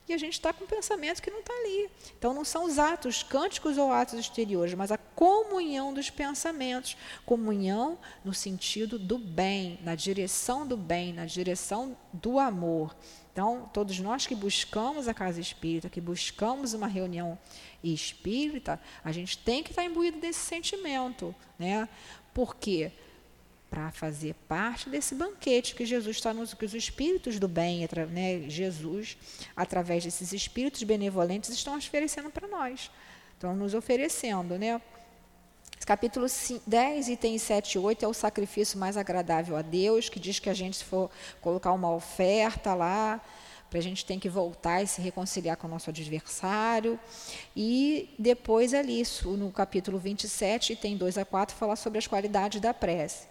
E 0.08 0.14
a 0.14 0.18
gente 0.18 0.34
está 0.34 0.54
com 0.54 0.66
pensamento 0.66 1.22
que 1.22 1.30
não 1.30 1.40
está 1.40 1.54
ali. 1.54 1.90
Então, 2.18 2.34
não 2.34 2.46
são 2.46 2.64
os 2.64 2.80
atos 2.80 3.24
cânticos 3.24 3.78
ou 3.78 3.92
atos 3.92 4.18
exteriores, 4.18 4.74
mas 4.74 4.90
a 4.90 4.98
comunhão 4.98 5.94
dos 5.94 6.10
pensamentos. 6.10 6.96
Comunhão 7.26 8.00
no 8.24 8.34
sentido 8.34 8.98
do 8.98 9.18
bem, 9.18 9.78
na 9.84 9.96
direção 9.96 10.66
do 10.66 10.78
bem, 10.78 11.12
na 11.12 11.26
direção 11.26 11.98
do 12.14 12.40
amor. 12.40 12.96
Então, 13.38 13.70
todos 13.72 14.00
nós 14.00 14.26
que 14.26 14.34
buscamos 14.34 15.08
a 15.08 15.14
casa 15.14 15.40
espírita, 15.40 15.92
que 15.92 16.02
buscamos 16.02 16.74
uma 16.74 16.88
reunião 16.88 17.38
espírita, 17.84 18.82
a 19.04 19.12
gente 19.12 19.38
tem 19.38 19.62
que 19.62 19.70
estar 19.70 19.84
imbuído 19.84 20.20
desse 20.20 20.40
sentimento, 20.40 21.36
né? 21.60 21.88
Porque 22.34 22.92
para 23.70 23.92
fazer 23.92 24.34
parte 24.48 24.90
desse 24.90 25.14
banquete 25.14 25.76
que 25.76 25.86
Jesus 25.86 26.18
está 26.18 26.34
nos 26.34 26.56
que 26.56 26.66
os 26.66 26.74
espíritos 26.74 27.38
do 27.38 27.48
bem, 27.48 27.88
né, 28.10 28.50
Jesus, 28.50 29.16
através 29.56 30.04
desses 30.04 30.34
espíritos 30.34 30.82
benevolentes, 30.82 31.52
estão 31.52 31.78
oferecendo 31.78 32.32
para 32.32 32.48
nós. 32.48 32.90
Estão 33.36 33.56
nos 33.56 33.76
oferecendo, 33.76 34.58
né? 34.58 34.82
Capítulo 35.88 36.28
10, 36.68 37.08
itens 37.08 37.44
7 37.44 37.76
e 37.76 37.80
8 37.80 38.04
é 38.04 38.08
o 38.10 38.14
sacrifício 38.14 38.78
mais 38.78 38.98
agradável 38.98 39.56
a 39.56 39.62
Deus, 39.62 40.10
que 40.10 40.20
diz 40.20 40.38
que 40.38 40.50
a 40.50 40.54
gente, 40.54 40.76
se 40.76 40.84
for 40.84 41.10
colocar 41.40 41.72
uma 41.72 41.90
oferta 41.90 42.74
lá, 42.74 43.24
para 43.70 43.80
a 43.80 43.82
gente 43.82 44.06
tem 44.06 44.20
que 44.20 44.28
voltar 44.28 44.84
e 44.84 44.88
se 44.88 45.02
reconciliar 45.02 45.56
com 45.56 45.66
o 45.66 45.70
nosso 45.70 45.90
adversário. 45.90 47.00
E 47.56 48.14
depois 48.20 48.74
ali, 48.74 49.02
no 49.38 49.50
capítulo 49.50 49.98
27, 49.98 50.74
item 50.74 50.98
2 50.98 51.20
a 51.20 51.24
4, 51.24 51.56
fala 51.56 51.78
sobre 51.78 52.00
as 52.00 52.06
qualidades 52.06 52.60
da 52.60 52.74
prece. 52.74 53.26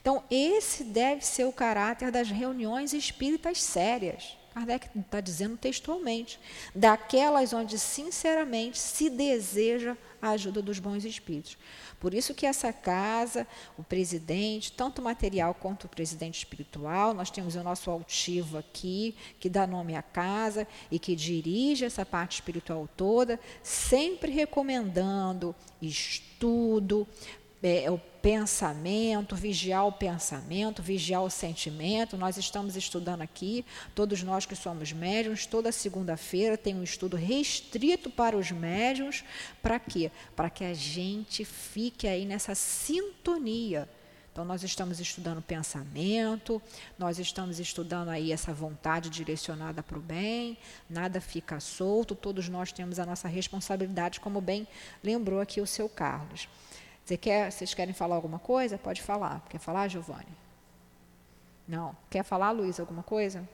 Então, 0.00 0.24
esse 0.30 0.84
deve 0.84 1.22
ser 1.26 1.44
o 1.44 1.52
caráter 1.52 2.10
das 2.10 2.30
reuniões 2.30 2.94
espíritas 2.94 3.60
sérias. 3.62 4.34
Kardec 4.54 4.88
está 4.98 5.20
dizendo 5.20 5.58
textualmente, 5.58 6.40
daquelas 6.74 7.52
onde 7.52 7.78
sinceramente 7.78 8.78
se 8.78 9.10
deseja 9.10 9.94
a 10.20 10.30
ajuda 10.30 10.60
dos 10.60 10.78
bons 10.78 11.04
espíritos. 11.04 11.56
Por 12.00 12.14
isso 12.14 12.34
que 12.34 12.46
essa 12.46 12.72
casa, 12.72 13.46
o 13.76 13.82
presidente, 13.82 14.72
tanto 14.72 15.02
material 15.02 15.54
quanto 15.54 15.84
o 15.84 15.88
presidente 15.88 16.38
espiritual, 16.38 17.14
nós 17.14 17.30
temos 17.30 17.54
o 17.54 17.62
nosso 17.62 17.90
altivo 17.90 18.58
aqui, 18.58 19.14
que 19.38 19.48
dá 19.48 19.66
nome 19.66 19.94
à 19.94 20.02
casa 20.02 20.66
e 20.90 20.98
que 20.98 21.14
dirige 21.14 21.84
essa 21.84 22.04
parte 22.04 22.34
espiritual 22.34 22.88
toda, 22.96 23.38
sempre 23.62 24.30
recomendando 24.30 25.54
estudo, 25.80 27.06
é, 27.62 27.90
o 27.90 27.98
pensamento, 28.22 29.34
vigiar 29.34 29.86
o 29.86 29.92
pensamento, 29.92 30.82
vigiar 30.82 31.22
o 31.22 31.30
sentimento. 31.30 32.16
Nós 32.16 32.36
estamos 32.36 32.76
estudando 32.76 33.22
aqui, 33.22 33.64
todos 33.94 34.22
nós 34.22 34.46
que 34.46 34.54
somos 34.54 34.92
médiums, 34.92 35.46
toda 35.46 35.72
segunda-feira 35.72 36.56
tem 36.56 36.74
um 36.74 36.82
estudo 36.82 37.16
restrito 37.16 38.10
para 38.10 38.36
os 38.36 38.50
médiums. 38.50 39.24
Para 39.62 39.78
quê? 39.78 40.10
Para 40.36 40.50
que 40.50 40.64
a 40.64 40.74
gente 40.74 41.44
fique 41.44 42.06
aí 42.06 42.24
nessa 42.24 42.54
sintonia. 42.54 43.88
Então, 44.30 44.46
nós 44.46 44.62
estamos 44.62 45.00
estudando 45.00 45.42
pensamento, 45.42 46.62
nós 46.96 47.18
estamos 47.18 47.58
estudando 47.58 48.10
aí 48.10 48.30
essa 48.30 48.54
vontade 48.54 49.10
direcionada 49.10 49.82
para 49.82 49.98
o 49.98 50.00
bem, 50.00 50.56
nada 50.88 51.20
fica 51.20 51.58
solto, 51.58 52.14
todos 52.14 52.48
nós 52.48 52.70
temos 52.70 53.00
a 53.00 53.06
nossa 53.06 53.26
responsabilidade, 53.26 54.20
como 54.20 54.40
bem 54.40 54.68
lembrou 55.02 55.40
aqui 55.40 55.60
o 55.60 55.66
seu 55.66 55.88
Carlos. 55.88 56.48
Você 57.08 57.16
quer, 57.16 57.50
vocês 57.50 57.72
querem 57.72 57.94
falar 57.94 58.16
alguma 58.16 58.38
coisa? 58.38 58.76
Pode 58.76 59.00
falar. 59.00 59.42
Quer 59.48 59.58
falar, 59.58 59.88
Giovanni? 59.88 60.28
Não. 61.66 61.96
Quer 62.10 62.22
falar, 62.22 62.50
Luiz, 62.50 62.78
alguma 62.78 63.02
coisa? 63.02 63.48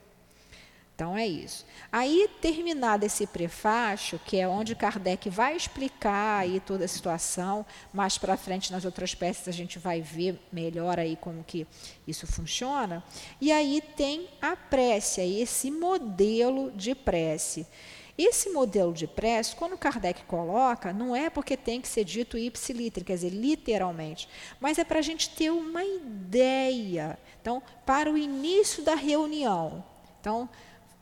Então 0.93 1.17
é 1.17 1.25
isso. 1.25 1.65
Aí, 1.93 2.29
terminado 2.41 3.07
esse 3.07 3.29
prefácio, 3.29 4.19
que 4.27 4.41
é 4.41 4.49
onde 4.49 4.75
Kardec 4.75 5.31
vai 5.31 5.55
explicar 5.55 6.41
aí 6.41 6.59
toda 6.59 6.85
a 6.85 6.89
situação, 6.89 7.65
mais 7.93 8.19
para 8.19 8.37
frente 8.37 8.73
nas 8.73 8.85
outras 8.85 9.15
peças 9.15 9.47
a 9.47 9.53
gente 9.53 9.79
vai 9.79 10.01
ver 10.01 10.37
melhor 10.51 10.99
aí 10.99 11.15
como 11.15 11.45
que 11.45 11.65
isso 12.09 12.27
funciona. 12.27 13.05
E 13.41 13.53
aí 13.53 13.81
tem 13.97 14.29
a 14.43 14.57
prece, 14.57 15.21
aí 15.21 15.41
esse 15.41 15.71
modelo 15.71 16.73
de 16.73 16.93
prece. 16.93 17.69
Esse 18.17 18.51
modelo 18.51 18.93
de 18.93 19.09
prece, 19.09 19.57
quando 19.57 19.77
Kardec 19.77 20.23
coloca, 20.25 20.93
não 20.93 21.17
é 21.17 21.29
porque 21.29 21.57
tem 21.57 21.81
que 21.81 21.89
ser 21.89 22.05
dito 22.05 22.39
ipsiliter, 22.39 23.05
quer 23.05 23.15
dizer, 23.15 23.31
literalmente, 23.31 24.29
mas 24.61 24.79
é 24.79 24.85
para 24.85 25.01
a 25.01 25.03
gente 25.03 25.31
ter 25.31 25.51
uma 25.51 25.85
ideia. 25.85 27.19
Então, 27.41 27.61
para 27.85 28.11
o 28.11 28.17
início 28.17 28.85
da 28.85 28.95
reunião. 28.95 29.85
Então, 30.21 30.49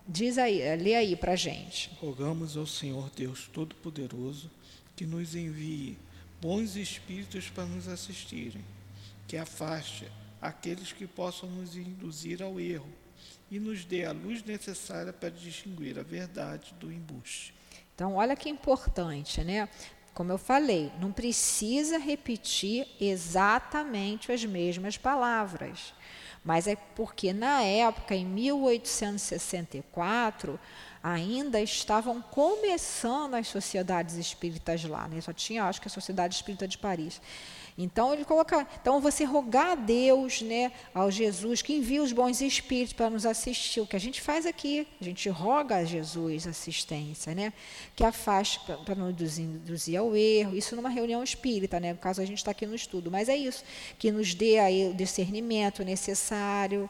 diz 0.08 0.38
aí, 0.38 0.60
lê 0.76 0.94
aí 0.94 1.14
para 1.14 1.32
a 1.32 1.36
gente. 1.36 1.90
Rogamos 2.00 2.56
ao 2.56 2.66
Senhor 2.66 3.10
Deus 3.14 3.46
Todo-Poderoso 3.52 4.50
que 4.96 5.04
nos 5.04 5.34
envie 5.34 5.98
bons 6.40 6.76
espíritos 6.76 7.50
para 7.50 7.66
nos 7.66 7.88
assistirem, 7.88 8.64
que 9.28 9.36
afaste 9.36 10.10
aqueles 10.40 10.92
que 10.92 11.06
possam 11.06 11.48
nos 11.50 11.76
induzir 11.76 12.42
ao 12.42 12.58
erro 12.58 13.01
e 13.52 13.60
nos 13.60 13.84
dê 13.84 14.04
a 14.06 14.12
luz 14.12 14.42
necessária 14.42 15.12
para 15.12 15.28
distinguir 15.28 15.98
a 15.98 16.02
verdade 16.02 16.74
do 16.80 16.90
embuste. 16.90 17.54
Então, 17.94 18.14
olha 18.14 18.34
que 18.34 18.48
importante, 18.48 19.44
né? 19.44 19.68
Como 20.14 20.32
eu 20.32 20.38
falei, 20.38 20.90
não 20.98 21.12
precisa 21.12 21.98
repetir 21.98 22.88
exatamente 22.98 24.32
as 24.32 24.42
mesmas 24.42 24.96
palavras, 24.96 25.92
Mas 26.42 26.66
é 26.66 26.74
porque 26.74 27.30
na 27.32 27.62
época, 27.62 28.16
em 28.16 28.24
1864, 28.24 30.58
ainda 31.02 31.60
estavam 31.60 32.22
começando 32.22 33.34
as 33.34 33.48
sociedades 33.48 34.16
espíritas 34.16 34.82
lá, 34.82 35.06
né? 35.06 35.20
Só 35.20 35.32
tinha, 35.32 35.64
acho 35.64 35.80
que 35.80 35.88
a 35.88 35.90
Sociedade 35.90 36.34
Espírita 36.34 36.66
de 36.66 36.78
Paris. 36.78 37.20
Então 37.76 38.12
ele 38.12 38.24
coloca, 38.24 38.66
então 38.80 39.00
você 39.00 39.24
rogar 39.24 39.72
a 39.72 39.74
Deus, 39.74 40.42
né, 40.42 40.72
ao 40.94 41.10
Jesus 41.10 41.62
que 41.62 41.74
envia 41.74 42.02
os 42.02 42.12
bons 42.12 42.40
espíritos 42.40 42.92
para 42.92 43.08
nos 43.08 43.24
assistir, 43.24 43.80
o 43.80 43.86
que 43.86 43.96
a 43.96 44.00
gente 44.00 44.20
faz 44.20 44.44
aqui, 44.44 44.86
a 45.00 45.04
gente 45.04 45.28
roga 45.28 45.76
a 45.76 45.84
Jesus 45.84 46.46
assistência, 46.46 47.34
né, 47.34 47.52
que 47.96 48.04
afaste 48.04 48.60
para 48.84 48.94
não 48.94 49.10
induzir 49.10 49.98
ao 49.98 50.14
erro. 50.14 50.56
Isso 50.56 50.76
numa 50.76 50.90
reunião 50.90 51.22
espírita, 51.22 51.80
né, 51.80 51.92
no 51.92 51.98
caso 51.98 52.20
a 52.20 52.24
gente 52.24 52.38
está 52.38 52.50
aqui 52.50 52.66
no 52.66 52.74
estudo, 52.74 53.10
mas 53.10 53.28
é 53.28 53.36
isso, 53.36 53.64
que 53.98 54.12
nos 54.12 54.34
dê 54.34 54.58
aí 54.58 54.90
o 54.90 54.94
discernimento 54.94 55.82
necessário. 55.82 56.88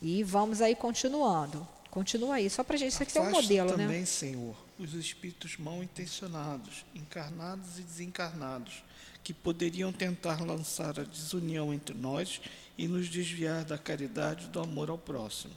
E 0.00 0.24
vamos 0.24 0.60
aí 0.60 0.74
continuando. 0.74 1.66
Continua 1.88 2.36
aí, 2.36 2.48
só 2.48 2.64
para 2.64 2.74
a 2.74 2.78
gente, 2.78 2.92
isso 2.92 3.02
aqui 3.02 3.18
é 3.18 3.20
um 3.20 3.30
modelo, 3.30 3.70
também, 3.70 3.86
né? 3.86 3.92
também, 3.92 4.06
Senhor, 4.06 4.56
os 4.78 4.94
espíritos 4.94 5.58
mal 5.58 5.82
intencionados, 5.82 6.86
encarnados 6.94 7.78
e 7.78 7.82
desencarnados, 7.82 8.82
que 9.22 9.32
poderiam 9.32 9.92
tentar 9.92 10.40
lançar 10.40 10.98
a 10.98 11.04
desunião 11.04 11.72
entre 11.72 11.94
nós 11.94 12.40
e 12.76 12.88
nos 12.88 13.08
desviar 13.08 13.64
da 13.64 13.78
caridade 13.78 14.46
e 14.46 14.48
do 14.48 14.60
amor 14.60 14.90
ao 14.90 14.98
próximo. 14.98 15.54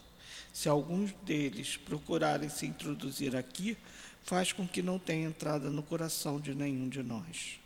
Se 0.54 0.70
alguns 0.70 1.12
deles 1.24 1.78
procurarem 1.78 2.50
se 2.50 2.66
introduzir 2.66 3.36
aqui, 3.36 3.78
faz 4.24 4.52
com 4.52 4.68
que 4.68 4.82
não 4.82 4.98
tenha 4.98 5.28
entrada 5.28 5.70
no 5.70 5.84
coração 5.84 6.40
de 6.40 6.56
nenhum 6.56 6.88
de 6.88 7.04
nós. 7.04 7.60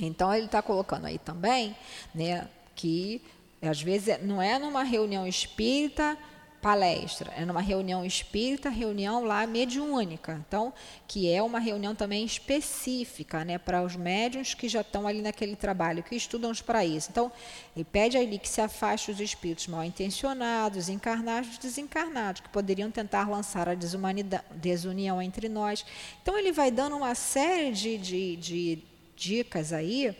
Então 0.00 0.32
ele 0.32 0.46
está 0.46 0.62
colocando 0.62 1.06
aí 1.06 1.18
também, 1.18 1.76
né, 2.14 2.48
que 2.74 3.22
às 3.60 3.80
vezes 3.80 4.20
não 4.22 4.40
é 4.40 4.58
numa 4.58 4.82
reunião 4.82 5.26
espírita 5.26 6.16
palestra, 6.62 7.32
é 7.36 7.44
numa 7.44 7.60
reunião 7.60 8.04
espírita, 8.06 8.70
reunião 8.70 9.24
lá 9.24 9.44
mediúnica. 9.48 10.40
Então, 10.46 10.72
que 11.08 11.28
é 11.28 11.42
uma 11.42 11.58
reunião 11.58 11.92
também 11.92 12.24
específica, 12.24 13.44
né, 13.44 13.58
para 13.58 13.82
os 13.82 13.96
médiuns 13.96 14.54
que 14.54 14.68
já 14.68 14.82
estão 14.82 15.08
ali 15.08 15.20
naquele 15.20 15.56
trabalho, 15.56 16.04
que 16.04 16.14
estudam 16.14 16.52
para 16.64 16.84
isso. 16.84 17.08
Então, 17.10 17.32
ele 17.74 17.84
pede 17.84 18.16
ali 18.16 18.38
que 18.38 18.48
se 18.48 18.60
afaste 18.60 19.10
os 19.10 19.20
espíritos 19.20 19.66
mal 19.66 19.82
intencionados, 19.82 20.88
encarnados 20.88 21.58
desencarnados, 21.58 22.42
que 22.42 22.48
poderiam 22.48 22.92
tentar 22.92 23.28
lançar 23.28 23.68
a 23.68 23.74
desunião 23.74 25.20
entre 25.20 25.48
nós. 25.48 25.84
Então, 26.22 26.38
ele 26.38 26.52
vai 26.52 26.70
dando 26.70 26.96
uma 26.96 27.16
série 27.16 27.72
de, 27.72 27.98
de, 27.98 28.36
de 28.36 28.78
dicas 29.16 29.72
aí 29.72 30.16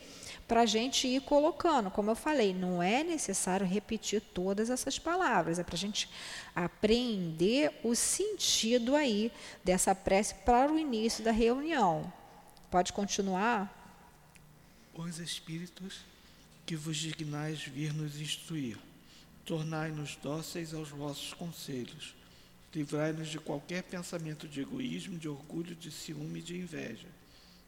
para 0.53 0.61
a 0.61 0.67
gente 0.67 1.09
ir 1.09 1.23
colocando. 1.23 1.91
Como 1.91 2.11
eu 2.11 2.15
falei, 2.15 2.53
não 2.53 2.83
é 2.83 3.03
necessário 3.03 3.67
repetir 3.67 4.21
todas 4.21 4.69
essas 4.69 4.99
palavras, 4.99 5.59
é 5.59 5.65
para 5.65 5.77
a 5.77 5.79
gente 5.79 6.11
aprender 6.55 7.81
o 7.83 7.95
sentido 7.95 8.95
aí 8.95 9.33
dessa 9.65 9.95
prece 9.95 10.35
para 10.45 10.71
o 10.71 10.79
início 10.79 11.25
da 11.25 11.31
reunião. 11.31 12.13
Pode 12.71 12.93
continuar? 12.93 13.97
Os 14.93 15.19
Espíritos 15.19 16.01
que 16.67 16.77
vos 16.77 16.99
dignais 16.99 17.63
vir 17.63 17.95
nos 17.95 18.21
instruir, 18.21 18.77
tornai-nos 19.47 20.17
dóceis 20.17 20.75
aos 20.75 20.91
vossos 20.91 21.33
conselhos, 21.33 22.15
livrai-nos 22.75 23.29
de 23.29 23.39
qualquer 23.39 23.85
pensamento 23.85 24.47
de 24.47 24.61
egoísmo, 24.61 25.19
de 25.19 25.31
orgulho, 25.31 25.75
de 25.75 25.91
ciúme 25.91 26.41
e 26.41 26.43
de 26.43 26.59
inveja. 26.59 27.09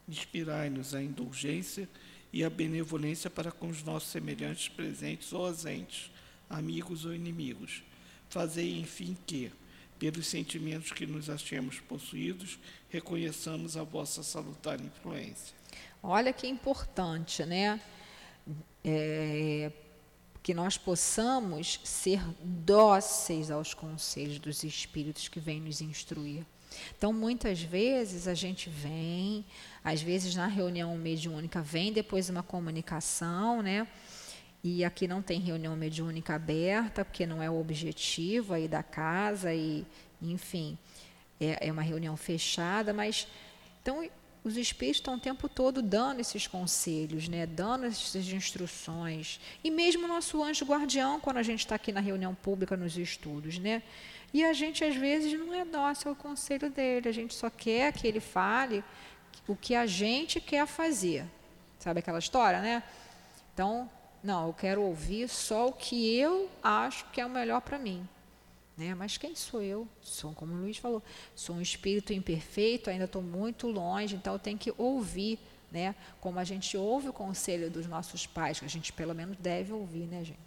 Inspirai-nos 0.06 0.94
a 0.94 1.02
indulgência 1.02 1.88
e 1.88 2.04
a 2.42 2.50
benevolência 2.50 3.30
para 3.30 3.52
com 3.52 3.68
os 3.68 3.84
nossos 3.84 4.10
semelhantes 4.10 4.68
presentes 4.68 5.32
ou 5.32 5.46
ausentes, 5.46 6.10
amigos 6.50 7.04
ou 7.04 7.14
inimigos. 7.14 7.84
Fazei, 8.28 8.80
enfim, 8.80 9.16
que, 9.26 9.52
pelos 9.98 10.26
sentimentos 10.26 10.90
que 10.90 11.06
nos 11.06 11.30
achemos 11.30 11.78
possuídos, 11.80 12.58
reconheçamos 12.88 13.76
a 13.76 13.84
vossa 13.84 14.22
salutar 14.22 14.80
influência. 14.80 15.54
Olha 16.02 16.32
que 16.32 16.46
importante, 16.46 17.44
né? 17.44 17.80
É, 18.82 19.70
que 20.42 20.52
nós 20.52 20.76
possamos 20.76 21.80
ser 21.84 22.20
dóceis 22.42 23.50
aos 23.50 23.72
conselhos 23.72 24.38
dos 24.38 24.62
espíritos 24.64 25.28
que 25.28 25.40
vêm 25.40 25.60
nos 25.60 25.80
instruir. 25.80 26.44
Então, 26.96 27.12
muitas 27.12 27.60
vezes 27.60 28.26
a 28.28 28.34
gente 28.34 28.68
vem, 28.68 29.44
às 29.82 30.00
vezes 30.02 30.34
na 30.34 30.46
reunião 30.46 30.96
mediúnica 30.96 31.60
vem 31.60 31.92
depois 31.92 32.28
uma 32.28 32.42
comunicação, 32.42 33.62
né? 33.62 33.86
E 34.62 34.84
aqui 34.84 35.06
não 35.06 35.20
tem 35.20 35.40
reunião 35.40 35.76
mediúnica 35.76 36.34
aberta, 36.34 37.04
porque 37.04 37.26
não 37.26 37.42
é 37.42 37.50
o 37.50 37.60
objetivo 37.60 38.54
aí 38.54 38.66
da 38.66 38.82
casa 38.82 39.52
e, 39.52 39.84
enfim, 40.22 40.78
é, 41.38 41.68
é 41.68 41.72
uma 41.72 41.82
reunião 41.82 42.16
fechada, 42.16 42.92
mas 42.92 43.26
então 43.82 44.08
os 44.44 44.58
espíritos 44.58 44.98
estão 44.98 45.14
o 45.14 45.20
tempo 45.20 45.48
todo 45.48 45.80
dando 45.80 46.20
esses 46.20 46.46
conselhos, 46.46 47.28
né? 47.28 47.46
dando 47.46 47.86
essas 47.86 48.28
instruções. 48.28 49.40
E 49.64 49.70
mesmo 49.70 50.06
nosso 50.06 50.42
anjo 50.42 50.66
guardião, 50.66 51.18
quando 51.18 51.38
a 51.38 51.42
gente 51.42 51.60
está 51.60 51.76
aqui 51.76 51.90
na 51.90 52.00
reunião 52.00 52.34
pública, 52.34 52.76
nos 52.76 52.98
estudos. 52.98 53.58
Né? 53.58 53.82
E 54.34 54.44
a 54.44 54.52
gente, 54.52 54.82
às 54.82 54.96
vezes, 54.96 55.32
não 55.38 55.54
é 55.54 55.64
nosso 55.64 56.10
o 56.10 56.16
conselho 56.16 56.68
dele, 56.68 57.08
a 57.08 57.12
gente 57.12 57.32
só 57.32 57.48
quer 57.48 57.92
que 57.92 58.04
ele 58.04 58.18
fale 58.18 58.82
o 59.46 59.54
que 59.54 59.76
a 59.76 59.86
gente 59.86 60.40
quer 60.40 60.66
fazer. 60.66 61.24
Sabe 61.78 62.00
aquela 62.00 62.18
história, 62.18 62.60
né? 62.60 62.82
Então, 63.52 63.88
não, 64.24 64.48
eu 64.48 64.52
quero 64.52 64.82
ouvir 64.82 65.28
só 65.28 65.68
o 65.68 65.72
que 65.72 66.16
eu 66.16 66.50
acho 66.60 67.06
que 67.12 67.20
é 67.20 67.26
o 67.26 67.30
melhor 67.30 67.60
para 67.60 67.78
mim. 67.78 68.08
Né? 68.76 68.92
Mas 68.92 69.16
quem 69.16 69.36
sou 69.36 69.62
eu? 69.62 69.86
Sou, 70.02 70.32
como 70.32 70.52
o 70.52 70.56
Luiz 70.56 70.78
falou, 70.78 71.00
sou 71.36 71.54
um 71.54 71.60
espírito 71.60 72.12
imperfeito, 72.12 72.90
ainda 72.90 73.04
estou 73.04 73.22
muito 73.22 73.68
longe, 73.68 74.16
então 74.16 74.32
eu 74.32 74.38
tenho 74.40 74.58
que 74.58 74.74
ouvir, 74.76 75.38
né? 75.70 75.94
como 76.20 76.40
a 76.40 76.44
gente 76.44 76.76
ouve 76.76 77.08
o 77.08 77.12
conselho 77.12 77.70
dos 77.70 77.86
nossos 77.86 78.26
pais, 78.26 78.58
que 78.58 78.64
a 78.64 78.68
gente 78.68 78.92
pelo 78.92 79.14
menos 79.14 79.36
deve 79.36 79.72
ouvir, 79.72 80.06
né, 80.06 80.24
gente? 80.24 80.40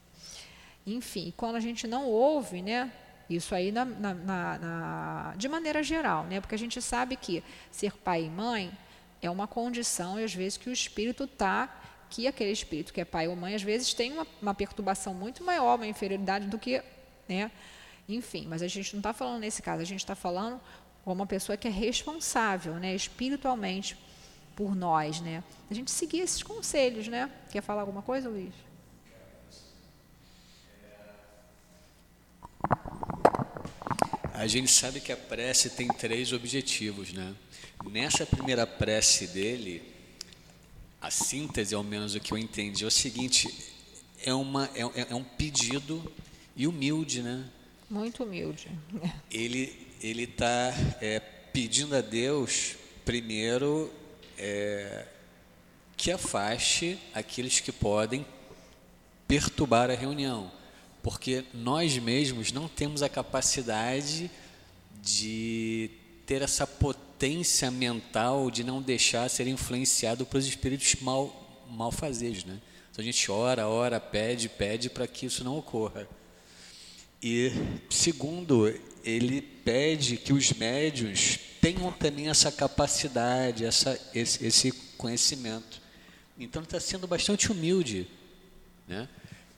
Enfim, 0.86 1.34
quando 1.38 1.56
a 1.56 1.60
gente 1.62 1.88
não 1.88 2.06
ouve, 2.06 2.62
né, 2.62 2.92
isso 3.30 3.54
aí 3.54 3.72
na, 3.72 3.84
na, 3.84 4.14
na, 4.14 5.34
de 5.36 5.48
maneira 5.48 5.84
geral, 5.84 6.24
né? 6.26 6.40
Porque 6.40 6.56
a 6.56 6.58
gente 6.58 6.82
sabe 6.82 7.16
que 7.16 7.44
ser 7.72 7.94
pai 7.94 8.24
e 8.24 8.30
mãe 8.30 8.72
é 9.22 9.30
uma 9.30 9.48
condição, 9.48 10.20
e 10.20 10.24
às 10.24 10.34
vezes, 10.34 10.58
que 10.58 10.70
o 10.70 10.74
espírito 10.74 11.26
está, 11.26 11.82
que 12.10 12.28
aquele 12.28 12.52
espírito 12.52 12.94
que 12.94 13.02
é 13.02 13.06
pai 13.06 13.28
ou 13.28 13.36
mãe, 13.36 13.56
às 13.56 13.64
vezes 13.64 13.94
tem 13.94 14.14
uma, 14.14 14.28
uma 14.42 14.54
perturbação 14.54 15.14
muito 15.14 15.44
maior, 15.44 15.76
uma 15.76 15.88
inferioridade 15.88 16.48
do 16.48 16.58
que. 16.58 16.82
Né? 17.28 17.52
Enfim, 18.08 18.48
mas 18.48 18.62
a 18.62 18.68
gente 18.68 18.94
não 18.94 19.00
está 19.00 19.12
falando 19.12 19.40
nesse 19.40 19.62
caso, 19.62 19.82
a 19.82 19.86
gente 19.86 20.00
está 20.00 20.16
falando 20.16 20.62
com 21.04 21.12
uma 21.12 21.26
pessoa 21.26 21.58
que 21.58 21.68
é 21.68 21.72
responsável, 21.72 22.76
né, 22.76 22.96
espiritualmente, 22.96 23.98
por 24.56 24.76
nós. 24.76 25.22
Né? 25.22 25.44
A 25.70 25.74
gente 25.74 25.92
seguir 25.92 26.20
esses 26.20 26.42
conselhos. 26.42 27.08
Né? 27.08 27.30
Quer 27.52 27.62
falar 27.62 27.82
alguma 27.82 28.02
coisa, 28.02 28.28
Luiz? 28.30 28.54
A 34.38 34.46
gente 34.46 34.72
sabe 34.72 35.00
que 35.00 35.12
a 35.12 35.18
prece 35.18 35.72
tem 35.72 35.88
três 35.88 36.32
objetivos, 36.32 37.12
né? 37.12 37.34
Nessa 37.90 38.24
primeira 38.24 38.68
prece 38.68 39.26
dele, 39.26 39.82
a 41.02 41.10
síntese, 41.10 41.74
ao 41.74 41.84
menos 41.84 42.14
o 42.14 42.20
que 42.20 42.32
eu 42.32 42.38
entendi, 42.38 42.84
é 42.84 42.88
o 42.88 42.92
seguinte: 42.92 43.52
é, 44.24 44.32
uma, 44.32 44.70
é, 44.76 44.82
é 45.10 45.16
um 45.16 45.24
pedido 45.24 46.14
e 46.56 46.68
humilde, 46.68 47.24
né? 47.24 47.50
Muito 47.90 48.24
humilde. 48.24 48.70
Ele 49.32 49.88
ele 50.00 50.26
está 50.26 50.72
é, 51.02 51.20
pedindo 51.52 51.96
a 51.96 52.02
Deus 52.02 52.76
primeiro 53.04 53.92
é, 54.38 55.08
que 55.96 56.12
afaste 56.12 57.00
aqueles 57.12 57.60
que 57.60 57.72
podem 57.72 58.24
perturbar 59.28 59.90
a 59.90 59.96
reunião 59.96 60.52
porque 61.08 61.46
nós 61.54 61.98
mesmos 61.98 62.52
não 62.52 62.68
temos 62.68 63.02
a 63.02 63.08
capacidade 63.08 64.30
de 65.02 65.90
ter 66.26 66.42
essa 66.42 66.68
potência 66.68 67.72
mental 67.72 68.52
de 68.52 68.62
não 68.62 68.82
deixar 68.82 69.30
ser 69.30 69.48
influenciado 69.48 70.26
pelos 70.26 70.46
espíritos 70.46 70.96
mal 71.00 71.64
malfazejos, 71.70 72.44
né? 72.44 72.60
Então 72.92 73.02
a 73.02 73.06
gente 73.06 73.32
ora, 73.32 73.70
ora, 73.70 74.02
pede, 74.02 74.50
pede 74.50 74.90
para 74.90 75.08
que 75.08 75.28
isso 75.28 75.46
não 75.46 75.58
ocorra. 75.58 76.06
E 77.24 77.54
segundo, 77.90 78.68
ele 79.02 79.42
pede 79.42 80.18
que 80.18 80.34
os 80.34 80.52
médios 80.52 81.40
tenham 81.62 81.90
também 81.90 82.28
essa 82.28 82.52
capacidade, 82.52 83.64
essa, 83.64 83.98
esse, 84.14 84.46
esse 84.46 84.72
conhecimento. 84.98 85.82
Então 86.38 86.62
ele 86.62 86.68
está 86.68 86.82
sendo 86.82 87.08
bastante 87.08 87.50
humilde, 87.50 88.10
né? 88.86 89.08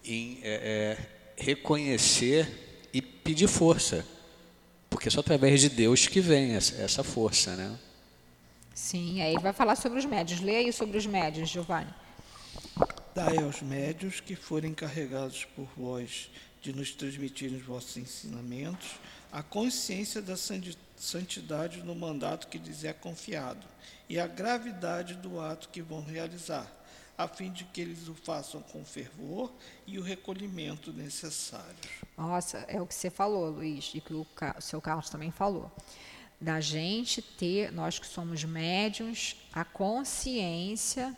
Em, 0.05 0.39
é, 0.43 0.97
é, 0.99 1.18
reconhecer 1.39 2.87
e 2.93 3.01
pedir 3.01 3.47
força. 3.47 4.05
Porque 4.89 5.07
é 5.07 5.11
só 5.11 5.19
através 5.19 5.61
de 5.61 5.69
Deus 5.69 6.07
que 6.07 6.19
vem 6.19 6.55
essa, 6.55 7.03
força, 7.03 7.55
né? 7.55 7.77
Sim, 8.73 9.21
aí 9.21 9.35
vai 9.37 9.53
falar 9.53 9.75
sobre 9.75 9.99
os 9.99 10.05
médios. 10.05 10.39
Leia 10.39 10.59
aí 10.59 10.73
sobre 10.73 10.97
os 10.97 11.05
médios, 11.05 11.49
Giovanni. 11.49 11.93
Dai 13.13 13.37
aos 13.37 13.61
médios 13.61 14.19
que 14.19 14.35
forem 14.35 14.71
encarregados 14.71 15.45
por 15.55 15.67
vós 15.77 16.29
de 16.61 16.73
nos 16.73 16.91
transmitir 16.91 17.51
os 17.51 17.61
vossos 17.63 17.97
ensinamentos, 17.97 18.99
a 19.31 19.41
consciência 19.41 20.21
da 20.21 20.35
santidade 20.35 21.81
no 21.83 21.95
mandato 21.95 22.47
que 22.47 22.57
lhes 22.57 22.83
é 22.83 22.91
confiado 22.91 23.65
e 24.09 24.19
a 24.19 24.27
gravidade 24.27 25.13
do 25.15 25.39
ato 25.39 25.69
que 25.69 25.81
vão 25.81 26.03
realizar, 26.03 26.67
a 27.19 27.27
fim 27.27 27.51
de 27.51 27.65
que 27.65 27.81
eles 27.81 28.07
o 28.07 28.13
façam 28.13 28.61
com 28.61 28.85
fervor 28.85 29.51
e 29.85 29.99
o 29.99 30.01
recolhimento 30.01 30.93
necessário. 30.93 31.75
Nossa, 32.17 32.59
é 32.59 32.81
o 32.81 32.87
que 32.87 32.95
você 32.95 33.09
falou, 33.09 33.49
Luiz, 33.49 33.91
e 33.93 33.99
que 33.99 34.13
o, 34.13 34.21
o 34.21 34.61
seu 34.61 34.79
Carlos 34.79 35.09
também 35.09 35.29
falou. 35.29 35.69
Da 36.39 36.61
gente 36.61 37.21
ter, 37.21 37.73
nós 37.73 37.99
que 37.99 38.07
somos 38.07 38.45
médiums, 38.45 39.35
a 39.51 39.65
consciência 39.65 41.13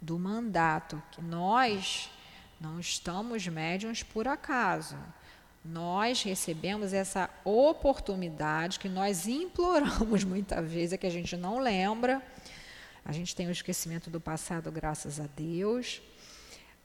do 0.00 0.18
mandato, 0.18 1.02
que 1.12 1.20
nós 1.20 2.08
não 2.58 2.80
estamos 2.80 3.46
médiums 3.46 4.02
por 4.02 4.26
acaso. 4.26 4.96
Nós 5.62 6.22
recebemos 6.22 6.94
essa 6.94 7.28
oportunidade 7.44 8.78
que 8.78 8.88
nós 8.88 9.28
imploramos 9.28 10.24
muitas 10.24 10.66
vezes, 10.70 10.94
é 10.94 10.96
que 10.96 11.06
a 11.06 11.10
gente 11.10 11.36
não 11.36 11.58
lembra. 11.58 12.22
A 13.08 13.12
gente 13.12 13.34
tem 13.34 13.48
o 13.48 13.50
esquecimento 13.50 14.10
do 14.10 14.20
passado, 14.20 14.70
graças 14.70 15.18
a 15.18 15.26
Deus. 15.34 16.02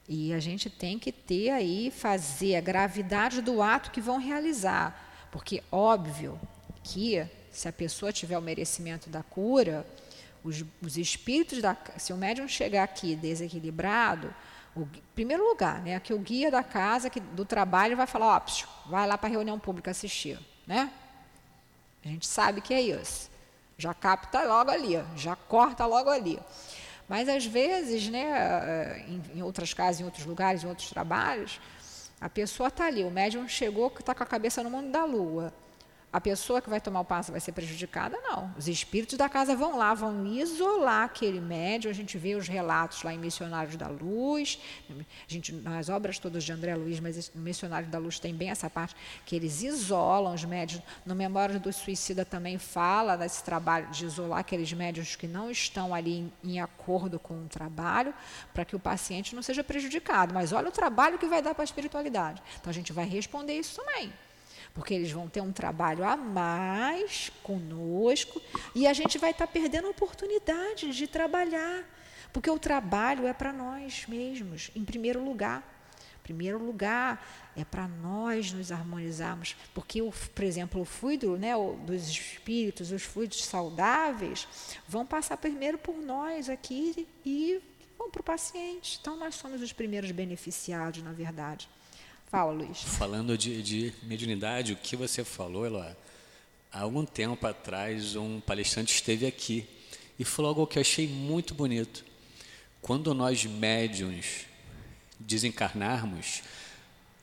E 0.08 0.32
a 0.32 0.40
gente 0.40 0.70
tem 0.70 0.98
que 0.98 1.12
ter 1.12 1.50
aí, 1.50 1.90
fazer 1.90 2.56
a 2.56 2.62
gravidade 2.62 3.42
do 3.42 3.60
ato 3.60 3.90
que 3.90 4.00
vão 4.00 4.16
realizar. 4.16 5.28
Porque, 5.30 5.62
óbvio, 5.70 6.40
que 6.82 7.28
se 7.50 7.68
a 7.68 7.72
pessoa 7.72 8.10
tiver 8.10 8.38
o 8.38 8.42
merecimento 8.42 9.10
da 9.10 9.22
cura, 9.22 9.86
os, 10.42 10.64
os 10.80 10.96
espíritos 10.96 11.60
da. 11.60 11.76
Se 11.98 12.10
o 12.10 12.16
médium 12.16 12.48
chegar 12.48 12.84
aqui 12.84 13.14
desequilibrado, 13.14 14.34
o, 14.74 14.88
primeiro 15.14 15.46
lugar, 15.46 15.82
né, 15.82 16.00
que 16.00 16.14
o 16.14 16.18
guia 16.18 16.50
da 16.50 16.62
casa, 16.62 17.10
que, 17.10 17.20
do 17.20 17.44
trabalho, 17.44 17.98
vai 17.98 18.06
falar, 18.06 18.34
ó, 18.34 18.88
vai 18.88 19.06
lá 19.06 19.18
para 19.18 19.28
a 19.28 19.32
reunião 19.32 19.58
pública 19.58 19.90
assistir, 19.90 20.38
né? 20.66 20.90
A 22.02 22.08
gente 22.08 22.26
sabe 22.26 22.62
que 22.62 22.72
é 22.72 22.80
isso. 22.80 23.33
Já 23.76 23.92
capta 23.92 24.42
logo 24.42 24.70
ali, 24.70 25.02
já 25.16 25.34
corta 25.36 25.84
logo 25.86 26.10
ali. 26.10 26.38
Mas 27.08 27.28
às 27.28 27.44
vezes, 27.44 28.08
né, 28.08 28.24
eh, 28.30 29.04
em, 29.08 29.38
em 29.38 29.42
outras 29.42 29.74
casas, 29.74 30.00
em 30.00 30.04
outros 30.04 30.24
lugares, 30.24 30.64
em 30.64 30.68
outros 30.68 30.88
trabalhos, 30.88 31.60
a 32.20 32.28
pessoa 32.28 32.68
está 32.68 32.86
ali, 32.86 33.04
o 33.04 33.10
médium 33.10 33.46
chegou 33.46 33.90
que 33.90 34.00
está 34.00 34.14
com 34.14 34.22
a 34.22 34.26
cabeça 34.26 34.62
no 34.62 34.70
mundo 34.70 34.90
da 34.90 35.04
lua 35.04 35.52
a 36.14 36.20
pessoa 36.20 36.62
que 36.62 36.70
vai 36.70 36.80
tomar 36.80 37.00
o 37.00 37.04
passo 37.04 37.32
vai 37.32 37.40
ser 37.40 37.50
prejudicada? 37.50 38.16
Não. 38.22 38.54
Os 38.56 38.68
espíritos 38.68 39.18
da 39.18 39.28
casa 39.28 39.56
vão 39.56 39.76
lá, 39.76 39.94
vão 39.94 40.24
isolar 40.24 41.02
aquele 41.02 41.40
médium. 41.40 41.90
A 41.90 41.92
gente 41.92 42.16
vê 42.16 42.36
os 42.36 42.46
relatos 42.46 43.02
lá 43.02 43.12
em 43.12 43.18
Missionários 43.18 43.74
da 43.74 43.88
Luz, 43.88 44.60
a 44.88 44.92
gente, 45.26 45.52
nas 45.52 45.88
obras 45.88 46.16
todas 46.16 46.44
de 46.44 46.52
André 46.52 46.76
Luiz, 46.76 47.00
mas 47.00 47.34
no 47.34 47.42
Missionário 47.42 47.88
da 47.88 47.98
Luz 47.98 48.20
tem 48.20 48.32
bem 48.32 48.48
essa 48.48 48.70
parte, 48.70 48.94
que 49.26 49.34
eles 49.34 49.64
isolam 49.64 50.32
os 50.32 50.44
médios. 50.44 50.80
No 51.04 51.16
Memória 51.16 51.58
do 51.58 51.72
Suicida 51.72 52.24
também 52.24 52.58
fala 52.58 53.16
desse 53.16 53.42
trabalho 53.42 53.90
de 53.90 54.04
isolar 54.04 54.38
aqueles 54.38 54.72
médios 54.72 55.16
que 55.16 55.26
não 55.26 55.50
estão 55.50 55.92
ali 55.92 56.30
em, 56.44 56.52
em 56.52 56.60
acordo 56.60 57.18
com 57.18 57.42
o 57.42 57.48
trabalho, 57.48 58.14
para 58.52 58.64
que 58.64 58.76
o 58.76 58.78
paciente 58.78 59.34
não 59.34 59.42
seja 59.42 59.64
prejudicado. 59.64 60.32
Mas 60.32 60.52
olha 60.52 60.68
o 60.68 60.72
trabalho 60.72 61.18
que 61.18 61.26
vai 61.26 61.42
dar 61.42 61.56
para 61.56 61.64
a 61.64 61.70
espiritualidade. 61.70 62.40
Então 62.60 62.70
a 62.70 62.74
gente 62.74 62.92
vai 62.92 63.04
responder 63.04 63.58
isso 63.58 63.74
também 63.74 64.12
porque 64.74 64.92
eles 64.92 65.12
vão 65.12 65.28
ter 65.28 65.40
um 65.40 65.52
trabalho 65.52 66.04
a 66.04 66.16
mais 66.16 67.30
conosco 67.44 68.42
e 68.74 68.86
a 68.86 68.92
gente 68.92 69.16
vai 69.18 69.30
estar 69.30 69.46
perdendo 69.46 69.86
a 69.86 69.90
oportunidade 69.90 70.90
de 70.90 71.06
trabalhar, 71.06 71.84
porque 72.32 72.50
o 72.50 72.58
trabalho 72.58 73.26
é 73.26 73.32
para 73.32 73.52
nós 73.52 74.04
mesmos, 74.08 74.72
em 74.74 74.84
primeiro 74.84 75.24
lugar. 75.24 75.70
Em 76.18 76.24
primeiro 76.24 76.58
lugar, 76.58 77.52
é 77.54 77.64
para 77.66 77.86
nós 77.86 78.50
nos 78.50 78.72
harmonizarmos, 78.72 79.54
porque, 79.74 80.00
o, 80.00 80.10
por 80.10 80.42
exemplo, 80.42 80.80
o 80.80 80.84
fluido 80.84 81.36
né, 81.36 81.52
dos 81.86 82.08
espíritos, 82.08 82.90
os 82.90 83.02
fluidos 83.02 83.44
saudáveis, 83.44 84.48
vão 84.88 85.04
passar 85.04 85.36
primeiro 85.36 85.76
por 85.76 85.94
nós 85.96 86.48
aqui 86.48 87.06
e 87.26 87.60
vão 87.98 88.10
para 88.10 88.22
o 88.22 88.24
paciente. 88.24 88.98
Então, 89.02 89.18
nós 89.18 89.34
somos 89.34 89.60
os 89.60 89.74
primeiros 89.74 90.10
beneficiados, 90.12 91.02
na 91.02 91.12
verdade. 91.12 91.68
Fala, 92.34 92.50
Luiz. 92.50 92.82
Falando 92.82 93.38
de, 93.38 93.62
de 93.62 93.92
mediunidade, 94.02 94.72
o 94.72 94.76
que 94.76 94.96
você 94.96 95.22
falou, 95.22 95.64
Eloá, 95.64 95.94
há 96.72 96.80
algum 96.80 97.04
tempo 97.04 97.46
atrás 97.46 98.16
um 98.16 98.40
palestrante 98.40 98.92
esteve 98.92 99.24
aqui 99.24 99.64
e 100.18 100.24
falou 100.24 100.48
algo 100.48 100.66
que 100.66 100.76
eu 100.76 100.80
achei 100.80 101.06
muito 101.06 101.54
bonito. 101.54 102.04
Quando 102.82 103.14
nós 103.14 103.44
médiums 103.44 104.46
desencarnarmos, 105.16 106.42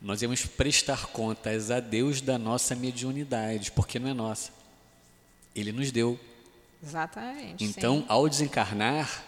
nós 0.01 0.21
vamos 0.21 0.45
prestar 0.45 1.07
contas 1.07 1.71
a 1.71 1.81
Deus 1.81 2.21
da 2.21 2.37
nossa 2.37 2.73
mediunidade, 2.73 3.69
porque 3.73 3.99
não 3.99 4.11
é 4.11 4.13
nossa. 4.13 4.53
Ele 5.53 5.73
nos 5.73 5.91
deu. 5.91 6.17
Exatamente. 6.81 7.65
Então, 7.65 7.97
sim. 7.97 8.05
ao 8.07 8.29
desencarnar, 8.29 9.25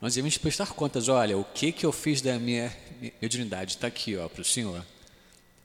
nós 0.00 0.16
devemos 0.16 0.36
prestar 0.36 0.72
contas. 0.72 1.08
Olha, 1.08 1.38
o 1.38 1.44
que 1.44 1.70
que 1.70 1.86
eu 1.86 1.92
fiz 1.92 2.20
da 2.20 2.40
minha 2.40 2.76
mediunidade 3.22 3.76
está 3.76 3.86
aqui, 3.86 4.16
ó, 4.16 4.28
para 4.28 4.42
o 4.42 4.44
senhor. 4.44 4.84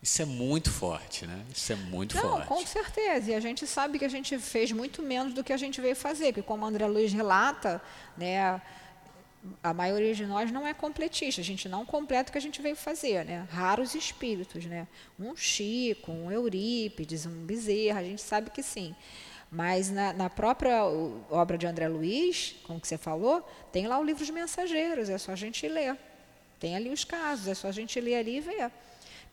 Isso 0.08 0.22
é 0.22 0.26
muito 0.26 0.72
forte, 0.72 1.28
né? 1.28 1.44
Isso 1.54 1.74
é 1.74 1.76
muito 1.76 2.16
Não, 2.16 2.22
forte. 2.22 2.48
Com 2.48 2.66
certeza. 2.66 3.30
E 3.30 3.36
a 3.36 3.42
gente 3.42 3.68
sabe 3.68 4.00
que 4.00 4.06
a 4.06 4.10
gente 4.10 4.40
fez 4.40 4.72
muito 4.72 5.02
menos 5.02 5.34
do 5.34 5.44
que 5.44 5.52
a 5.52 5.58
gente 5.58 5.82
veio 5.82 5.98
fazer, 5.98 6.32
que 6.32 6.42
como 6.42 6.64
o 6.64 6.66
André 6.66 6.88
Luiz 6.88 7.12
relata, 7.12 7.82
né, 8.16 8.62
a 9.62 9.74
maioria 9.74 10.16
de 10.16 10.26
nós 10.26 10.50
não 10.50 10.66
é 10.66 10.74
completista, 10.74 11.42
a 11.42 11.44
gente 11.44 11.68
não 11.68 11.86
completa 11.86 12.30
o 12.30 12.32
que 12.32 12.38
a 12.38 12.42
gente 12.42 12.62
veio 12.62 12.78
fazer, 12.78 13.26
né? 13.26 13.46
Raros 13.52 13.96
espíritos, 13.96 14.64
né? 14.64 14.88
Um 15.20 15.36
Chico, 15.36 16.10
um 16.10 16.32
Eurípides, 16.32 17.26
um 17.26 17.46
Bezerra, 17.46 18.00
a 18.00 18.04
gente 18.04 18.22
sabe 18.22 18.50
que 18.50 18.64
sim. 18.64 18.96
Mas 19.52 19.92
na, 19.92 20.14
na, 20.14 20.30
própria 20.30 20.86
obra 21.30 21.58
de 21.58 21.68
André 21.68 21.90
Luiz, 21.90 22.56
como 22.64 22.80
que 22.80 22.88
você 22.88 22.98
falou, 22.98 23.46
tem 23.74 23.88
lá 23.88 24.00
o 24.00 24.06
livro 24.06 24.24
de 24.24 24.32
mensageiros, 24.32 25.10
é 25.10 25.18
só 25.18 25.34
a 25.34 25.36
gente 25.36 25.68
ler. 25.68 25.98
Tem 26.62 26.78
ali 26.78 26.92
os 26.92 27.04
casos, 27.04 27.46
é 27.50 27.54
só 27.54 27.68
a 27.68 27.74
gente 27.74 28.00
ler 28.00 28.16
ali 28.16 28.38
e 28.38 28.40
ver. 28.40 28.72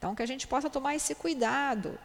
Então, 0.04 0.14
que 0.14 0.22
a 0.22 0.26
gente 0.26 0.46
possa 0.46 0.68
tomar 0.68 0.94
esse 0.94 1.14
cuidado. 1.14 1.98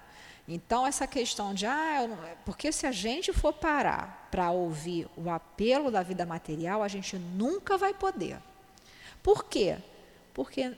Então, 0.47 0.87
essa 0.87 1.05
questão 1.05 1.53
de, 1.53 1.65
ah, 1.65 2.07
porque 2.45 2.71
se 2.71 2.87
a 2.87 2.93
gente 2.93 3.33
for 3.33 3.51
parar 3.51 4.29
para 4.31 4.49
ouvir 4.51 5.05
o 5.17 5.29
apelo 5.29 5.91
da 5.91 6.01
vida 6.01 6.25
material, 6.25 6.81
a 6.81 6.87
gente 6.87 7.17
nunca 7.17 7.77
vai 7.77 7.93
poder. 7.93 8.37
Por 9.21 9.43
quê? 9.43 9.75
Porque 10.33 10.77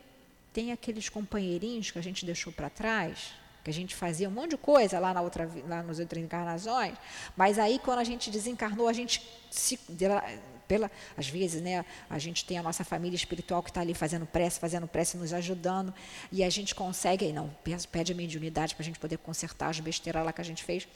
tem 0.52 0.72
aqueles 0.72 1.10
companheirinhos 1.10 1.92
que 1.92 2.00
a 2.00 2.02
gente 2.02 2.26
deixou 2.26 2.52
para 2.52 2.72
trás, 2.72 3.34
que 3.64 3.70
a 3.70 3.74
gente 3.74 3.94
fazia 3.94 4.28
um 4.28 4.32
monte 4.32 4.52
de 4.52 4.58
coisa 4.58 4.98
lá, 4.98 5.14
na 5.14 5.22
outra, 5.22 5.48
lá 5.68 5.84
nas 5.84 6.00
outras 6.00 6.24
encarnações, 6.24 6.98
mas 7.38 7.60
aí 7.60 7.78
quando 7.78 8.00
a 8.00 8.04
gente 8.04 8.32
desencarnou, 8.32 8.88
a 8.88 8.94
gente 8.94 9.22
se, 9.52 9.80
pela, 10.72 10.90
às 11.18 11.28
vezes, 11.28 11.62
né, 11.62 11.84
a 12.10 12.18
gente 12.18 12.46
tem 12.46 12.58
a 12.58 12.64
nossa 12.64 12.86
família 12.86 13.18
espiritual 13.18 13.62
que 13.62 13.70
está 13.70 13.82
ali 13.82 13.94
fazendo 13.94 14.26
prece, 14.26 14.58
fazendo 14.58 14.88
prece, 14.88 15.18
nos 15.18 15.34
ajudando, 15.34 15.94
e 16.32 16.46
a 16.46 16.50
gente 16.50 16.74
consegue, 16.74 17.34
não, 17.34 17.54
pede 17.92 18.14
a 18.14 18.16
mediunidade 18.16 18.74
para 18.74 18.82
a 18.82 18.86
gente 18.86 18.98
poder 18.98 19.18
consertar 19.18 19.68
as 19.68 19.82
besteiras 19.82 20.24
lá 20.24 20.32
que 20.32 20.40
a 20.40 20.46
gente 20.46 20.64
fez. 20.64 20.88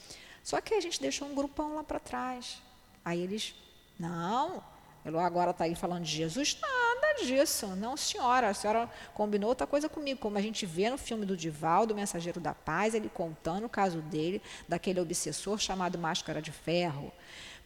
Só 0.42 0.62
que 0.62 0.74
a 0.74 0.80
gente 0.80 1.02
deixou 1.02 1.28
um 1.28 1.36
grupão 1.36 1.76
lá 1.76 1.84
para 1.84 2.00
trás. 2.00 2.62
Aí 3.04 3.20
eles, 3.22 3.54
não, 4.00 4.64
agora 5.04 5.52
está 5.52 5.66
aí 5.66 5.76
falando 5.76 6.06
de 6.06 6.12
Jesus, 6.12 6.58
nada 6.62 7.22
disso, 7.22 7.68
não 7.76 7.98
senhora, 7.98 8.48
a 8.48 8.54
senhora 8.54 8.90
combinou 9.14 9.50
outra 9.50 9.68
coisa 9.68 9.90
comigo, 9.90 10.22
como 10.22 10.38
a 10.38 10.42
gente 10.42 10.66
vê 10.66 10.90
no 10.90 10.98
filme 10.98 11.26
do 11.26 11.36
Divaldo, 11.36 11.94
Mensageiro 11.94 12.40
da 12.40 12.54
Paz, 12.54 12.94
ele 12.94 13.10
contando 13.10 13.66
o 13.66 13.70
caso 13.70 14.02
dele, 14.02 14.42
daquele 14.70 15.02
obsessor 15.02 15.60
chamado 15.60 16.00
Máscara 16.00 16.42
de 16.42 16.54
Ferro, 16.54 17.12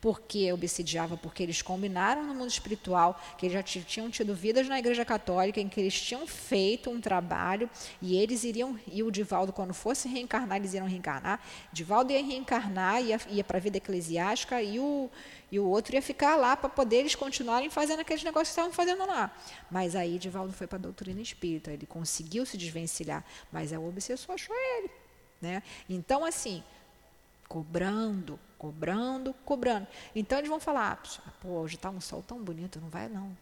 porque 0.01 0.51
obsidiava, 0.51 1.17
porque 1.17 1.43
eles 1.43 1.61
combinaram 1.61 2.23
no 2.25 2.33
mundo 2.33 2.49
espiritual 2.49 3.19
que 3.37 3.45
eles 3.45 3.53
já 3.53 3.63
tinham 3.63 4.09
tido 4.09 4.33
vidas 4.33 4.67
na 4.67 4.79
Igreja 4.79 5.03
Católica, 5.03 5.59
em 5.59 5.67
que 5.67 5.79
eles 5.79 5.99
tinham 5.99 6.25
feito 6.25 6.89
um 6.89 7.01
trabalho 7.01 7.69
e 8.01 8.17
eles 8.17 8.43
iriam, 8.43 8.79
e 8.87 9.03
o 9.03 9.11
Divaldo, 9.11 9.51
quando 9.51 9.73
fosse 9.73 10.07
reencarnar, 10.07 10.57
eles 10.57 10.73
iriam 10.73 10.87
reencarnar. 10.87 11.41
Divaldo 11.71 12.13
ia 12.13 12.23
reencarnar, 12.23 13.03
ia, 13.03 13.19
ia 13.29 13.43
para 13.43 13.57
a 13.57 13.61
vida 13.61 13.77
eclesiástica 13.77 14.61
e 14.61 14.79
o, 14.79 15.09
e 15.51 15.59
o 15.59 15.67
outro 15.67 15.95
ia 15.95 16.01
ficar 16.01 16.35
lá 16.35 16.55
para 16.55 16.69
poder 16.69 16.97
eles 16.97 17.15
continuarem 17.15 17.69
fazendo 17.69 17.99
aqueles 17.99 18.23
negócios 18.23 18.49
que 18.49 18.59
estavam 18.59 18.71
fazendo 18.71 19.05
lá. 19.05 19.35
Mas 19.69 19.95
aí 19.95 20.17
Divaldo 20.17 20.53
foi 20.53 20.67
para 20.67 20.77
a 20.77 20.81
doutrina 20.81 21.21
espírita, 21.21 21.71
ele 21.71 21.85
conseguiu 21.85 22.45
se 22.45 22.57
desvencilhar, 22.57 23.25
mas 23.51 23.73
é 23.73 23.77
o 23.77 23.87
obsessor 23.87 24.35
achou 24.35 24.55
ele. 24.55 24.89
Né? 25.41 25.63
Então, 25.89 26.25
assim, 26.25 26.63
cobrando, 27.49 28.39
cobrando, 28.59 29.33
cobrando. 29.43 29.87
Então 30.15 30.37
eles 30.37 30.49
vão 30.49 30.59
falar, 30.59 31.01
ah, 31.03 31.31
pô, 31.41 31.49
hoje 31.49 31.75
está 31.75 31.89
um 31.89 31.99
sol 31.99 32.23
tão 32.25 32.37
bonito, 32.37 32.79
não 32.79 32.89
vai 32.89 33.09
não. 33.09 33.35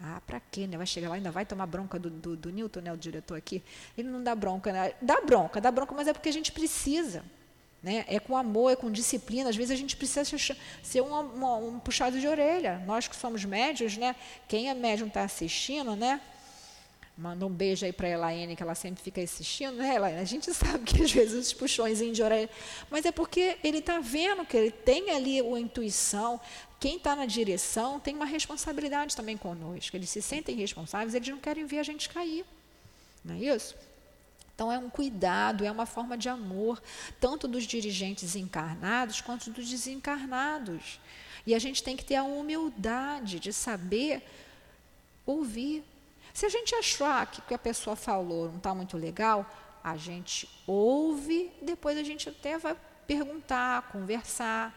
Ah, 0.00 0.22
para 0.24 0.38
quê, 0.38 0.68
né? 0.68 0.76
Vai 0.76 0.86
chegar 0.86 1.08
lá 1.08 1.16
ainda 1.16 1.32
vai 1.32 1.44
tomar 1.44 1.66
bronca 1.66 1.98
do, 1.98 2.08
do, 2.08 2.36
do 2.36 2.50
Newton, 2.50 2.80
né, 2.80 2.92
o 2.92 2.96
diretor 2.96 3.36
aqui. 3.36 3.60
Ele 3.96 4.08
não 4.08 4.22
dá 4.22 4.32
bronca, 4.36 4.72
né? 4.72 4.94
Dá 5.02 5.20
bronca, 5.20 5.60
dá 5.60 5.72
bronca, 5.72 5.92
mas 5.92 6.06
é 6.06 6.12
porque 6.12 6.28
a 6.28 6.32
gente 6.32 6.52
precisa. 6.52 7.24
Né? 7.82 8.04
É 8.08 8.20
com 8.20 8.36
amor, 8.36 8.70
é 8.70 8.76
com 8.76 8.90
disciplina. 8.92 9.50
Às 9.50 9.56
vezes 9.56 9.72
a 9.72 9.76
gente 9.76 9.96
precisa 9.96 10.24
ser 10.82 11.00
um, 11.00 11.12
um, 11.12 11.68
um 11.68 11.80
puxado 11.80 12.20
de 12.20 12.28
orelha. 12.28 12.78
Nós 12.86 13.08
que 13.08 13.16
somos 13.16 13.44
médios, 13.44 13.96
né? 13.96 14.14
quem 14.46 14.70
é 14.70 14.74
médium 14.74 15.08
está 15.08 15.22
assistindo, 15.22 15.96
né? 15.96 16.20
Manda 17.18 17.44
um 17.44 17.50
beijo 17.50 17.84
aí 17.84 17.92
para 17.92 18.06
a 18.06 18.10
Elaine, 18.12 18.54
que 18.54 18.62
ela 18.62 18.76
sempre 18.76 19.02
fica 19.02 19.20
assistindo, 19.20 19.72
né, 19.72 19.96
Elaine? 19.96 20.20
A 20.20 20.24
gente 20.24 20.54
sabe 20.54 20.84
que 20.84 21.02
às 21.02 21.10
vezes 21.10 21.48
os 21.48 21.52
puxões 21.52 21.98
de 21.98 22.22
orelha. 22.22 22.48
Mas 22.88 23.04
é 23.04 23.10
porque 23.10 23.58
ele 23.64 23.78
está 23.78 23.98
vendo 23.98 24.46
que 24.46 24.56
ele 24.56 24.70
tem 24.70 25.10
ali 25.10 25.40
a 25.40 25.58
intuição. 25.58 26.40
Quem 26.78 26.96
está 26.96 27.16
na 27.16 27.26
direção 27.26 27.98
tem 27.98 28.14
uma 28.14 28.24
responsabilidade 28.24 29.16
também 29.16 29.36
conosco. 29.36 29.96
Eles 29.96 30.08
se 30.10 30.22
sentem 30.22 30.54
responsáveis, 30.54 31.12
eles 31.12 31.28
não 31.28 31.38
querem 31.38 31.66
ver 31.66 31.80
a 31.80 31.82
gente 31.82 32.08
cair. 32.08 32.44
Não 33.24 33.34
é 33.34 33.38
isso? 33.38 33.74
Então, 34.54 34.70
é 34.70 34.78
um 34.78 34.88
cuidado, 34.88 35.64
é 35.64 35.72
uma 35.72 35.86
forma 35.86 36.16
de 36.16 36.28
amor, 36.28 36.80
tanto 37.20 37.48
dos 37.48 37.64
dirigentes 37.64 38.36
encarnados 38.36 39.20
quanto 39.20 39.50
dos 39.50 39.68
desencarnados. 39.68 41.00
E 41.44 41.52
a 41.52 41.58
gente 41.58 41.82
tem 41.82 41.96
que 41.96 42.04
ter 42.04 42.14
a 42.14 42.22
humildade 42.22 43.40
de 43.40 43.52
saber 43.52 44.22
ouvir 45.26 45.84
se 46.38 46.46
a 46.46 46.48
gente 46.48 46.72
achar 46.72 47.26
que 47.26 47.40
o 47.40 47.42
que 47.42 47.54
a 47.54 47.58
pessoa 47.58 47.96
falou 47.96 48.46
não 48.46 48.58
está 48.58 48.72
muito 48.72 48.96
legal, 48.96 49.44
a 49.82 49.96
gente 49.96 50.48
ouve, 50.68 51.50
depois 51.60 51.98
a 51.98 52.04
gente 52.04 52.28
até 52.28 52.56
vai 52.56 52.76
perguntar, 53.08 53.90
conversar. 53.90 54.72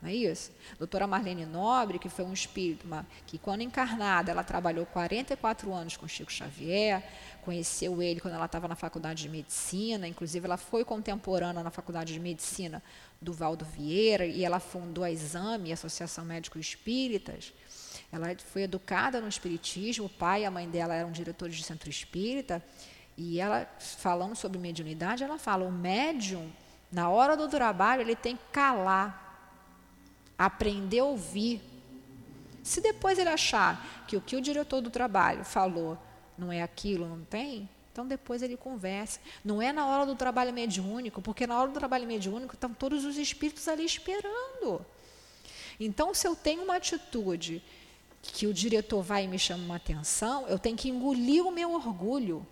Não 0.00 0.08
é 0.08 0.14
isso? 0.14 0.50
Doutora 0.78 1.06
Marlene 1.06 1.44
Nobre, 1.44 1.98
que 1.98 2.08
foi 2.08 2.24
um 2.24 2.32
espírito 2.32 2.86
uma, 2.86 3.06
que, 3.26 3.36
quando 3.36 3.60
encarnada, 3.60 4.30
ela 4.30 4.42
trabalhou 4.42 4.86
44 4.86 5.70
anos 5.74 5.98
com 5.98 6.08
Chico 6.08 6.32
Xavier, 6.32 7.06
conheceu 7.42 8.00
ele 8.00 8.18
quando 8.18 8.32
ela 8.32 8.46
estava 8.46 8.66
na 8.66 8.74
faculdade 8.74 9.22
de 9.24 9.28
medicina, 9.28 10.08
inclusive 10.08 10.46
ela 10.46 10.56
foi 10.56 10.82
contemporânea 10.82 11.62
na 11.62 11.70
faculdade 11.70 12.14
de 12.14 12.20
medicina 12.20 12.82
do 13.20 13.34
Valdo 13.34 13.66
Vieira, 13.66 14.24
e 14.24 14.46
ela 14.46 14.58
fundou 14.58 15.04
a 15.04 15.10
Exame, 15.10 15.72
a 15.72 15.74
Associação 15.74 16.24
Médico 16.24 16.58
Espíritas. 16.58 17.52
Ela 18.12 18.36
foi 18.36 18.62
educada 18.62 19.22
no 19.22 19.26
espiritismo, 19.26 20.04
o 20.04 20.08
pai 20.08 20.42
e 20.42 20.44
a 20.44 20.50
mãe 20.50 20.68
dela 20.68 20.94
eram 20.94 21.10
diretores 21.10 21.56
de 21.56 21.64
centro 21.64 21.88
espírita, 21.88 22.62
e 23.16 23.40
ela, 23.40 23.66
falando 23.78 24.36
sobre 24.36 24.58
mediunidade, 24.58 25.24
ela 25.24 25.38
fala: 25.38 25.64
o 25.64 25.72
médium, 25.72 26.52
na 26.90 27.08
hora 27.08 27.34
do 27.36 27.48
trabalho, 27.48 28.02
ele 28.02 28.14
tem 28.14 28.36
que 28.36 28.44
calar, 28.52 29.56
aprender 30.36 30.98
a 30.98 31.04
ouvir. 31.04 31.62
Se 32.62 32.80
depois 32.82 33.18
ele 33.18 33.30
achar 33.30 34.04
que 34.06 34.16
o 34.16 34.20
que 34.20 34.36
o 34.36 34.40
diretor 34.40 34.82
do 34.82 34.90
trabalho 34.90 35.42
falou 35.42 35.98
não 36.36 36.52
é 36.52 36.62
aquilo, 36.62 37.08
não 37.08 37.24
tem, 37.24 37.68
então 37.90 38.06
depois 38.06 38.42
ele 38.42 38.56
conversa. 38.56 39.20
Não 39.44 39.60
é 39.60 39.72
na 39.72 39.86
hora 39.86 40.04
do 40.04 40.14
trabalho 40.14 40.52
mediúnico, 40.52 41.22
porque 41.22 41.46
na 41.46 41.58
hora 41.58 41.68
do 41.68 41.78
trabalho 41.78 42.06
mediúnico 42.06 42.54
estão 42.54 42.72
todos 42.72 43.04
os 43.04 43.16
espíritos 43.16 43.66
ali 43.68 43.84
esperando. 43.84 44.84
Então, 45.80 46.14
se 46.14 46.26
eu 46.26 46.36
tenho 46.36 46.62
uma 46.62 46.76
atitude 46.76 47.62
que 48.22 48.46
o 48.46 48.54
diretor 48.54 49.02
vai 49.02 49.24
e 49.24 49.28
me 49.28 49.38
chama 49.38 49.64
uma 49.64 49.76
atenção, 49.76 50.46
eu 50.46 50.58
tenho 50.58 50.76
que 50.76 50.88
engolir 50.88 51.44
o 51.44 51.50
meu 51.50 51.72
orgulho. 51.72 52.46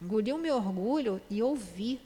Engolir 0.00 0.34
o 0.34 0.38
meu 0.38 0.56
orgulho 0.56 1.20
e 1.28 1.42
ouvir. 1.42 2.00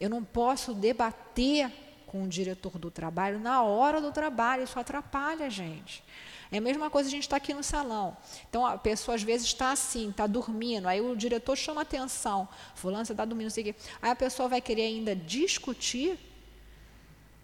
Eu 0.00 0.08
não 0.08 0.22
posso 0.22 0.72
debater 0.72 1.72
com 2.06 2.22
o 2.22 2.28
diretor 2.28 2.78
do 2.78 2.90
trabalho 2.90 3.40
na 3.40 3.62
hora 3.62 4.00
do 4.00 4.12
trabalho, 4.12 4.62
isso 4.62 4.78
atrapalha 4.78 5.46
a 5.46 5.48
gente. 5.50 6.02
É 6.50 6.58
a 6.58 6.60
mesma 6.60 6.88
coisa 6.88 7.08
a 7.08 7.10
gente 7.10 7.22
está 7.22 7.36
aqui 7.36 7.52
no 7.52 7.62
salão. 7.62 8.16
Então 8.48 8.64
a 8.64 8.78
pessoa 8.78 9.16
às 9.16 9.22
vezes 9.22 9.48
está 9.48 9.72
assim, 9.72 10.10
está 10.10 10.28
dormindo, 10.28 10.86
aí 10.86 11.00
o 11.00 11.16
diretor 11.16 11.56
chama 11.56 11.80
atenção. 11.80 12.48
Fulano, 12.74 13.04
você 13.04 13.12
está 13.12 13.24
dormindo, 13.24 13.46
não 13.46 13.50
sei 13.50 13.62
o 13.64 13.66
quê. 13.66 13.74
Aí 14.00 14.10
a 14.10 14.16
pessoa 14.16 14.48
vai 14.48 14.60
querer 14.60 14.82
ainda 14.82 15.16
discutir 15.16 16.18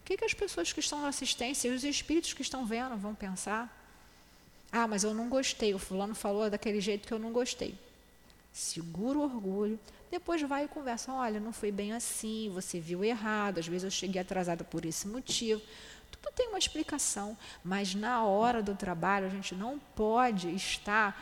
o 0.03 0.05
que, 0.05 0.17
que 0.17 0.25
as 0.25 0.33
pessoas 0.33 0.73
que 0.73 0.81
estão 0.81 1.01
na 1.01 1.07
assistência 1.07 1.69
e 1.69 1.71
os 1.71 1.85
espíritos 1.85 2.33
que 2.33 2.41
estão 2.41 2.65
vendo 2.65 2.97
vão 2.97 3.15
pensar? 3.15 3.73
Ah, 4.69 4.85
mas 4.85 5.05
eu 5.05 5.13
não 5.13 5.29
gostei, 5.29 5.73
o 5.73 5.79
fulano 5.79 6.13
falou 6.13 6.49
daquele 6.49 6.81
jeito 6.81 7.07
que 7.07 7.13
eu 7.13 7.19
não 7.19 7.31
gostei. 7.31 7.73
Segura 8.51 9.17
o 9.17 9.21
orgulho, 9.21 9.79
depois 10.11 10.41
vai 10.41 10.65
e 10.65 10.67
conversa. 10.67 11.13
Olha, 11.13 11.39
não 11.39 11.53
foi 11.53 11.71
bem 11.71 11.93
assim, 11.93 12.51
você 12.53 12.81
viu 12.81 13.01
errado, 13.01 13.59
às 13.59 13.67
vezes 13.67 13.85
eu 13.85 13.91
cheguei 13.91 14.21
atrasada 14.21 14.65
por 14.65 14.83
esse 14.83 15.07
motivo. 15.07 15.61
Tudo 16.11 16.33
tem 16.35 16.49
uma 16.49 16.59
explicação, 16.59 17.37
mas 17.63 17.95
na 17.95 18.25
hora 18.25 18.61
do 18.61 18.75
trabalho 18.75 19.27
a 19.27 19.29
gente 19.29 19.55
não 19.55 19.79
pode 19.95 20.53
estar 20.53 21.17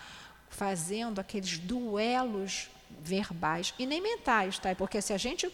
fazendo 0.50 1.20
aqueles 1.20 1.60
duelos 1.60 2.68
verbais 3.00 3.76
e 3.78 3.86
nem 3.86 4.02
mentais, 4.02 4.58
tá? 4.58 4.74
Porque 4.74 5.00
se 5.04 5.14
a 5.14 5.18
gente 5.18 5.48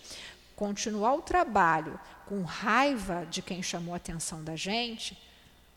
continuar 0.56 1.14
o 1.14 1.22
trabalho 1.22 2.00
com 2.28 2.44
raiva 2.44 3.26
de 3.26 3.42
quem 3.42 3.64
chamou 3.64 3.94
a 3.94 3.98
atenção 3.98 4.44
da 4.44 4.56
gente, 4.56 5.18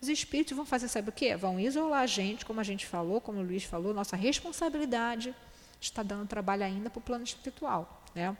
os 0.01 0.09
espíritos 0.09 0.57
vão 0.57 0.65
fazer, 0.65 0.89
sabe 0.89 1.11
o 1.11 1.13
quê? 1.13 1.37
Vão 1.37 1.61
isolar 1.61 2.01
a 2.01 2.07
gente, 2.07 2.45
como 2.47 2.59
a 2.59 2.65
gente 2.65 2.87
falou, 2.87 3.21
como 3.21 3.39
o 3.39 3.43
Luiz 3.43 3.65
falou, 3.65 3.93
nossa 3.93 4.17
responsabilidade 4.17 5.35
está 5.81 6.03
dando 6.03 6.27
trabalho 6.27 6.65
ainda 6.65 6.89
para 6.89 6.99
o 6.99 7.03
plano 7.03 7.25
espiritual. 7.25 8.03
Né? 8.15 8.37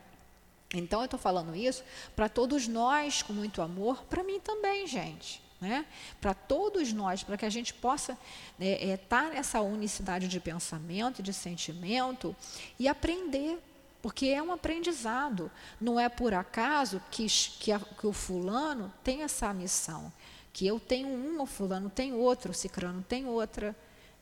Então, 0.73 1.01
eu 1.01 1.05
estou 1.05 1.19
falando 1.19 1.55
isso 1.55 1.83
para 2.15 2.27
todos 2.27 2.67
nós, 2.67 3.21
com 3.21 3.33
muito 3.33 3.61
amor, 3.61 4.03
para 4.05 4.23
mim 4.23 4.39
também, 4.39 4.87
gente. 4.87 5.41
Né? 5.59 5.85
Para 6.19 6.33
todos 6.33 6.91
nós, 6.91 7.23
para 7.23 7.37
que 7.37 7.45
a 7.45 7.49
gente 7.49 7.73
possa 7.73 8.13
estar 8.13 8.57
né, 8.57 8.91
é, 8.93 8.97
tá 8.97 9.29
nessa 9.29 9.61
unicidade 9.61 10.27
de 10.27 10.39
pensamento 10.39 11.21
de 11.21 11.31
sentimento 11.31 12.35
e 12.79 12.87
aprender 12.87 13.59
porque 14.01 14.27
é 14.27 14.41
um 14.41 14.51
aprendizado. 14.51 15.51
Não 15.79 15.99
é 15.99 16.09
por 16.09 16.33
acaso 16.33 17.01
que, 17.11 17.27
que, 17.59 17.71
a, 17.71 17.79
que, 17.79 18.07
o 18.07 18.13
fulano 18.13 18.91
tem 19.03 19.21
essa 19.21 19.53
missão. 19.53 20.11
Que 20.51 20.65
eu 20.65 20.79
tenho 20.79 21.07
um, 21.07 21.41
o 21.41 21.45
fulano 21.45 21.89
tem 21.89 22.13
outro, 22.13 22.51
o 22.51 22.53
cicrano 22.53 23.05
tem 23.07 23.25
outra. 23.25 23.75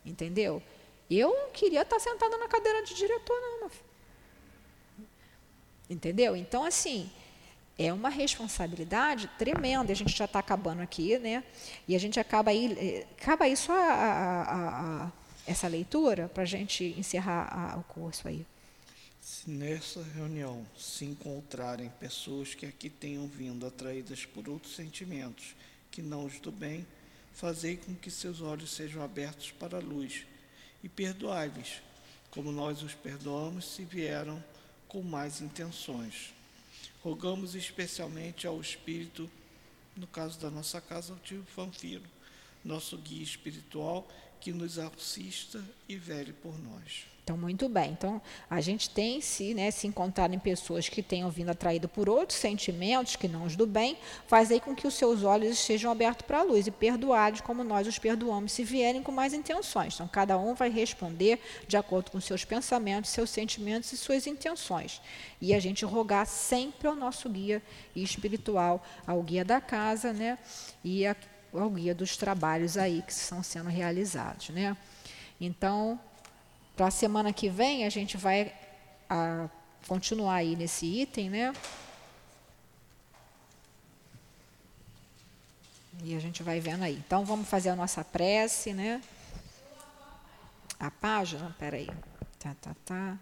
Entendeu? 0.06 0.62
Eu 1.10 1.30
não 1.30 1.52
queria 1.52 1.82
estar 1.82 2.00
sentada 2.00 2.38
na 2.38 2.48
cadeira 2.48 2.84
de 2.84 2.94
diretor, 2.94 3.36
não. 3.62 3.72
Entendeu? 5.90 6.36
Então, 6.36 6.64
assim, 6.64 7.10
é 7.78 7.92
uma 7.92 8.10
responsabilidade 8.10 9.28
tremenda. 9.40 9.92
A 9.92 9.96
gente 9.96 10.16
já 10.16 10.26
está 10.26 10.40
acabando 10.40 10.82
aqui, 10.82 11.18
né? 11.18 11.44
E 11.88 11.96
a 11.96 12.00
gente 12.00 12.20
acaba 12.20 12.52
aí. 12.52 12.78
Eh, 12.78 13.08
acaba 13.20 13.46
aí 13.46 13.56
só 13.56 13.74
a, 13.74 13.94
a, 13.94 15.06
a, 15.06 15.12
essa 15.48 15.68
leitura 15.68 16.30
para 16.32 16.44
a 16.44 16.46
gente 16.46 16.94
encerrar 16.98 17.80
o 17.80 17.84
curso 17.92 18.28
aí. 18.28 18.46
Se 19.40 19.50
nessa 19.50 20.04
reunião 20.04 20.68
se 20.78 21.06
encontrarem 21.06 21.90
pessoas 21.98 22.54
que 22.54 22.66
aqui 22.66 22.90
tenham 22.90 23.26
vindo 23.26 23.66
atraídas 23.66 24.26
por 24.26 24.50
outros 24.50 24.76
sentimentos 24.76 25.56
que 25.90 26.02
não 26.02 26.26
os 26.26 26.42
do 26.42 26.52
bem, 26.52 26.86
fazei 27.32 27.78
com 27.78 27.96
que 27.96 28.12
seus 28.12 28.42
olhos 28.42 28.70
sejam 28.70 29.02
abertos 29.02 29.50
para 29.52 29.78
a 29.78 29.82
luz 29.82 30.26
e 30.84 30.90
perdoai-lhes, 30.90 31.82
como 32.30 32.52
nós 32.52 32.84
os 32.84 32.94
perdoamos 32.94 33.64
se 33.64 33.86
vieram 33.86 34.44
com 34.90 35.02
mais 35.02 35.40
intenções. 35.40 36.34
Rogamos 37.02 37.56
especialmente 37.56 38.46
ao 38.46 38.60
Espírito, 38.60 39.32
no 39.96 40.08
caso 40.08 40.38
da 40.38 40.52
nossa 40.52 40.82
casa, 40.82 41.14
ao 41.14 41.20
tio 41.20 41.46
Fanfiro, 41.56 42.04
nosso 42.62 42.98
guia 42.98 43.24
espiritual, 43.24 44.06
que 44.42 44.52
nos 44.52 44.78
assista 44.78 45.64
e 45.88 45.96
vele 45.96 46.34
por 46.34 46.60
nós. 46.60 47.06
Então, 47.30 47.38
muito 47.38 47.70
bem. 47.70 47.92
Então, 47.92 48.20
a 48.50 48.60
gente 48.60 48.90
tem 48.90 49.22
se, 49.22 49.54
né, 49.54 49.70
se 49.70 49.86
encontrar 49.86 50.34
em 50.34 50.40
pessoas 50.40 50.90
que 50.90 51.04
tenham 51.04 51.30
vindo 51.30 51.50
atraído 51.50 51.88
por 51.88 52.10
outros 52.10 52.40
sentimentos 52.40 53.16
que 53.16 53.28
não 53.28 53.44
os 53.44 53.56
do 53.56 53.68
bem, 53.68 54.00
faz 54.26 54.50
aí 54.50 54.60
com 54.60 54.74
que 54.74 54.88
os 54.88 54.96
seus 54.96 55.24
olhos 55.24 55.52
estejam 55.52 55.92
abertos 55.92 56.26
para 56.26 56.40
a 56.40 56.42
luz 56.42 56.66
e 56.66 56.72
perdoados 56.72 57.42
como 57.42 57.64
nós 57.64 57.86
os 57.86 58.00
perdoamos 58.00 58.52
se 58.52 58.64
vierem 58.64 59.04
com 59.04 59.12
mais 59.12 59.32
intenções. 59.32 59.94
Então, 59.94 60.08
cada 60.08 60.40
um 60.40 60.56
vai 60.56 60.72
responder 60.72 61.40
de 61.68 61.78
acordo 61.78 62.10
com 62.10 62.20
seus 62.20 62.44
pensamentos, 62.44 63.12
seus 63.12 63.30
sentimentos 63.30 63.94
e 63.94 63.98
suas 63.98 64.26
intenções. 64.26 65.00
E 65.40 65.54
a 65.54 65.60
gente 65.60 65.86
rogar 65.86 66.26
sempre 66.26 66.88
ao 66.88 66.96
nosso 66.96 67.30
guia 67.30 67.62
espiritual, 67.96 68.84
ao 69.06 69.22
guia 69.22 69.46
da 69.46 69.62
casa, 69.62 70.12
né, 70.12 70.40
e 70.84 71.06
ao 71.06 71.70
guia 71.70 71.94
dos 71.94 72.18
trabalhos 72.18 72.76
aí 72.76 73.04
que 73.04 73.12
estão 73.12 73.44
sendo 73.44 73.70
realizados, 73.70 74.50
né? 74.50 74.76
Então, 75.40 75.98
para 76.80 76.88
a 76.88 76.92
semana 76.92 77.34
que 77.34 77.50
vem, 77.50 77.86
a 77.86 77.90
gente 77.90 78.16
vai 78.16 78.56
a, 79.10 79.50
continuar 79.86 80.36
aí 80.36 80.56
nesse 80.56 80.86
item, 80.86 81.30
né? 81.30 81.54
E 86.02 86.16
a 86.16 86.20
gente 86.22 86.42
vai 86.42 86.62
vendo 86.62 86.84
aí. 86.84 86.96
Então, 87.06 87.26
vamos 87.26 87.50
fazer 87.50 87.68
a 87.68 87.76
nossa 87.76 88.02
prece, 88.02 88.72
né? 88.72 89.02
A 90.80 90.90
página, 90.90 91.54
peraí. 91.60 91.90
Tá, 92.40 92.56
tá, 92.62 92.74
tá. 92.86 93.18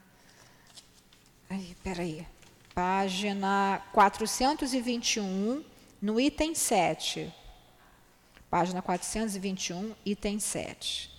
Aí, 1.50 1.76
peraí. 1.84 2.28
Página 2.76 3.82
421, 3.92 5.66
no 6.00 6.20
item 6.20 6.54
7. 6.54 7.34
Página 8.52 8.84
421, 8.84 9.96
item 10.06 10.40
7. 10.40 11.12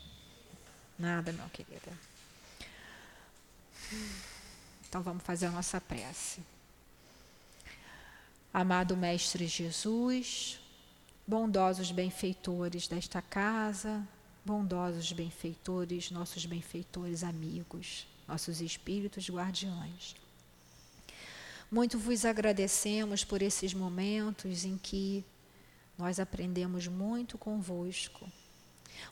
Nada, 0.97 1.33
meu 1.33 1.49
querida. 1.49 2.08
Então 4.89 5.03
vamos 5.03 5.23
fazer 5.23 5.47
a 5.47 5.51
nossa 5.51 5.81
prece. 5.81 6.41
Amado 8.53 8.97
Mestre 8.97 9.47
Jesus, 9.47 10.59
bondosos 11.27 11.91
benfeitores 11.91 12.89
desta 12.89 13.21
casa, 13.21 14.07
bondosos 14.45 15.13
benfeitores, 15.13 16.11
nossos 16.11 16.47
benfeitores 16.47 17.23
amigos, 17.23 18.07
nossos 18.27 18.61
espíritos 18.61 19.29
guardiães. 19.29 20.17
Muito 21.71 21.99
vos 21.99 22.25
agradecemos 22.25 23.25
por 23.25 23.43
esses 23.43 23.75
momentos 23.75 24.65
em 24.65 24.79
que 24.79 25.23
nós 25.99 26.19
aprendemos 26.19 26.87
muito 26.87 27.37
convosco. 27.37 28.27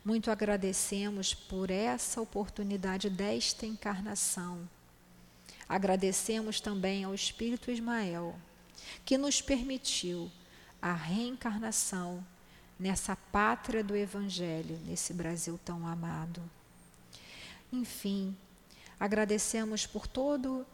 Muito 0.05 0.31
agradecemos 0.31 1.35
por 1.35 1.71
essa 1.71 2.21
oportunidade 2.21 3.11
desta 3.11 3.67
encarnação. 3.67 4.69
Agradecemos 5.69 6.61
também 6.61 7.05
ao 7.05 7.15
Espírito 7.15 7.71
Ismael, 7.71 8.37
que 9.05 9.19
nos 9.19 9.43
permitiu 9.43 10.31
a 10.81 10.93
reencarnação 10.93 12.25
nessa 12.79 13.17
pátria 13.17 13.83
do 13.83 13.97
Evangelho, 13.97 14.79
nesse 14.87 15.13
Brasil 15.13 15.59
tão 15.65 15.87
amado. 15.87 16.43
Enfim, 17.73 18.37
agradecemos 18.99 19.87
por 19.87 20.07
todos 20.07 20.65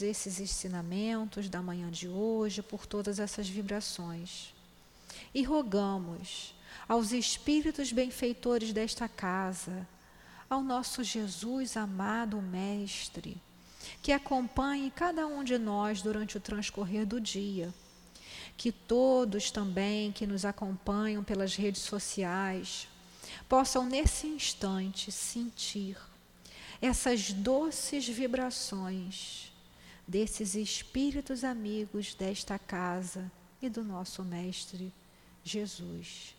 esses 0.00 0.38
ensinamentos 0.38 1.48
da 1.48 1.62
manhã 1.62 1.90
de 1.90 2.08
hoje, 2.08 2.62
por 2.62 2.86
todas 2.86 3.18
essas 3.18 3.48
vibrações. 3.48 4.54
E 5.34 5.42
rogamos 5.42 6.54
aos 6.88 7.12
espíritos 7.12 7.92
benfeitores 7.92 8.72
desta 8.72 9.08
casa, 9.08 9.86
ao 10.48 10.62
nosso 10.62 11.04
Jesus 11.04 11.76
amado 11.76 12.40
Mestre, 12.40 13.36
que 14.02 14.12
acompanhe 14.12 14.90
cada 14.90 15.26
um 15.26 15.44
de 15.44 15.58
nós 15.58 16.02
durante 16.02 16.36
o 16.36 16.40
transcorrer 16.40 17.06
do 17.06 17.20
dia 17.20 17.72
que 18.60 18.70
todos 18.70 19.50
também 19.50 20.12
que 20.12 20.26
nos 20.26 20.44
acompanham 20.44 21.24
pelas 21.24 21.56
redes 21.56 21.80
sociais 21.80 22.86
possam 23.48 23.86
nesse 23.86 24.26
instante 24.26 25.10
sentir 25.10 25.96
essas 26.78 27.32
doces 27.32 28.06
vibrações 28.06 29.50
desses 30.06 30.54
espíritos 30.54 31.42
amigos 31.42 32.12
desta 32.12 32.58
casa 32.58 33.32
e 33.62 33.68
do 33.70 33.82
nosso 33.82 34.22
Mestre 34.22 34.92
Jesus. 35.42 36.34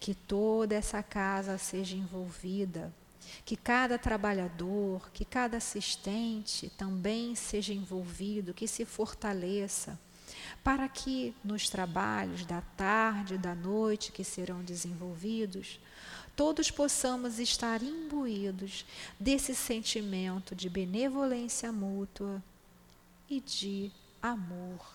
Que 0.00 0.14
toda 0.14 0.74
essa 0.74 1.02
casa 1.02 1.58
seja 1.58 1.96
envolvida, 1.96 2.92
que 3.44 3.56
cada 3.56 3.98
trabalhador, 3.98 5.10
que 5.12 5.24
cada 5.24 5.56
assistente 5.56 6.70
também 6.76 7.34
seja 7.34 7.72
envolvido, 7.72 8.54
que 8.54 8.68
se 8.68 8.84
fortaleça 8.84 9.98
para 10.62 10.88
que 10.88 11.34
nos 11.42 11.68
trabalhos 11.68 12.44
da 12.44 12.60
tarde 12.60 13.34
e 13.34 13.38
da 13.38 13.54
noite 13.54 14.12
que 14.12 14.24
serão 14.24 14.62
desenvolvidos, 14.62 15.80
todos 16.36 16.70
possamos 16.70 17.38
estar 17.38 17.82
imbuídos 17.82 18.84
desse 19.18 19.54
sentimento 19.54 20.54
de 20.54 20.68
benevolência 20.68 21.72
mútua 21.72 22.42
e 23.28 23.40
de 23.40 23.90
amor 24.22 24.86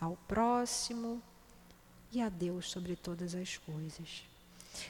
ao 0.00 0.16
próximo 0.28 1.22
e 2.12 2.20
a 2.20 2.28
Deus 2.28 2.70
sobre 2.70 2.96
todas 2.96 3.34
as 3.34 3.56
coisas. 3.56 4.33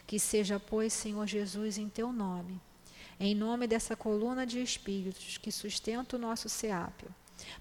Que 0.06 0.18
seja, 0.18 0.58
pois, 0.58 0.92
Senhor 0.92 1.26
Jesus, 1.26 1.78
em 1.78 1.88
teu 1.88 2.12
nome, 2.12 2.60
em 3.18 3.34
nome 3.34 3.66
dessa 3.66 3.94
coluna 3.94 4.46
de 4.46 4.62
espíritos 4.62 5.38
que 5.38 5.52
sustenta 5.52 6.16
o 6.16 6.18
nosso 6.18 6.48
seápio 6.48 7.14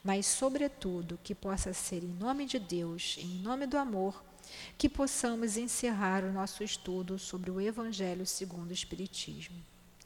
mas, 0.03 0.25
sobretudo, 0.25 1.19
que 1.23 1.33
possa 1.33 1.73
ser 1.73 2.03
em 2.03 2.07
nome 2.07 2.45
de 2.45 2.59
Deus, 2.59 3.17
em 3.19 3.39
nome 3.41 3.65
do 3.65 3.77
amor, 3.77 4.23
que 4.77 4.89
possamos 4.89 5.57
encerrar 5.57 6.23
o 6.23 6.31
nosso 6.31 6.63
estudo 6.63 7.17
sobre 7.17 7.49
o 7.49 7.59
Evangelho 7.59 8.25
segundo 8.25 8.69
o 8.69 8.73
Espiritismo. 8.73 9.57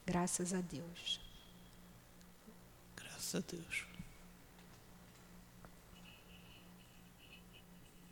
Graças 0.06 0.54
a 0.54 0.62
Deus. 0.62 1.20
Graças 2.96 3.36
a 3.36 3.40
Deus. 3.40 3.87